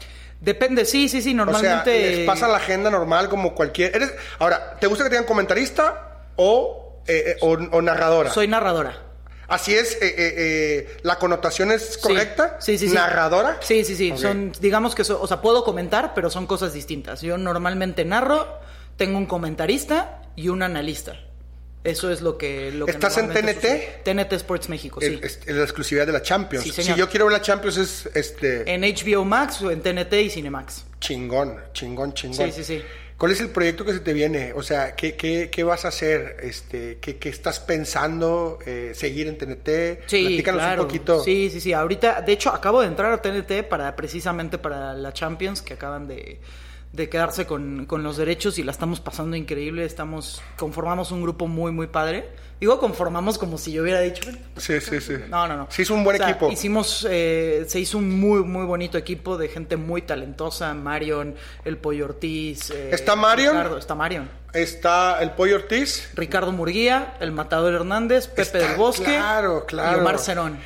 Depende, 0.43 0.85
sí, 0.85 1.09
sí, 1.09 1.23
sí, 1.23 1.31
O 1.31 1.33
sea, 1.33 1.45
normalmente. 1.45 2.11
les 2.17 2.27
pasa 2.27 2.49
la 2.49 2.57
agenda 2.57 2.91
normal 2.91 3.29
como 3.29 3.55
cualquier. 3.55 3.95
Eres, 3.95 4.13
ahora, 4.41 4.77
¿te 4.81 4.89
gusta 4.89 5.05
que 5.05 5.11
te 5.11 5.15
digan 5.15 5.27
comentarista 5.27 6.25
o, 6.37 7.01
eh, 7.07 7.23
eh, 7.29 7.37
o, 7.43 7.53
o 7.53 7.81
narradora? 7.81 8.31
Soy 8.31 8.49
narradora. 8.49 8.99
Así 9.47 9.73
es, 9.75 9.95
eh, 9.95 9.99
eh, 10.03 10.15
eh, 10.19 10.97
la 11.03 11.17
connotación 11.17 11.71
es 11.71 11.97
correcta. 11.99 12.57
Sí, 12.59 12.77
sí, 12.77 12.89
sí. 12.89 12.95
¿Narradora? 12.95 13.59
Sí, 13.61 13.85
sí, 13.85 13.95
sí. 13.95 14.13
Son, 14.17 14.51
digamos 14.61 14.95
que, 14.97 15.05
so- 15.05 15.21
o 15.23 15.27
sea, 15.29 15.41
puedo 15.41 15.63
comentar, 15.63 16.13
pero 16.15 16.29
son 16.29 16.47
cosas 16.47 16.73
distintas. 16.73 17.21
Yo 17.23 17.39
normalmente 17.39 18.05
narro, 18.05 18.59
tengo 18.97 19.19
un 19.19 19.27
comentarista 19.27 20.23
y 20.35 20.49
un 20.49 20.63
analista. 20.63 21.15
Eso 21.85 22.11
es 22.13 22.21
lo 22.21 22.39
que. 22.39 22.71
Lo 22.71 22.87
que 22.87 22.93
¿Estás 22.93 23.19
en 23.19 23.29
TNT? 23.33 23.55
sucede. 23.55 24.01
TNT 24.05 24.33
Sports 24.35 24.69
México, 24.69 25.01
sí. 25.01 25.07
El- 25.07 25.25
es- 25.25 25.41
la 25.47 25.63
exclusividad 25.63 26.07
de 26.07 26.13
la 26.13 26.23
Champions. 26.23 26.65
Sí, 26.65 26.71
si 26.83 26.95
yo 26.95 27.09
quiero 27.09 27.27
ver 27.27 27.33
la 27.33 27.43
Champions 27.43 27.77
es 27.77 28.09
este 28.15 28.73
En 28.73 28.83
HBO 28.85 29.25
Max 29.25 29.61
o 29.63 29.71
en 29.71 29.81
TNT 29.83 30.13
y 30.23 30.31
Cinemax. 30.31 30.85
chingón, 31.01 31.57
chingón, 31.73 32.15
chingón. 32.15 32.53
Sí, 32.53 32.53
sí, 32.53 32.65
sí. 32.65 32.83
¿Cuál 33.19 33.33
es 33.33 33.41
el 33.41 33.51
proyecto 33.51 33.85
que 33.85 33.93
se 33.93 34.01
te 34.01 34.13
viene? 34.13 34.53
O 34.53 34.63
sea, 34.65 34.97
¿qué, 34.97 35.15
qué, 35.15 35.49
qué 35.51 35.63
vas 35.63 35.85
a 35.85 35.89
hacer? 35.89 36.39
Este, 36.43 36.99
¿qué, 37.01 37.19
qué 37.19 37.29
estás 37.29 37.61
pensando? 37.61 38.59
Eh, 38.67 38.93
¿Seguir 38.95 39.29
en 39.29 39.39
TNT? 39.39 40.03
Sí, 40.09 40.25
Platícanos 40.27 40.61
claro. 40.61 40.83
un 40.83 40.89
poquito. 40.89 41.23
Sí, 41.23 41.49
sí, 41.51 41.61
sí. 41.61 41.73
Ahorita, 41.73 42.21
de 42.21 42.33
hecho, 42.33 42.51
acabo 42.51 42.81
de 42.81 42.89
entrar 42.89 43.13
a 43.13 43.23
TNT 43.23 43.63
para 43.69 43.95
precisamente 43.95 44.59
para 44.59 44.95
la 44.95 45.13
Champions 45.13 45.63
que 45.63 45.75
acaban 45.75 46.09
de, 46.09 46.41
de 46.93 47.09
quedarse 47.09 47.47
con, 47.47 47.87
con 47.87 48.03
los 48.03 48.17
derechos 48.19 48.59
y 48.59 48.63
la 48.63 48.71
estamos 48.73 49.01
pasando 49.01 49.37
increíble. 49.37 49.85
Estamos 49.85 50.43
conformamos 50.57 51.11
un 51.11 51.23
grupo 51.23 51.47
muy, 51.49 51.73
muy 51.73 51.87
padre. 51.87 52.29
Digo 52.61 52.79
conformamos 52.79 53.39
como 53.39 53.59
si 53.59 53.73
yo 53.73 53.83
hubiera 53.83 53.99
dicho. 54.01 54.23
"Bueno, 54.25 54.39
Sí, 54.57 54.81
sí, 54.81 55.01
sí. 55.01 55.15
No, 55.29 55.49
no, 55.49 55.57
no. 55.57 55.67
Se 55.71 55.83
hizo 55.83 55.95
un 55.95 56.05
buen 56.05 56.15
O 56.15 56.19
sea, 56.19 56.31
equipo. 56.31 56.49
Hicimos, 56.53 57.05
eh, 57.11 57.65
se 57.67 57.81
hizo 57.81 57.99
un 57.99 58.21
muy, 58.21 58.45
muy 58.45 58.65
bonito 58.67 58.97
equipo 58.99 59.37
de 59.37 59.49
gente 59.49 59.77
muy 59.77 60.03
talentosa. 60.03 60.73
Marion, 60.75 61.35
el 61.65 61.77
Pollo 61.79 62.05
Ortiz. 62.05 62.71
eh, 62.71 62.91
¿Está 62.93 63.17
Marion? 63.17 63.57
Ricardo, 63.57 63.79
está 63.79 63.95
Marion. 63.97 64.29
Está 64.53 65.21
el 65.23 65.31
Pollo 65.31 65.57
Ortiz. 65.57 66.11
Ricardo 66.15 66.53
Murguía, 66.53 67.15
el 67.21 67.33
Matador 67.33 67.73
Hernández, 67.75 68.29
Pepe 68.29 68.43
Está- 68.43 68.59
del 68.59 68.77
Bosque 68.77 69.05
Claro, 69.07 69.65
claro. 69.67 69.97
y 69.97 70.01
Omar 70.03 70.19
Cerón. 70.21 70.59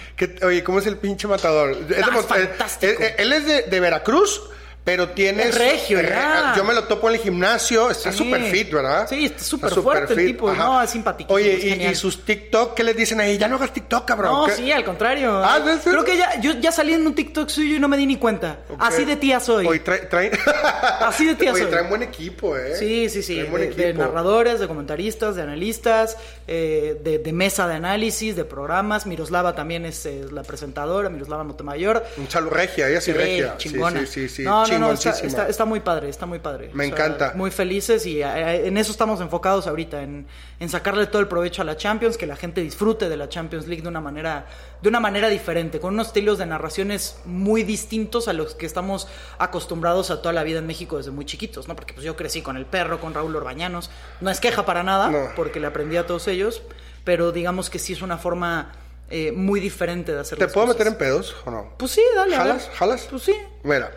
Oye, 0.43 0.63
¿cómo 0.65 0.81
es 0.81 0.87
el 0.87 0.99
pinche 0.99 1.29
matador? 1.29 1.71
Es 1.71 1.89
de 1.89 1.97
Ah, 2.03 2.11
es 2.19 2.27
fantástico. 2.27 2.93
eh, 2.93 2.97
eh, 3.07 3.15
él 3.19 3.33
es 3.33 3.47
de, 3.47 3.63
de 3.63 3.81
Veracruz, 3.81 4.43
pero 4.87 5.09
tiene. 5.11 5.43
Es 5.43 5.59
regio, 5.59 5.99
eh, 5.99 6.07
ya. 6.09 6.55
Yo 6.57 6.63
me 6.63 6.73
lo 6.73 6.85
topo 6.85 7.09
en 7.09 7.17
el 7.17 7.21
gimnasio. 7.21 7.91
Está 7.91 8.13
Sí. 8.13 8.19
súper 8.19 8.41
fit, 8.45 8.71
¿verdad? 8.73 9.09
Sí, 9.09 9.25
está 9.27 9.43
súper 9.43 9.71
fuerte 9.73 10.13
el 10.15 10.27
tipo, 10.27 10.49
ajá. 10.49 10.65
no, 10.65 10.81
es 10.83 10.91
simpático, 10.91 11.35
Oye, 11.35 11.83
es 11.87 11.93
y, 11.93 11.95
sus 11.97 12.25
TikTok, 12.25 12.75
¿qué 12.75 12.85
les 12.85 12.97
dicen 12.97 13.19
ahí? 13.19 13.37
Ya 13.37 13.49
no 13.49 13.57
hagas 13.57 13.73
TikTok, 13.73 14.05
cabrón. 14.07 14.33
No, 14.33 14.47
¿Qué? 14.47 14.53
sí, 14.53 14.71
al 14.71 14.85
contrario. 14.85 15.43
Ah. 15.45 15.61
Creo 15.83 16.05
que 16.05 16.17
ya, 16.17 16.41
yo 16.41 16.53
ya 16.61 16.71
salí 16.71 16.95
en 16.95 17.05
un 17.05 17.17
TikTok 17.17 17.49
suyo 17.49 17.75
y 17.75 17.81
no 17.81 17.89
me 17.89 17.97
di 17.97 18.07
ni 18.07 18.17
cuenta. 18.17 18.61
Así 18.79 19.05
de 19.05 19.17
tía 19.17 19.41
soy. 19.41 19.67
Oye, 19.67 19.81
trae, 19.81 20.09
trae- 20.09 20.31
Así 21.01 21.27
de 21.27 21.35
tía 21.35 21.53
Oye, 21.53 21.63
soy. 21.63 21.71
traen 21.73 21.89
buen 21.89 22.05
equipo, 22.05 22.57
¿eh? 22.57 22.77
Sí, 22.79 23.09
sí, 23.09 23.25
sí. 23.25 23.35
Traen 23.35 23.51
buen 23.51 23.77
De, 23.77 23.87
de 23.87 23.93
narradores, 23.95 24.61
de 24.61 24.69
comentaristas, 24.69 25.35
de 25.35 25.43
analistas, 25.43 26.17
eh, 26.47 26.97
de, 27.03 27.19
de 27.19 27.33
mesa 27.33 27.67
de 27.67 27.75
análisis, 27.75 28.37
de 28.37 28.45
programas. 28.45 29.05
Miroslava 29.07 29.55
también 29.57 29.85
es, 29.85 30.07
eh, 30.07 30.27
la 30.31 30.45
presentadora, 30.45 31.09
Miroslava 31.09 31.43
Montemayor. 31.43 32.05
Un 32.19 32.31
saludo 32.31 32.51
regia, 32.55 32.89
ella 32.89 33.01
sí, 33.01 33.11
Sí, 33.11 33.17
regia. 33.19 33.55
Sí, 33.59 33.69
chingona. 33.71 34.01
Sí, 34.01 34.07
sí, 34.07 34.29
sí. 34.29 34.43
No, 34.43 34.65
no, 34.79 34.87
no, 34.89 34.93
está, 34.93 35.11
está- 35.11 35.49
está 35.49 35.65
muy 35.65 35.81
padre, 35.81 36.09
está 36.09 36.27
muy 36.27 36.39
padre. 36.39 36.71
Me 36.73 36.87
encanta. 36.87 37.33
Muy 37.35 37.51
felices 37.51 38.07
y 38.07 38.23
eh, 38.23 38.67
en 38.67 38.77
eso 38.79 38.93
estamos 38.93 39.21
enfocados 39.21 39.67
ahorita, 39.67 40.03
en, 40.03 40.27
en 40.61 40.69
sacarle 40.69 41.07
todo 41.07 41.21
el 41.21 41.29
provecho 41.29 41.63
a 41.63 41.65
la 41.65 41.77
Champions, 41.77 42.17
que 42.17 42.27
la 42.27 42.37
gente 42.37 42.61
disfrute 42.61 43.09
de 43.09 43.17
la 43.17 43.29
Champions 43.29 43.67
League 43.67 43.83
de 43.83 43.89
una 43.89 44.01
manera, 44.01 44.47
de 44.83 44.89
una 44.89 45.01
manera 45.01 45.29
diferente, 45.29 45.81
con 45.81 45.95
unos 45.95 46.09
estilos 46.09 46.39
de 46.39 46.47
narraciones 46.47 47.17
muy 47.25 47.63
distintos 47.63 48.29
a 48.29 48.33
los 48.33 48.55
que 48.55 48.67
estamos 48.67 49.09
acostumbrados 49.39 50.11
a 50.11 50.21
toda 50.23 50.33
la 50.33 50.43
vida 50.43 50.59
en 50.59 50.67
México 50.67 50.97
desde 50.99 51.11
muy 51.11 51.25
chiquitos, 51.25 51.69
¿no? 51.69 51.77
Porque 51.77 51.95
pues 51.95 52.05
yo 52.05 52.17
crecí 52.17 52.43
con 52.43 52.57
el 52.57 52.67
perro, 52.67 53.01
con 53.01 53.15
Raúl 53.15 53.35
Orbañanos. 53.37 53.91
No 54.21 54.31
es 54.31 54.41
queja 54.41 54.65
para 54.67 54.83
nada, 54.83 55.11
No. 55.11 55.29
porque 55.37 55.61
le 55.61 55.67
aprendí 55.67 55.97
a 55.97 56.07
todos 56.07 56.27
ellos, 56.29 56.63
pero 57.05 57.33
digamos 57.33 57.71
que 57.71 57.79
sí 57.79 57.93
es 57.93 58.03
una 58.03 58.19
forma 58.19 58.73
eh, 59.09 59.31
muy 59.33 59.61
diferente 59.61 60.13
de 60.13 60.19
hacer 60.21 60.37
¿Te 60.39 60.45
las 60.45 60.53
puedo 60.53 60.67
cosas. 60.67 60.79
meter 60.81 60.93
en 60.93 60.99
pedos 60.99 61.37
o 61.45 61.51
no? 61.53 61.75
Pues 61.77 61.93
sí, 61.93 62.03
dale. 62.17 62.35
a 62.35 62.39
ver. 62.43 62.47
¿Jalas? 62.53 62.71
¿Jalas? 62.75 63.07
Pues 63.09 63.23
sí. 63.23 63.35
Mira. 63.63 63.93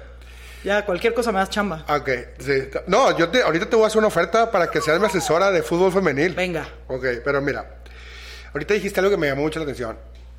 Ya, 0.64 0.86
cualquier 0.86 1.14
cosa 1.14 1.32
me 1.32 1.40
das 1.40 1.50
chamba. 1.50 1.86
Ok, 1.88 2.10
sí. 2.40 2.70
No, 2.88 3.18
yo 3.18 3.30
te, 3.30 3.42
ahorita 3.42 3.70
te 3.70 3.76
voy 3.76 3.86
a 3.86 3.88
hacer 3.88 4.00
una 4.00 4.08
oferta 4.08 4.52
para 4.52 4.70
que 4.70 4.82
seas 4.82 5.00
mi 5.00 5.06
asesora 5.06 5.52
de 5.52 5.64
fútbol 5.64 5.92
femenil. 5.92 6.34
Venga. 6.34 6.68
Ok, 6.88 7.06
pero 7.24 7.42
mira, 7.42 7.78
ahorita 8.54 8.74
dijiste 8.74 9.00
algo 9.00 9.12
que 9.12 9.18
me 9.18 9.28
llamó 9.28 9.44
mucho 9.44 9.60
la 9.60 9.64
atención. 9.64 9.98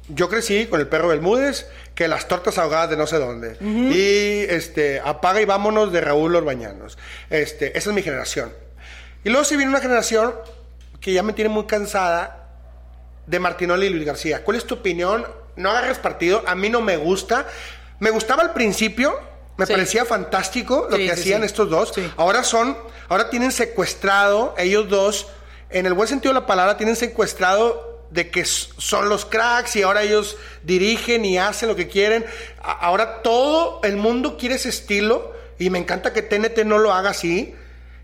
Yo 0.09 0.29
crecí 0.29 0.67
con 0.67 0.81
el 0.81 0.89
perro 0.89 1.09
Bermúdez, 1.09 1.69
que 1.95 2.09
las 2.09 2.27
tortas 2.27 2.59
ahogadas 2.59 2.91
de 2.91 2.97
no 2.97 3.07
sé 3.07 3.19
dónde. 3.19 3.57
Y 3.61 4.51
este, 4.53 5.01
apaga 5.01 5.41
y 5.41 5.45
vámonos 5.45 5.93
de 5.93 6.01
Raúl 6.01 6.35
Orbañanos. 6.35 6.99
Este, 7.31 7.79
esa 7.79 7.91
es 7.91 7.95
mi 7.95 8.03
generación. 8.03 8.53
Y 9.23 9.31
luego 9.31 9.45
si 9.45 9.57
viene 9.57 9.71
una 9.71 9.81
generación 9.81 10.35
que 11.01 11.13
ya 11.13 11.23
me 11.23 11.33
tiene 11.33 11.49
muy 11.49 11.67
cansada 11.67 12.49
de 13.27 13.39
Martinoli 13.39 13.87
y 13.87 13.91
Luis 13.91 14.05
García. 14.05 14.43
¿Cuál 14.43 14.57
es 14.57 14.65
tu 14.67 14.75
opinión? 14.75 15.27
No 15.57 15.71
agarres 15.71 15.99
partido, 15.99 16.43
a 16.47 16.55
mí 16.55 16.69
no 16.69 16.81
me 16.81 16.97
gusta. 16.97 17.47
Me 18.01 18.11
gustaba 18.11 18.43
al 18.43 18.53
principio, 18.53 19.19
me 19.61 19.67
Sí. 19.67 19.73
parecía 19.73 20.05
fantástico 20.05 20.89
lo 20.91 20.97
Sí, 20.97 21.07
que 21.07 21.13
hacían 21.13 21.45
estos 21.45 21.71
dos. 21.71 21.93
Ahora 22.17 22.43
son, 22.43 22.77
ahora 23.09 23.31
tienen 23.31 23.53
secuestrado, 23.53 24.55
ellos 24.59 24.89
dos, 24.89 25.29
en 25.71 25.87
el 25.87 25.95
buen 25.95 26.09
sentido 26.09 26.35
de 26.35 26.41
la 26.41 26.47
palabra, 26.47 26.77
tienen 26.77 26.97
secuestrado 26.97 27.89
de 28.11 28.29
que 28.31 28.45
son 28.45 29.09
los 29.09 29.25
cracks 29.25 29.77
y 29.77 29.83
ahora 29.83 30.03
ellos 30.03 30.37
dirigen 30.65 31.25
y 31.25 31.39
hacen 31.39 31.69
lo 31.69 31.77
que 31.77 31.87
quieren. 31.89 32.27
Ahora 32.61 33.23
todo 33.23 33.81
el 33.85 33.97
mundo 33.97 34.37
quiere 34.37 34.57
ese 34.57 34.69
estilo 34.71 35.33
y 35.59 35.71
me 35.71 35.79
encanta 35.79 36.13
que 36.13 36.23
TNT 36.23 36.65
no 36.65 36.79
lo 36.79 36.93
haga 36.93 37.11
así. 37.11 37.55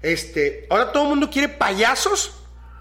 Este, 0.03 0.66
ahora 0.71 0.92
todo 0.92 1.05
el 1.05 1.09
mundo 1.09 1.29
quiere 1.31 1.49
payasos. 1.49 2.35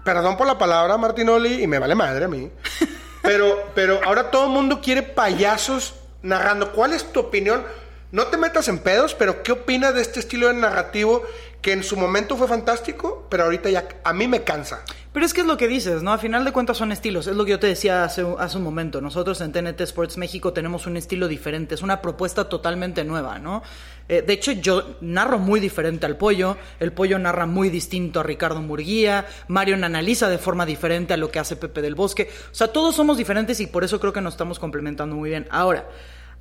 Perdón 0.04 0.36
por 0.36 0.46
la 0.46 0.56
palabra, 0.56 0.96
Martinoli, 0.98 1.62
y 1.62 1.66
me 1.66 1.80
vale 1.80 1.96
madre 1.96 2.26
a 2.26 2.28
mí. 2.28 2.50
Pero, 3.22 3.70
pero 3.74 3.98
ahora 4.04 4.30
todo 4.30 4.44
el 4.44 4.50
mundo 4.50 4.80
quiere 4.80 5.02
payasos 5.02 5.94
narrando. 6.22 6.70
¿Cuál 6.70 6.92
es 6.92 7.12
tu 7.12 7.18
opinión? 7.18 7.64
No 8.12 8.28
te 8.28 8.36
metas 8.36 8.68
en 8.68 8.78
pedos, 8.78 9.14
pero 9.14 9.42
¿qué 9.42 9.52
opinas 9.52 9.94
de 9.94 10.00
este 10.00 10.20
estilo 10.20 10.46
de 10.46 10.54
narrativo 10.54 11.24
que 11.60 11.72
en 11.72 11.82
su 11.82 11.96
momento 11.96 12.36
fue 12.36 12.46
fantástico, 12.46 13.26
pero 13.28 13.42
ahorita 13.44 13.68
ya 13.68 13.88
a 14.04 14.12
mí 14.12 14.28
me 14.28 14.44
cansa? 14.44 14.84
Pero 15.12 15.26
es 15.26 15.34
que 15.34 15.40
es 15.40 15.46
lo 15.46 15.56
que 15.56 15.66
dices, 15.66 16.04
¿no? 16.04 16.12
A 16.12 16.18
final 16.18 16.44
de 16.44 16.52
cuentas 16.52 16.76
son 16.76 16.92
estilos. 16.92 17.26
Es 17.26 17.34
lo 17.34 17.44
que 17.44 17.52
yo 17.52 17.58
te 17.58 17.66
decía 17.66 18.04
hace, 18.04 18.22
un 18.22 18.62
momento. 18.62 19.00
Nosotros 19.00 19.40
en 19.40 19.50
TNT 19.50 19.80
Sports 19.80 20.18
México 20.18 20.52
tenemos 20.52 20.86
un 20.86 20.96
estilo 20.96 21.26
diferente. 21.26 21.74
Es 21.74 21.82
una 21.82 22.00
propuesta 22.00 22.48
totalmente 22.48 23.02
nueva, 23.02 23.40
¿no? 23.40 23.62
Eh, 24.08 24.22
de 24.22 24.32
hecho, 24.34 24.52
yo 24.52 24.98
narro 25.00 25.38
muy 25.38 25.58
diferente 25.58 26.06
al 26.06 26.16
pollo. 26.16 26.56
El 26.78 26.92
pollo 26.92 27.18
narra 27.18 27.46
muy 27.46 27.70
distinto 27.70 28.20
a 28.20 28.22
Ricardo 28.22 28.60
Murguía. 28.60 29.26
Marion 29.48 29.82
analiza 29.82 30.28
de 30.28 30.38
forma 30.38 30.64
diferente 30.64 31.14
a 31.14 31.16
lo 31.16 31.30
que 31.30 31.40
hace 31.40 31.56
Pepe 31.56 31.82
del 31.82 31.96
Bosque. 31.96 32.30
O 32.52 32.54
sea, 32.54 32.68
todos 32.68 32.94
somos 32.94 33.16
diferentes 33.16 33.58
y 33.58 33.66
por 33.66 33.82
eso 33.82 33.98
creo 33.98 34.12
que 34.12 34.20
nos 34.20 34.34
estamos 34.34 34.58
complementando 34.58 35.16
muy 35.16 35.30
bien. 35.30 35.48
Ahora, 35.50 35.88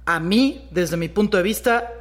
a 0.06 0.20
mí, 0.20 0.68
desde 0.72 0.98
mi 0.98 1.10
punto 1.10 1.38
de 1.38 1.44
vista, 1.44 1.92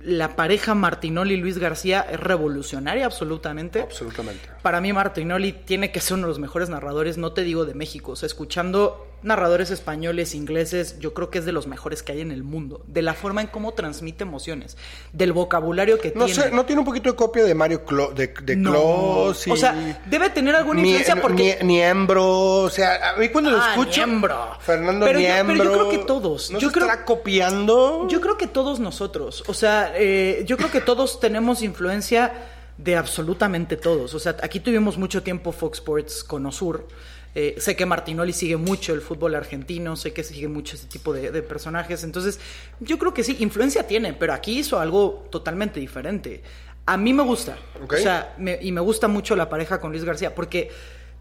la 0.00 0.36
pareja 0.36 0.74
Martinoli 0.74 1.36
Luis 1.36 1.58
García 1.58 2.06
es 2.10 2.20
revolucionaria 2.20 3.06
absolutamente. 3.06 3.80
Absolutamente. 3.80 4.48
Para 4.62 4.80
mí 4.80 4.92
Martinoli 4.92 5.52
tiene 5.52 5.90
que 5.92 6.00
ser 6.00 6.14
uno 6.14 6.26
de 6.26 6.30
los 6.30 6.38
mejores 6.38 6.68
narradores, 6.68 7.16
no 7.16 7.32
te 7.32 7.42
digo 7.42 7.64
de 7.64 7.74
México, 7.74 8.12
o 8.12 8.16
sea, 8.16 8.26
escuchando 8.26 9.06
narradores 9.24 9.70
españoles, 9.70 10.34
ingleses, 10.34 10.98
yo 11.00 11.14
creo 11.14 11.30
que 11.30 11.38
es 11.38 11.44
de 11.44 11.52
los 11.52 11.66
mejores 11.66 12.02
que 12.02 12.12
hay 12.12 12.20
en 12.20 12.30
el 12.30 12.44
mundo, 12.44 12.82
de 12.86 13.02
la 13.02 13.14
forma 13.14 13.40
en 13.40 13.48
cómo 13.48 13.72
transmite 13.74 14.22
emociones, 14.22 14.76
del 15.12 15.32
vocabulario 15.32 15.98
que 15.98 16.12
No 16.14 16.26
tiene. 16.26 16.42
sé, 16.42 16.50
¿no 16.52 16.64
tiene 16.66 16.80
un 16.80 16.86
poquito 16.86 17.10
de 17.10 17.16
copia 17.16 17.44
de 17.44 17.54
Mario 17.54 17.84
Clo 17.84 18.12
de, 18.14 18.32
de 18.42 18.54
No. 18.56 18.70
Clos 18.70 19.46
y- 19.46 19.50
O 19.50 19.56
sea, 19.56 20.00
debe 20.06 20.30
tener 20.30 20.54
alguna 20.54 20.80
influencia 20.80 21.16
porque 21.20 21.58
Ni- 21.62 21.74
Niembro, 21.74 22.26
o 22.62 22.70
sea, 22.70 23.10
a 23.14 23.16
mí 23.18 23.28
cuando 23.30 23.50
lo 23.50 23.58
Ah, 23.60 23.70
escucho... 23.70 24.06
Niembro. 24.06 24.56
Fernando 24.60 25.06
Pero 25.06 25.18
yo- 25.18 25.26
pero 25.26 25.38
yo 25.38 25.44
Niembro... 25.54 25.72
creo 25.72 25.90
que 25.90 25.98
todos. 26.06 26.50
¿No 26.50 26.58
Yo 26.58 26.68
se 26.68 26.74
creo- 26.74 26.86
estará 26.86 27.04
copiando? 27.04 28.06
Yo 28.08 28.20
creo 28.20 28.36
que 28.36 28.46
todos 28.46 28.78
nosotros, 28.80 29.42
o 29.46 29.54
sea, 29.54 29.92
eh, 29.96 30.44
yo 30.46 30.56
creo 30.56 30.70
que 30.70 30.80
todos 30.80 31.18
tenemos 31.20 31.62
influencia 31.62 32.32
de 32.78 32.96
absolutamente 32.96 33.76
todos. 33.76 34.14
O 34.14 34.18
sea, 34.18 34.36
aquí 34.42 34.60
tuvimos 34.60 34.98
mucho 34.98 35.22
tiempo 35.22 35.52
Fox 35.52 35.78
Sports 35.78 36.24
con 36.24 36.44
Osur. 36.46 36.86
Eh, 37.36 37.56
sé 37.58 37.74
que 37.74 37.84
Martinoli 37.86 38.32
sigue 38.32 38.56
mucho 38.56 38.94
el 38.94 39.00
fútbol 39.00 39.34
argentino, 39.34 39.96
sé 39.96 40.12
que 40.12 40.22
sigue 40.22 40.46
mucho 40.46 40.76
ese 40.76 40.86
tipo 40.86 41.12
de, 41.12 41.30
de 41.32 41.42
personajes. 41.42 42.04
Entonces, 42.04 42.38
yo 42.80 42.98
creo 42.98 43.12
que 43.12 43.24
sí, 43.24 43.36
influencia 43.40 43.86
tiene, 43.88 44.12
pero 44.12 44.32
aquí 44.34 44.58
hizo 44.60 44.78
algo 44.78 45.26
totalmente 45.30 45.80
diferente. 45.80 46.42
A 46.86 46.96
mí 46.96 47.12
me 47.12 47.22
gusta. 47.24 47.56
O 47.82 48.02
sea, 48.02 48.34
me- 48.38 48.58
y 48.62 48.70
me 48.70 48.80
gusta 48.80 49.08
mucho 49.08 49.34
la 49.34 49.48
pareja 49.48 49.80
con 49.80 49.90
Luis 49.90 50.04
García, 50.04 50.34
porque 50.34 50.70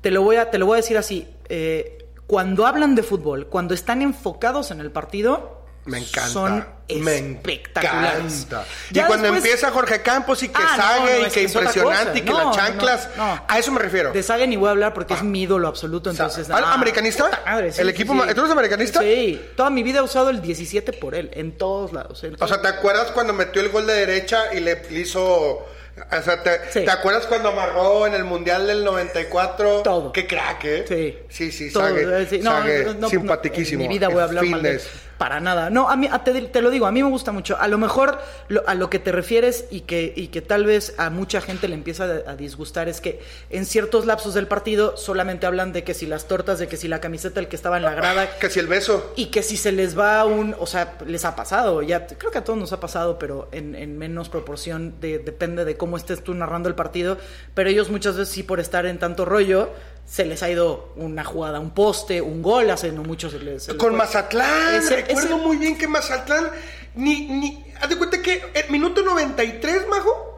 te 0.01 0.11
lo 0.11 0.21
voy 0.21 0.35
a, 0.35 0.51
te 0.51 0.59
lo 0.59 0.65
voy 0.67 0.75
a 0.75 0.81
decir 0.81 0.97
así. 0.97 1.27
eh, 1.49 1.97
cuando 2.27 2.65
hablan 2.65 2.95
de 2.95 3.03
fútbol, 3.03 3.47
cuando 3.47 3.73
están 3.73 4.01
enfocados 4.01 4.71
en 4.71 4.79
el 4.79 4.91
partido, 4.91 5.62
Me 5.85 5.97
encanta. 5.97 6.29
son 6.29 6.65
me 6.89 7.17
espectaculares. 7.17 8.33
encanta. 8.45 8.65
Y 8.89 8.93
Ya 8.93 9.07
cuando 9.07 9.23
después- 9.23 9.43
empieza 9.45 9.71
Jorge 9.71 10.01
Campos 10.01 10.43
y 10.43 10.47
que 10.49 10.61
Ah, 10.63 10.73
sague 10.77 11.21
no, 11.21 11.27
y 11.27 11.31
que 11.31 11.41
impresionante 11.43 12.19
y 12.19 12.21
que 12.21 12.31
No, 12.31 12.45
las 12.47 12.55
chanclas. 12.55 13.09
A 13.17 13.59
eso 13.59 13.71
me 13.71 13.79
refiero. 13.79 14.11
De 14.13 14.23
Saga 14.23 14.45
ni 14.45 14.55
voy 14.55 14.67
a 14.67 14.71
hablar 14.71 14.93
porque 14.93 15.13
es 15.13 15.23
mi 15.23 15.41
ídolo 15.43 15.67
absoluto, 15.67 16.09
entonces... 16.09 16.49
¿Al- 16.49 16.63
ah, 16.63 16.73
americanista? 16.73 17.41
madre, 17.45 17.71
sí, 17.71 17.81
¿El 17.81 17.87
sí, 17.87 17.93
equipo 17.93 18.13
sí. 18.13 18.19
¿tú 18.33 18.39
eres 18.41 18.51
americanista? 18.51 19.01
Sí, 19.01 19.41
toda 19.55 19.69
mi 19.69 19.83
vida 19.83 19.99
he 19.99 20.01
usado 20.03 20.29
el 20.29 20.41
17 20.41 20.93
por 20.93 21.15
él, 21.15 21.31
en 21.33 21.57
todos 21.57 21.91
lados. 21.93 22.23
en 22.23 22.35
O 22.41 22.47
sea, 22.47 22.61
¿te 22.61 22.67
acuerdas 22.67 23.11
cuando 23.11 23.33
metió 23.33 23.61
el 23.61 23.69
gol 23.69 23.85
de 23.87 23.93
derecha 23.93 24.53
y 24.53 24.59
le 24.61 24.81
hizo... 24.91 25.65
O 26.11 26.21
sea, 26.23 26.41
¿te, 26.41 26.59
Sí. 26.71 26.85
¿te 26.85 26.89
acuerdas 26.91 27.27
cuando 27.27 27.49
amarró 27.49 28.07
en 28.07 28.15
el 28.15 28.23
Mundial 28.23 28.65
del 28.65 28.83
94? 28.83 29.81
Todo. 29.83 30.11
Qué 30.11 30.25
crack, 30.25 30.63
¿eh? 30.65 30.85
Sí. 30.87 31.17
Sí, 31.29 31.51
sí, 31.51 31.71
Todo, 31.71 31.83
Sague, 31.83 32.23
eh, 32.23 32.27
sí. 32.27 32.39
No, 32.39 32.49
Sague, 32.51 32.83
no, 32.85 32.93
no, 32.95 33.09
simpatiquísimo. 33.09 33.83
En 33.83 33.87
mi 33.89 33.93
vida 33.99 34.07
voy 34.07 34.21
a 34.21 34.23
hablar 34.23 34.43
mal 34.45 34.63
de. 34.63 34.81
Para 35.23 35.39
nada. 35.39 35.69
No, 35.69 35.89
a 35.89 35.95
mí, 35.95 36.09
a- 36.11 36.21
te, 36.21 36.33
te 36.41 36.61
lo 36.61 36.69
digo, 36.69 36.85
a 36.85 36.91
mí 36.91 37.01
me 37.01 37.07
gusta 37.09 37.31
mucho. 37.31 37.55
A 37.57 37.69
lo 37.69 37.77
mejor 37.77 38.19
lo- 38.49 38.67
a 38.67 38.73
lo 38.75 38.89
que 38.89 38.99
te 38.99 39.13
refieres 39.13 39.63
y 39.71 39.79
que, 39.81 40.11
y 40.17 40.27
que 40.27 40.41
tal 40.41 40.65
vez 40.65 40.95
a 40.97 41.09
mucha 41.09 41.39
gente 41.39 41.69
le 41.69 41.75
empieza 41.75 42.03
a, 42.03 42.31
a 42.31 42.35
disgustar 42.35 42.89
es 42.89 42.99
que 42.99 43.21
en 43.49 43.65
ciertos 43.65 44.05
lapsos 44.05 44.33
del 44.33 44.47
partido 44.47 44.97
solamente 44.97 45.45
hablan 45.45 45.71
de 45.71 45.85
que 45.85 45.93
si 45.93 46.07
las 46.07 46.27
tortas, 46.27 46.59
de 46.59 46.67
que 46.67 46.75
si 46.75 46.89
la 46.89 46.99
camiseta, 46.99 47.39
el 47.39 47.47
que 47.47 47.55
estaba 47.55 47.77
en 47.77 47.83
la 47.83 47.93
grada, 47.93 48.37
Que 48.37 48.49
si 48.49 48.59
el 48.59 48.67
beso. 48.67 49.13
y 49.15 49.27
que 49.27 49.43
si 49.43 49.55
se 49.55 49.71
les 49.71 49.97
va 49.97 50.25
un, 50.25 50.57
o 50.59 50.65
sea, 50.67 50.97
les 51.07 51.23
ha 51.23 51.37
pasado, 51.37 51.81
ya 51.83 52.05
creo 52.05 52.29
que 52.29 52.39
a 52.39 52.43
todos 52.43 52.59
nos 52.59 52.73
ha 52.73 52.81
pasado, 52.81 53.17
pero 53.17 53.47
en, 53.53 53.75
en 53.75 53.97
menos 53.97 54.27
proporción, 54.27 54.95
de- 54.99 55.19
depende 55.19 55.63
de 55.63 55.77
cómo 55.77 55.95
estés 55.95 56.21
tú 56.21 56.33
narrando 56.33 56.67
el 56.67 56.75
partido, 56.75 57.17
pero 57.53 57.69
ellos 57.69 57.89
muchas 57.89 58.17
veces 58.17 58.33
sí 58.33 58.43
por 58.43 58.59
estar 58.59 58.85
en 58.85 58.99
tanto 58.99 59.23
rollo, 59.23 59.69
se 60.05 60.25
les 60.25 60.43
ha 60.43 60.49
ido 60.49 60.93
una 60.95 61.23
jugada, 61.23 61.59
un 61.59 61.71
poste, 61.71 62.21
un 62.21 62.41
gol, 62.41 62.69
hace 62.69 62.91
no 62.91 63.03
mucho 63.03 63.29
se 63.29 63.39
les... 63.39 63.63
se 63.63 63.77
Con. 63.77 63.95
Mazatlán, 63.95 64.75
Ese- 64.75 64.97
recuerdo 64.97 65.35
ese- 65.35 65.43
muy 65.43 65.57
bien 65.57 65.77
que 65.77 65.87
Mazatlán, 65.87 66.49
ni, 66.95 67.27
ni, 67.27 67.65
haz 67.81 67.89
de 67.89 67.97
cuenta 67.97 68.21
que 68.21 68.43
el 68.53 68.69
minuto 68.69 69.01
93, 69.01 69.87
Majo, 69.89 70.29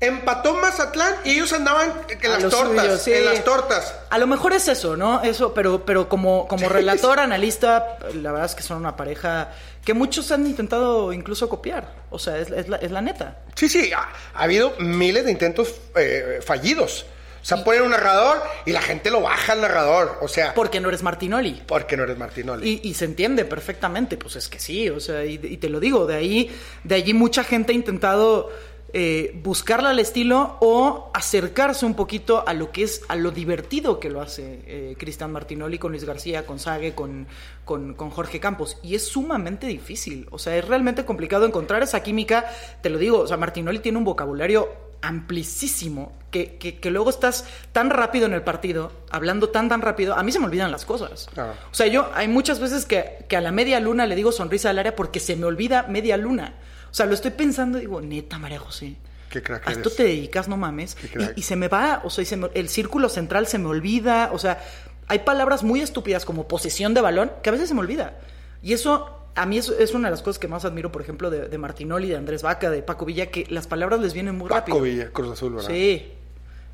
empató 0.00 0.54
Mazatlán 0.54 1.14
y 1.24 1.32
ellos 1.32 1.52
andaban 1.52 1.92
en 2.08 2.30
las 2.30 2.48
tortas, 2.48 3.02
sí. 3.02 3.12
en 3.12 3.24
las 3.24 3.44
tortas. 3.44 3.94
A 4.10 4.18
lo 4.18 4.26
mejor 4.26 4.52
es 4.52 4.66
eso, 4.66 4.96
¿no? 4.96 5.22
Eso, 5.22 5.54
pero, 5.54 5.84
pero 5.84 6.08
como, 6.08 6.48
como 6.48 6.68
relator, 6.70 7.20
analista, 7.20 7.98
la 8.14 8.32
verdad 8.32 8.46
es 8.46 8.54
que 8.56 8.62
son 8.64 8.78
una 8.78 8.96
pareja 8.96 9.50
que 9.84 9.94
muchos 9.94 10.32
han 10.32 10.46
intentado 10.46 11.12
incluso 11.12 11.48
copiar. 11.48 11.92
O 12.10 12.18
sea, 12.18 12.38
es, 12.38 12.50
es 12.50 12.68
la, 12.68 12.78
es 12.78 12.90
la 12.90 13.00
neta. 13.00 13.38
Sí, 13.54 13.68
sí, 13.68 13.92
ha, 13.92 14.08
ha 14.34 14.42
habido 14.42 14.72
miles 14.78 15.24
de 15.24 15.30
intentos 15.32 15.74
eh, 15.96 16.40
fallidos. 16.44 17.06
O 17.42 17.44
sea, 17.44 17.64
ponen 17.64 17.82
un 17.82 17.90
narrador 17.90 18.40
y 18.64 18.70
la 18.72 18.80
gente 18.80 19.10
lo 19.10 19.20
baja 19.20 19.52
al 19.52 19.60
narrador. 19.60 20.18
O 20.22 20.28
sea, 20.28 20.54
Porque 20.54 20.80
no 20.80 20.88
eres 20.88 21.02
Martinoli. 21.02 21.62
porque 21.66 21.96
no 21.96 22.04
eres 22.04 22.16
Martinoli. 22.16 22.80
Y, 22.82 22.88
y 22.88 22.94
se 22.94 23.04
entiende 23.04 23.44
perfectamente, 23.44 24.16
pues 24.16 24.36
es 24.36 24.48
que 24.48 24.60
sí, 24.60 24.88
o 24.88 25.00
sea, 25.00 25.24
y, 25.24 25.40
y 25.42 25.56
te 25.56 25.68
lo 25.68 25.80
digo, 25.80 26.06
de 26.06 26.14
ahí, 26.14 26.50
de 26.84 26.94
allí 26.94 27.12
mucha 27.14 27.42
gente 27.44 27.72
ha 27.72 27.74
intentado 27.74 28.48
eh, 28.94 29.32
buscarle 29.42 29.88
al 29.88 29.98
estilo 29.98 30.58
o 30.60 31.10
acercarse 31.14 31.86
un 31.86 31.94
poquito 31.94 32.46
a 32.46 32.52
lo 32.52 32.70
que 32.72 32.82
es, 32.84 33.00
a 33.08 33.16
lo 33.16 33.30
divertido 33.30 33.98
que 33.98 34.10
lo 34.10 34.20
hace 34.20 34.60
eh, 34.66 34.96
Cristian 34.98 35.32
Martinoli 35.32 35.78
con 35.78 35.92
Luis 35.92 36.04
García, 36.04 36.44
con 36.44 36.58
Sague, 36.58 36.94
con, 36.94 37.26
con, 37.64 37.94
con 37.94 38.10
Jorge 38.10 38.38
Campos. 38.38 38.76
Y 38.82 38.94
es 38.94 39.06
sumamente 39.08 39.66
difícil, 39.66 40.28
o 40.30 40.38
sea, 40.38 40.56
es 40.56 40.68
realmente 40.68 41.04
complicado 41.06 41.46
encontrar 41.46 41.82
esa 41.82 42.02
química, 42.02 42.44
te 42.82 42.90
lo 42.90 42.98
digo, 42.98 43.20
o 43.20 43.26
sea, 43.26 43.36
Martinoli 43.38 43.78
tiene 43.78 43.96
un 43.98 44.04
vocabulario 44.04 44.91
amplísimo, 45.02 46.12
que, 46.30 46.56
que, 46.56 46.78
que 46.78 46.90
luego 46.90 47.10
estás 47.10 47.44
tan 47.72 47.90
rápido 47.90 48.26
en 48.26 48.32
el 48.32 48.42
partido, 48.42 48.92
hablando 49.10 49.50
tan, 49.50 49.68
tan 49.68 49.82
rápido, 49.82 50.14
a 50.14 50.22
mí 50.22 50.32
se 50.32 50.38
me 50.38 50.46
olvidan 50.46 50.70
las 50.70 50.84
cosas. 50.84 51.28
Ah. 51.36 51.52
O 51.70 51.74
sea, 51.74 51.86
yo 51.86 52.10
hay 52.14 52.28
muchas 52.28 52.60
veces 52.60 52.86
que, 52.86 53.24
que 53.28 53.36
a 53.36 53.40
la 53.40 53.52
media 53.52 53.80
luna 53.80 54.06
le 54.06 54.14
digo 54.14 54.32
sonrisa 54.32 54.70
al 54.70 54.78
área 54.78 54.96
porque 54.96 55.20
se 55.20 55.36
me 55.36 55.44
olvida 55.46 55.84
media 55.88 56.16
luna. 56.16 56.54
O 56.90 56.94
sea, 56.94 57.06
lo 57.06 57.14
estoy 57.14 57.30
pensando 57.32 57.78
y 57.78 57.82
digo, 57.82 58.00
neta, 58.00 58.38
María 58.38 58.58
José. 58.58 58.96
Qué 59.30 59.42
crack 59.42 59.66
A 59.66 59.70
esto 59.72 59.88
eres. 59.88 59.96
te 59.96 60.02
dedicas, 60.04 60.48
no 60.48 60.56
mames. 60.58 60.96
Y, 61.36 61.40
y 61.40 61.42
se 61.42 61.56
me 61.56 61.68
va, 61.68 62.02
o 62.04 62.10
sea, 62.10 62.22
y 62.22 62.26
se 62.26 62.36
me- 62.36 62.50
el 62.54 62.68
círculo 62.68 63.08
central 63.08 63.46
se 63.46 63.58
me 63.58 63.68
olvida. 63.68 64.30
O 64.32 64.38
sea, 64.38 64.62
hay 65.08 65.20
palabras 65.20 65.62
muy 65.62 65.80
estúpidas 65.80 66.24
como 66.26 66.46
posesión 66.48 66.92
de 66.92 67.00
balón 67.00 67.32
que 67.42 67.48
a 67.48 67.52
veces 67.52 67.68
se 67.68 67.74
me 67.74 67.80
olvida. 67.80 68.18
Y 68.62 68.74
eso, 68.74 69.21
a 69.34 69.46
mí 69.46 69.58
eso 69.58 69.76
es 69.78 69.94
una 69.94 70.08
de 70.08 70.12
las 70.12 70.22
cosas 70.22 70.38
que 70.38 70.48
más 70.48 70.64
admiro, 70.64 70.92
por 70.92 71.02
ejemplo, 71.02 71.30
de, 71.30 71.48
de 71.48 71.58
Martinoli, 71.58 72.08
de 72.08 72.16
Andrés 72.16 72.42
Vaca, 72.42 72.70
de 72.70 72.82
Paco 72.82 73.04
Villa, 73.04 73.26
que 73.26 73.46
las 73.48 73.66
palabras 73.66 74.00
les 74.00 74.12
vienen 74.12 74.36
muy 74.36 74.48
rápido. 74.48 74.76
Paco 74.76 74.84
Villa, 74.84 75.08
Cruz 75.10 75.32
Azul, 75.32 75.54
¿verdad? 75.54 75.68
Sí. 75.70 76.12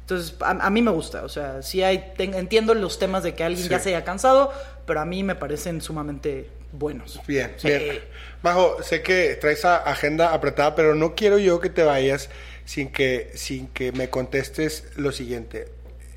Entonces, 0.01 0.35
a, 0.41 0.51
a 0.51 0.71
mí 0.71 0.81
me 0.83 0.91
gusta. 0.91 1.23
O 1.25 1.29
sea, 1.29 1.63
sí 1.63 1.83
hay, 1.83 2.13
entiendo 2.19 2.75
los 2.75 2.99
temas 2.99 3.23
de 3.23 3.35
que 3.35 3.45
alguien 3.45 3.65
Sí. 3.65 3.69
ya 3.71 3.79
se 3.79 3.91
haya 3.91 4.05
cansado, 4.05 4.53
pero 4.87 5.01
a 5.01 5.05
mí 5.05 5.23
me 5.23 5.35
parecen 5.35 5.81
sumamente 5.81 6.49
buenos. 6.73 7.21
Bien, 7.27 7.53
Sí. 7.59 7.69
bien. 7.69 8.01
Majo, 8.43 8.83
sé 8.83 9.03
que 9.03 9.37
traes 9.41 9.65
a 9.65 9.77
agenda 9.77 10.33
apretada, 10.33 10.75
pero 10.75 10.95
no 10.95 11.15
quiero 11.15 11.39
yo 11.39 11.61
que 11.61 11.69
te 11.71 11.83
vayas 11.83 12.31
sin 12.65 12.91
que, 12.91 13.31
sin 13.35 13.69
que 13.69 13.93
me 13.93 14.09
contestes 14.11 14.85
lo 14.97 15.13
siguiente. 15.13 15.69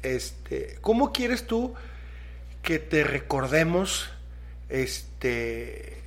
Este, 0.03 0.77
¿cómo 0.81 1.11
quieres 1.11 1.45
tú 1.45 1.73
que 2.63 2.79
te 2.79 3.03
recordemos 3.03 4.09
este 4.69 6.00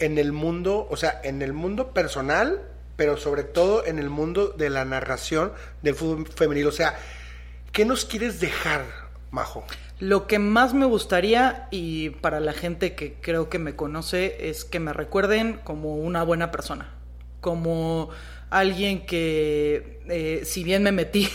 en 0.00 0.18
el 0.18 0.32
mundo, 0.32 0.88
o 0.90 0.96
sea, 0.96 1.20
en 1.22 1.42
el 1.42 1.52
mundo 1.52 1.92
personal, 1.92 2.62
pero 2.96 3.16
sobre 3.16 3.44
todo 3.44 3.86
en 3.86 3.98
el 3.98 4.10
mundo 4.10 4.48
de 4.48 4.68
la 4.68 4.84
narración 4.84 5.52
del 5.82 5.94
fútbol 5.94 6.26
femenil? 6.26 6.66
O 6.66 6.72
sea, 6.72 6.98
¿qué 7.72 7.84
nos 7.84 8.04
quieres 8.04 8.40
dejar, 8.40 8.84
Majo? 9.30 9.64
Lo 10.00 10.26
que 10.26 10.38
más 10.38 10.74
me 10.74 10.86
gustaría, 10.86 11.68
y 11.70 12.10
para 12.10 12.40
la 12.40 12.52
gente 12.52 12.94
que 12.94 13.14
creo 13.20 13.48
que 13.48 13.58
me 13.58 13.76
conoce, 13.76 14.48
es 14.48 14.64
que 14.64 14.80
me 14.80 14.92
recuerden 14.92 15.60
como 15.62 15.96
una 15.96 16.22
buena 16.24 16.50
persona. 16.50 16.94
Como 17.40 18.10
alguien 18.50 19.06
que, 19.06 20.00
eh, 20.08 20.42
si 20.44 20.64
bien 20.64 20.82
me 20.82 20.92
metí, 20.92 21.28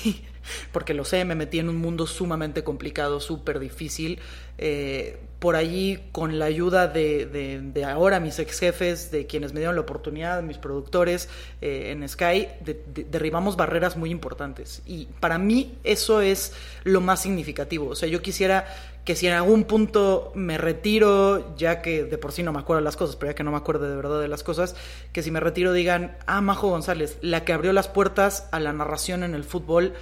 porque 0.72 0.94
lo 0.94 1.06
sé, 1.06 1.26
me 1.26 1.36
metí 1.36 1.60
en 1.60 1.70
un 1.70 1.78
mundo 1.78 2.08
sumamente 2.08 2.64
complicado, 2.64 3.20
súper 3.20 3.60
difícil, 3.60 4.20
eh, 4.58 5.18
por 5.40 5.56
allí 5.56 6.00
con 6.12 6.40
la 6.40 6.46
ayuda 6.46 6.88
de, 6.88 7.26
de- 7.26 7.84
ahora 7.86 8.20
mis 8.20 8.40
ex 8.40 8.60
jefes, 8.60 9.12
de 9.12 9.28
quienes 9.28 9.54
me 9.54 9.60
dieron 9.60 9.76
la 9.76 9.82
oportunidad, 9.82 10.42
mis 10.42 10.58
productores 10.58 11.30
eh, 11.62 11.92
en 11.92 12.08
Sky, 12.08 12.48
de- 12.64 13.06
derribamos 13.12 13.56
barreras 13.56 13.98
muy 13.98 14.10
importantes. 14.12 14.82
Y 14.86 15.08
para 15.20 15.38
mí 15.38 15.78
eso 15.84 16.22
es 16.22 16.54
lo 16.84 17.02
más 17.02 17.22
significativo. 17.22 17.90
O 17.90 17.96
sea, 17.96 18.10
yo 18.10 18.22
quisiera 18.22 18.66
que 19.04 19.16
si 19.16 19.28
en 19.28 19.34
algún 19.34 19.66
punto 19.66 20.32
me 20.34 20.58
retiro, 20.58 21.56
ya 21.58 21.84
que 21.84 22.06
de 22.06 22.18
por 22.18 22.32
sí 22.32 22.42
no 22.42 22.52
me 22.52 22.60
acuerdo 22.60 22.80
de 22.80 22.86
las 22.86 22.96
cosas, 22.98 23.16
pero 23.16 23.32
ya 23.32 23.36
que 23.36 23.44
no 23.44 23.52
me 23.52 23.58
acuerdo 23.58 23.88
de 23.88 23.96
verdad 23.96 24.20
de 24.20 24.28
las 24.28 24.42
cosas, 24.42 24.76
que 25.14 25.22
si 25.22 25.30
me 25.30 25.40
retiro 25.40 25.74
digan, 25.74 26.18
ah, 26.26 26.42
Majo 26.42 26.70
González, 26.70 27.18
la 27.22 27.46
que 27.46 27.54
abrió 27.54 27.72
las 27.72 27.88
puertas 27.88 28.48
a 28.52 28.60
la 28.60 28.74
narración 28.74 29.24
en 29.24 29.36
el 29.36 29.44
fútbol 29.44 29.94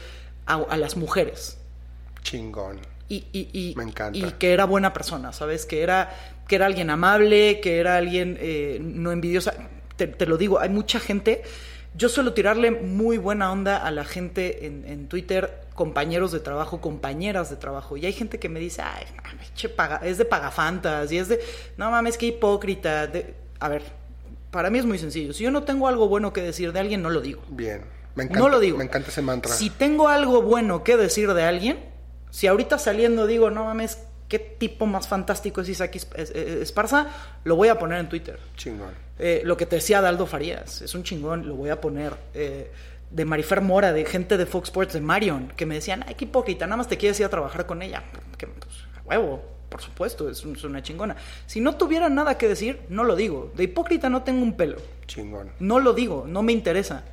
a, 0.46 0.56
a 0.56 0.78
las 0.78 0.96
mujeres. 0.96 1.58
Chingón. 2.22 2.93
Y, 3.14 3.28
y, 3.32 3.50
y, 3.72 3.76
Me 3.76 3.84
encanta. 3.84 4.18
y 4.18 4.24
que 4.34 4.54
era 4.54 4.66
buena 4.66 4.94
persona, 4.94 5.34
¿sabes? 5.34 5.66
Que 5.66 5.82
era, 5.84 6.10
que 6.48 6.56
era 6.56 6.66
alguien 6.66 6.90
amable, 6.90 7.60
que 7.60 7.80
era 7.80 7.98
alguien 7.98 8.38
eh, 8.40 8.80
no 8.82 9.12
envidiosa. 9.12 9.54
Te, 9.98 10.08
te 10.08 10.26
lo 10.26 10.38
digo, 10.38 10.60
hay 10.60 10.70
mucha 10.70 11.00
gente. 11.00 11.44
Yo 11.96 12.10
suelo 12.10 12.34
tirarle 12.34 12.72
muy 12.72 13.18
buena 13.20 13.52
onda 13.52 13.78
a 13.78 13.92
la 13.92 14.04
gente 14.04 14.66
en, 14.66 14.84
en 14.88 15.08
Twitter, 15.08 15.62
compañeros 15.76 16.32
de 16.32 16.40
trabajo, 16.40 16.82
compañeras 16.82 17.52
de 17.52 17.56
trabajo. 17.58 17.98
Y 17.98 18.06
hay 18.08 18.14
gente 18.14 18.40
que 18.40 18.50
me 18.50 18.60
dice, 18.60 18.82
ay, 18.82 19.06
mames, 19.24 19.54
che, 19.54 19.70
paga- 19.70 20.02
es 20.04 20.18
de 20.18 20.26
pagafantas, 20.26 21.12
y 21.12 21.20
es 21.20 21.28
de, 21.28 21.40
no 21.78 21.92
mames, 21.92 22.18
qué 22.18 22.26
hipócrita. 22.28 23.06
De- 23.08 23.36
a 23.60 23.70
ver, 23.70 23.84
Para 24.50 24.70
mí 24.72 24.80
es 24.80 24.86
muy 24.86 24.98
sencillo. 24.98 25.34
Si 25.34 25.44
yo 25.44 25.52
no 25.52 25.64
tengo 25.64 25.88
algo 25.88 26.08
bueno 26.08 26.34
que 26.34 26.42
decir 26.42 26.74
de 26.74 26.80
alguien, 26.80 27.02
no 27.04 27.10
lo 27.12 27.22
digo. 27.22 27.42
Bien. 27.50 27.82
Me 28.16 28.24
encanta, 28.24 28.40
no 28.40 28.50
lo 28.50 28.60
digo. 28.60 28.78
Me 28.78 28.84
encanta 28.84 29.10
ese 29.10 29.22
mantra. 29.24 29.52
Si 29.54 29.70
tengo 29.72 30.08
algo 30.08 30.42
bueno 30.44 30.84
que 30.84 30.96
decir 30.98 31.34
de 31.34 31.44
alguien, 31.44 31.80
si 32.34 32.48
ahorita 32.48 32.80
saliendo 32.80 33.28
digo, 33.28 33.52
no 33.52 33.66
mames, 33.66 34.00
qué 34.28 34.40
tipo 34.40 34.88
más 34.88 35.08
fantástico 35.08 35.62
es 35.62 35.70
Isaac 35.70 35.96
Es- 35.96 36.08
Es- 36.16 36.30
Es- 36.32 36.48
Esparza, 36.64 37.08
lo 37.44 37.56
voy 37.56 37.68
a 37.68 37.78
poner 37.78 38.00
en 38.00 38.10
Twitter. 38.10 38.40
Chingón. 38.58 38.90
Eh, 39.20 39.44
lo 39.46 39.56
que 39.56 39.68
te 39.68 39.76
decía 39.76 40.02
de 40.02 40.08
Aldo 40.08 40.26
Farías, 40.26 40.82
es 40.82 40.96
un 40.96 41.04
chingón, 41.04 41.48
lo 41.48 41.54
voy 41.56 41.70
a 41.70 41.80
poner. 41.80 42.14
Eh, 42.34 42.72
de 43.12 43.26
Marifer 43.26 43.62
Mora, 43.62 43.94
de 43.94 44.06
gente 44.06 44.38
de 44.38 44.48
Fox 44.48 44.70
Sports, 44.70 44.94
de 44.94 45.02
Marion, 45.02 45.50
que 45.56 45.68
me 45.68 45.76
decían, 45.76 46.04
ay, 46.08 46.16
qué 46.16 46.26
hipócrita, 46.26 46.66
nada 46.66 46.78
más 46.78 46.88
te 46.88 46.98
quieres 46.98 47.20
ir 47.20 47.28
a 47.28 47.30
trabajar 47.30 47.68
con 47.68 47.84
ella. 47.84 48.02
Que, 48.40 48.48
pues, 48.48 48.74
a 48.98 49.02
huevo, 49.08 49.44
por 49.70 49.84
supuesto, 49.84 50.28
es, 50.32 50.44
un- 50.44 50.56
es 50.56 50.64
una 50.64 50.82
chingona. 50.82 51.16
Si 51.46 51.60
no 51.62 51.76
tuviera 51.76 52.10
nada 52.10 52.40
que 52.40 52.48
decir, 52.48 52.80
no 52.90 53.04
lo 53.04 53.16
digo. 53.16 53.52
De 53.56 53.66
hipócrita 53.66 54.10
no 54.10 54.24
tengo 54.24 54.42
un 54.42 54.58
pelo. 54.58 54.78
Chingón. 55.06 55.52
No 55.60 55.80
lo 55.80 55.94
digo, 55.94 56.26
no 56.28 56.42
me 56.42 56.54
interesa. 56.54 57.04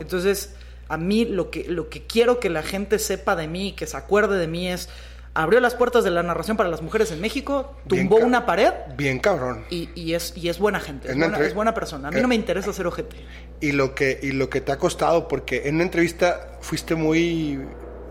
Entonces, 0.00 0.56
a 0.88 0.96
mí 0.96 1.24
lo 1.24 1.50
que, 1.50 1.64
lo 1.68 1.88
que 1.88 2.06
quiero 2.06 2.40
que 2.40 2.50
la 2.50 2.62
gente 2.62 2.98
sepa 2.98 3.36
de 3.36 3.48
mí, 3.48 3.72
que 3.72 3.86
se 3.86 3.96
acuerde 3.96 4.38
de 4.38 4.46
mí 4.46 4.68
es, 4.68 4.88
abrió 5.36 5.58
las 5.58 5.74
puertas 5.74 6.04
de 6.04 6.10
la 6.10 6.22
narración 6.22 6.56
para 6.56 6.68
las 6.68 6.80
mujeres 6.82 7.10
en 7.10 7.20
México, 7.20 7.76
tumbó 7.88 8.16
una 8.16 8.46
pared 8.46 8.72
Bien 8.96 9.18
cabrón. 9.18 9.64
y, 9.70 9.88
y 9.94 10.14
es, 10.14 10.32
y 10.36 10.48
es 10.48 10.58
buena 10.58 10.78
gente, 10.80 11.08
es 11.08 11.16
buena, 11.16 11.32
entre- 11.34 11.46
es 11.48 11.54
buena 11.54 11.74
persona. 11.74 12.08
A 12.08 12.10
mí 12.12 12.18
eh, 12.18 12.22
no 12.22 12.28
me 12.28 12.36
interesa 12.36 12.72
ser 12.72 12.86
ojete. 12.86 13.16
Y 13.60 13.72
lo 13.72 13.94
que, 13.94 14.20
y 14.22 14.30
lo 14.32 14.48
que 14.48 14.60
te 14.60 14.70
ha 14.72 14.78
costado, 14.78 15.26
porque 15.26 15.62
en 15.68 15.76
una 15.76 15.84
entrevista 15.84 16.58
fuiste 16.60 16.94
muy. 16.94 17.60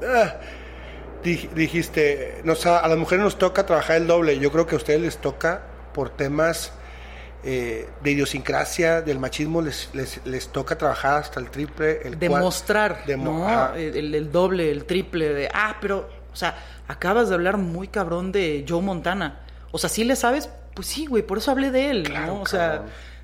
ah, 0.05 0.35
dij- 1.23 1.49
dijiste, 1.53 2.41
ha- 2.65 2.77
a 2.79 2.87
las 2.89 2.97
mujeres 2.97 3.23
nos 3.23 3.37
toca 3.37 3.65
trabajar 3.65 3.97
el 3.97 4.07
doble. 4.07 4.37
Yo 4.39 4.51
creo 4.51 4.67
que 4.67 4.75
a 4.75 4.77
ustedes 4.77 4.99
les 4.99 5.17
toca 5.17 5.61
por 5.93 6.09
temas 6.09 6.73
eh, 7.43 7.89
de 8.01 8.11
idiosincrasia, 8.11 9.01
del 9.01 9.19
machismo, 9.19 9.61
les, 9.61 9.89
les, 9.93 10.19
les 10.25 10.47
toca 10.49 10.77
trabajar 10.77 11.21
hasta 11.21 11.39
el 11.39 11.49
triple. 11.49 11.99
El 12.03 12.17
Demostrar, 12.19 13.03
demo- 13.05 13.39
¿no? 13.47 13.75
El, 13.75 14.15
el 14.15 14.31
doble, 14.31 14.71
el 14.71 14.85
triple 14.85 15.29
de, 15.33 15.49
ah, 15.53 15.77
pero, 15.81 16.09
o 16.31 16.35
sea, 16.35 16.55
acabas 16.87 17.29
de 17.29 17.35
hablar 17.35 17.57
muy 17.57 17.87
cabrón 17.87 18.31
de 18.31 18.65
Joe 18.67 18.81
Montana. 18.81 19.39
O 19.71 19.77
sea, 19.77 19.89
¿sí 19.89 20.03
le 20.03 20.15
sabes? 20.15 20.49
Pues 20.73 20.87
sí, 20.87 21.05
güey, 21.05 21.23
por 21.23 21.37
eso 21.37 21.51
hablé 21.51 21.69
de 21.71 21.89
él, 21.89 22.03
Claro, 22.03 22.27
¿no? 22.27 22.41
O 22.41 22.45
sea, 22.45 22.83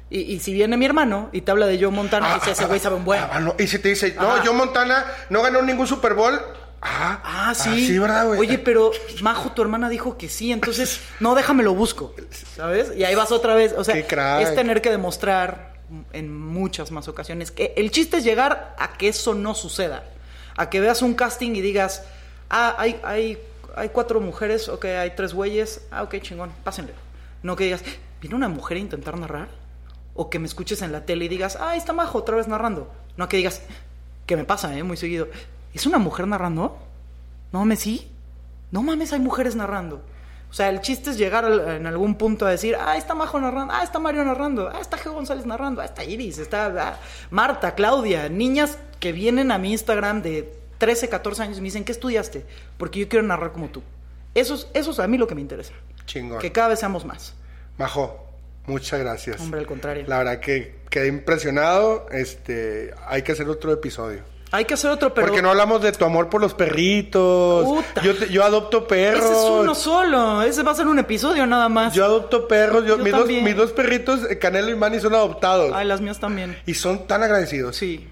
y, 0.10 0.20
y 0.22 0.40
si 0.40 0.54
viene 0.54 0.76
mi 0.78 0.86
hermano 0.86 1.30
y 1.32 1.42
te 1.42 1.52
habla 1.52 1.66
de 1.68 1.80
Joe 1.80 1.92
Montana, 1.92 2.34
Ah, 2.34 2.36
dice, 2.36 2.52
ese 2.52 2.64
ah, 2.64 2.68
güey 2.68 2.80
sabe 2.80 2.96
un 2.96 3.06
buen. 3.06 3.22
ah, 3.32 3.40
no, 3.40 3.56
Y 3.60 3.68
si 3.68 3.80
te 3.80 3.90
dice, 3.90 4.14
no, 4.20 4.32
Ajá. 4.34 4.44
Joe 4.46 4.54
Montana 4.56 5.06
no 5.30 5.42
ganó 5.42 5.62
ningún 5.62 5.88
Super 5.88 6.14
Bowl. 6.14 6.40
Ah, 6.82 7.22
Ah, 7.50 7.54
sí. 7.54 7.88
sí, 7.88 8.00
¿verdad, 8.00 8.28
güey? 8.28 8.40
Oye, 8.40 8.58
pero 8.58 8.92
Majo, 9.22 9.52
tu 9.52 9.62
hermana 9.62 9.90
dijo 9.90 10.18
que 10.18 10.30
sí, 10.30 10.52
entonces 10.52 11.02
no, 11.20 11.36
déjame 11.36 11.64
lo 11.64 11.74
busco. 11.76 12.16
¿Sabes? 12.56 12.94
Y 12.96 13.04
ahí 13.04 13.16
vas 13.16 13.32
otra 13.32 13.56
vez. 13.56 13.74
O 13.78 13.84
sea, 13.84 13.96
es 13.96 14.56
tener 14.56 14.82
que 14.82 14.90
demostrar 14.90 15.74
en 16.14 16.34
muchas 16.38 16.92
más 16.92 17.08
ocasiones 17.08 17.52
que 17.52 17.74
el 17.76 17.90
chiste 17.92 18.18
es 18.18 18.24
llegar 18.24 18.76
a 18.78 18.94
que 18.94 19.08
eso 19.10 19.34
no 19.34 19.56
suceda. 19.56 20.04
A 20.56 20.70
que 20.70 20.80
veas 20.80 21.02
un 21.02 21.16
casting 21.16 21.52
y 21.52 21.62
digas, 21.62 22.04
ah, 22.50 22.76
hay, 22.78 23.00
hay, 23.04 23.38
hay 23.76 23.90
cuatro 23.90 24.22
mujeres, 24.22 24.70
ok, 24.70 24.86
hay 24.86 25.12
tres 25.16 25.34
güeyes, 25.34 25.82
ah, 25.92 26.04
ok, 26.04 26.16
chingón, 26.22 26.52
pásenle. 26.64 26.94
No 27.44 27.56
que 27.56 27.64
digas, 27.66 27.82
¿viene 28.22 28.36
una 28.36 28.50
mujer 28.50 28.78
a 28.78 28.82
intentar 28.82 29.18
narrar? 29.18 29.48
O 30.14 30.30
que 30.30 30.40
me 30.40 30.48
escuches 30.48 30.82
en 30.82 30.92
la 30.92 31.06
tele 31.06 31.26
y 31.26 31.28
digas, 31.28 31.58
ah, 31.60 31.76
está 31.76 31.94
Majo 31.94 32.18
otra 32.18 32.36
vez 32.36 32.48
narrando. 32.48 32.92
No 33.18 33.28
que 33.30 33.38
digas, 33.38 33.62
que 34.26 34.36
me 34.38 34.44
pasa, 34.44 34.78
¿eh? 34.78 34.84
Muy 34.84 34.98
seguido. 34.98 35.28
¿Es 35.74 35.86
una 35.86 35.98
mujer 35.98 36.28
narrando? 36.28 36.78
No 37.52 37.60
mames, 37.60 37.80
sí. 37.80 38.12
No 38.72 38.84
mames, 38.84 39.14
hay 39.14 39.20
mujeres 39.20 39.56
narrando. 39.56 40.02
O 40.50 40.54
sea, 40.54 40.70
el 40.70 40.82
chiste 40.82 41.12
es 41.12 41.18
llegar 41.18 41.46
en 41.46 41.86
algún 41.86 42.16
punto 42.16 42.48
a 42.48 42.50
decir, 42.50 42.76
ah, 42.80 42.98
está 42.98 43.14
Majo 43.14 43.40
narrando, 43.40 43.74
ah, 43.74 43.84
está 43.84 44.00
Mario 44.00 44.26
narrando, 44.26 44.70
ah, 44.70 44.80
está 44.82 44.98
Geo 44.98 45.14
González 45.14 45.46
narrando, 45.46 45.82
ah, 45.82 45.86
está 45.86 46.04
Iris, 46.04 46.40
está 46.40 46.66
ah, 46.66 47.00
Marta, 47.30 47.76
Claudia, 47.76 48.30
niñas 48.30 48.80
que 49.00 49.12
vienen 49.12 49.52
a 49.52 49.60
mi 49.60 49.72
Instagram 49.72 50.24
de 50.24 50.52
13, 50.80 51.08
14 51.08 51.44
años 51.44 51.58
y 51.60 51.62
me 51.62 51.66
dicen, 51.66 51.84
¿qué 51.84 51.92
estudiaste? 51.92 52.46
Porque 52.78 53.00
yo 53.00 53.08
quiero 53.08 53.26
narrar 53.26 53.52
como 53.52 53.70
tú. 53.70 53.84
Eso 54.34 54.56
es, 54.56 54.68
eso 54.74 54.92
es 54.92 55.00
a 55.00 55.08
mí 55.08 55.20
lo 55.20 55.28
que 55.28 55.36
me 55.36 55.42
interesa. 55.42 55.74
Chingón. 56.06 56.40
Que 56.40 56.52
cada 56.52 56.70
vez 56.70 56.80
seamos 56.80 57.06
más. 57.06 57.36
Majo, 57.78 58.26
muchas 58.66 59.00
gracias. 59.00 59.40
Hombre, 59.40 59.60
al 59.60 59.68
contrario. 59.68 60.06
La 60.08 60.18
verdad 60.18 60.40
que 60.40 60.80
quedé 60.90 61.08
impresionado. 61.08 62.08
Este, 62.12 62.92
hay 63.08 63.22
que 63.22 63.34
hacer 63.34 63.48
otro 63.50 63.72
episodio. 63.72 64.22
Hay 64.52 64.66
que 64.66 64.74
hacer 64.74 64.90
otro, 64.90 65.14
pero... 65.14 65.28
Porque 65.28 65.42
no 65.42 65.50
hablamos 65.52 65.82
de 65.82 65.92
tu 65.92 66.06
amor 66.06 66.30
por 66.30 66.42
los 66.42 66.54
perritos. 66.56 67.66
Puta. 67.66 68.02
Yo, 68.02 68.16
te- 68.18 68.30
yo 68.30 68.44
adopto 68.44 68.88
perros. 68.88 69.24
Ese 69.24 69.34
es 69.34 69.50
uno 69.52 69.76
solo, 69.76 70.42
ese 70.42 70.64
va 70.64 70.72
a 70.72 70.76
ser 70.76 70.88
un 70.88 70.98
episodio 71.00 71.46
nada 71.46 71.70
más. 71.70 71.94
Yo 71.94 72.04
adopto 72.06 72.48
perros. 72.48 72.84
Yo, 72.86 72.98
Yo 72.98 73.04
mis, 73.04 73.14
dos, 73.14 73.28
mis 73.28 73.56
dos 73.56 73.72
perritos, 73.74 74.22
Canelo 74.42 74.70
y 74.70 74.76
Manny, 74.76 75.00
son 75.00 75.14
adoptados. 75.14 75.72
Ay, 75.74 75.86
las 75.88 76.02
mías 76.02 76.20
también. 76.20 76.58
Y 76.66 76.74
son 76.74 77.06
tan 77.06 77.22
agradecidos. 77.24 77.76
Sí, 77.76 78.08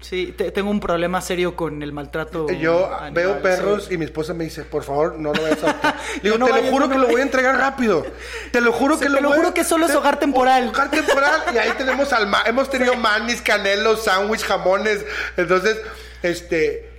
sí, 0.00 0.34
te- 0.36 0.50
tengo 0.52 0.70
un 0.70 0.80
problema 0.80 1.20
serio 1.20 1.56
con 1.56 1.82
el 1.82 1.92
maltrato. 1.92 2.48
Yo 2.50 2.86
animal, 2.86 3.12
veo 3.14 3.42
perros 3.42 3.84
sí. 3.86 3.94
y 3.94 3.98
mi 3.98 4.04
esposa 4.04 4.34
me 4.34 4.44
dice, 4.44 4.64
por 4.64 4.84
favor, 4.84 5.18
no 5.18 5.32
lo 5.32 5.42
vayas 5.42 5.62
a 5.64 5.94
digo, 6.22 6.36
Yo 6.36 6.38
no 6.38 6.46
te 6.46 6.52
lo 6.62 6.70
juro 6.70 6.86
no 6.86 6.92
que 6.92 6.94
lo 6.98 7.00
vayas". 7.02 7.12
voy 7.12 7.20
a 7.20 7.24
entregar 7.24 7.56
rápido. 7.58 8.06
Te 8.52 8.60
lo 8.60 8.72
juro 8.72 8.94
Sí, 8.96 9.00
que 9.04 9.10
te 9.10 9.20
lo 9.20 9.28
voy 9.28 9.32
a- 9.36 9.40
juro 9.40 9.54
que 9.54 9.64
solo 9.64 9.86
es 9.86 9.92
te- 9.92 9.98
hogar 9.98 10.18
temporal. 10.18 10.68
Hogar 10.74 10.90
temporal. 10.90 11.42
Y 11.54 11.58
ahí 11.58 11.72
tenemos 11.76 12.12
al 12.12 12.26
ma- 12.26 12.42
hemos 12.46 12.70
tenido 12.70 12.94
manis, 12.96 13.42
canelos, 13.42 14.04
sándwich, 14.04 14.42
jamones. 14.44 15.04
Entonces, 15.36 15.76
este, 16.22 16.90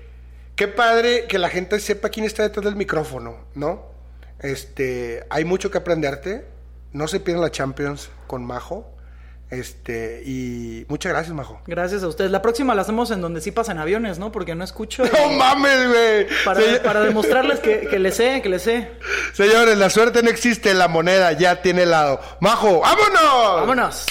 qué 0.55 0.67
padre 0.67 1.25
que 1.27 1.39
la 1.39 1.49
gente 1.49 1.79
sepa 1.79 2.09
quién 2.09 2.25
está 2.25 2.43
detrás 2.43 2.65
del 2.65 2.75
micrófono, 2.75 3.37
¿no? 3.55 3.87
Este, 4.39 5.25
hay 5.29 5.45
mucho 5.45 5.71
que 5.71 5.77
aprenderte. 5.77 6.45
No 6.93 7.07
se 7.07 7.19
pierdan 7.19 7.43
la 7.43 7.51
Champions 7.51 8.09
con 8.27 8.43
Majo. 8.45 8.91
Este, 9.49 10.21
y 10.25 10.85
muchas 10.89 11.11
gracias, 11.11 11.33
Majo. 11.35 11.59
Gracias 11.65 12.03
a 12.03 12.07
ustedes. 12.07 12.29
La 12.29 12.41
próxima 12.41 12.75
la 12.75 12.83
hacemos 12.83 13.09
en 13.09 13.21
donde 13.21 13.41
sí 13.41 13.51
pasan 13.51 13.79
aviones, 13.79 14.19
¿no? 14.19 14.31
Porque 14.31 14.55
no 14.55 14.63
escucho. 14.63 15.03
No 15.19 15.29
mames, 15.31 15.87
güey. 15.87 16.27
Para, 16.45 16.61
para 16.83 16.99
demostrarles 17.01 17.59
que, 17.59 17.87
que 17.89 17.99
le 17.99 18.11
sé, 18.11 18.41
que 18.41 18.49
le 18.49 18.59
sé. 18.59 18.91
Señores, 19.33 19.77
la 19.77 19.89
suerte 19.89 20.21
no 20.23 20.29
existe, 20.29 20.73
la 20.73 20.87
moneda 20.87 21.31
ya 21.33 21.61
tiene 21.61 21.85
lado. 21.85 22.19
Majo, 22.39 22.81
¡vámonos! 22.81 23.55
Vámonos. 23.61 24.05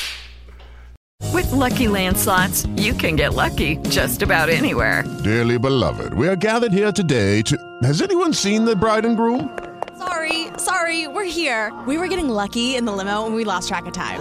With 1.32 1.50
Lucky 1.52 1.88
Land 1.88 2.16
slots, 2.16 2.66
you 2.76 2.94
can 2.94 3.16
get 3.16 3.34
lucky 3.34 3.76
just 3.88 4.22
about 4.22 4.48
anywhere. 4.48 5.04
Dearly 5.24 5.58
beloved, 5.58 6.14
we 6.14 6.28
are 6.28 6.36
gathered 6.36 6.72
here 6.72 6.92
today 6.92 7.42
to. 7.42 7.56
Has 7.82 8.02
anyone 8.02 8.32
seen 8.32 8.64
the 8.64 8.74
bride 8.76 9.04
and 9.04 9.16
groom? 9.16 9.50
Sorry, 9.98 10.46
sorry, 10.58 11.08
we're 11.08 11.24
here. 11.24 11.72
We 11.86 11.98
were 11.98 12.08
getting 12.08 12.28
lucky 12.28 12.76
in 12.76 12.84
the 12.84 12.92
limo 12.92 13.26
and 13.26 13.34
we 13.34 13.44
lost 13.44 13.68
track 13.68 13.86
of 13.86 13.92
time. 13.92 14.20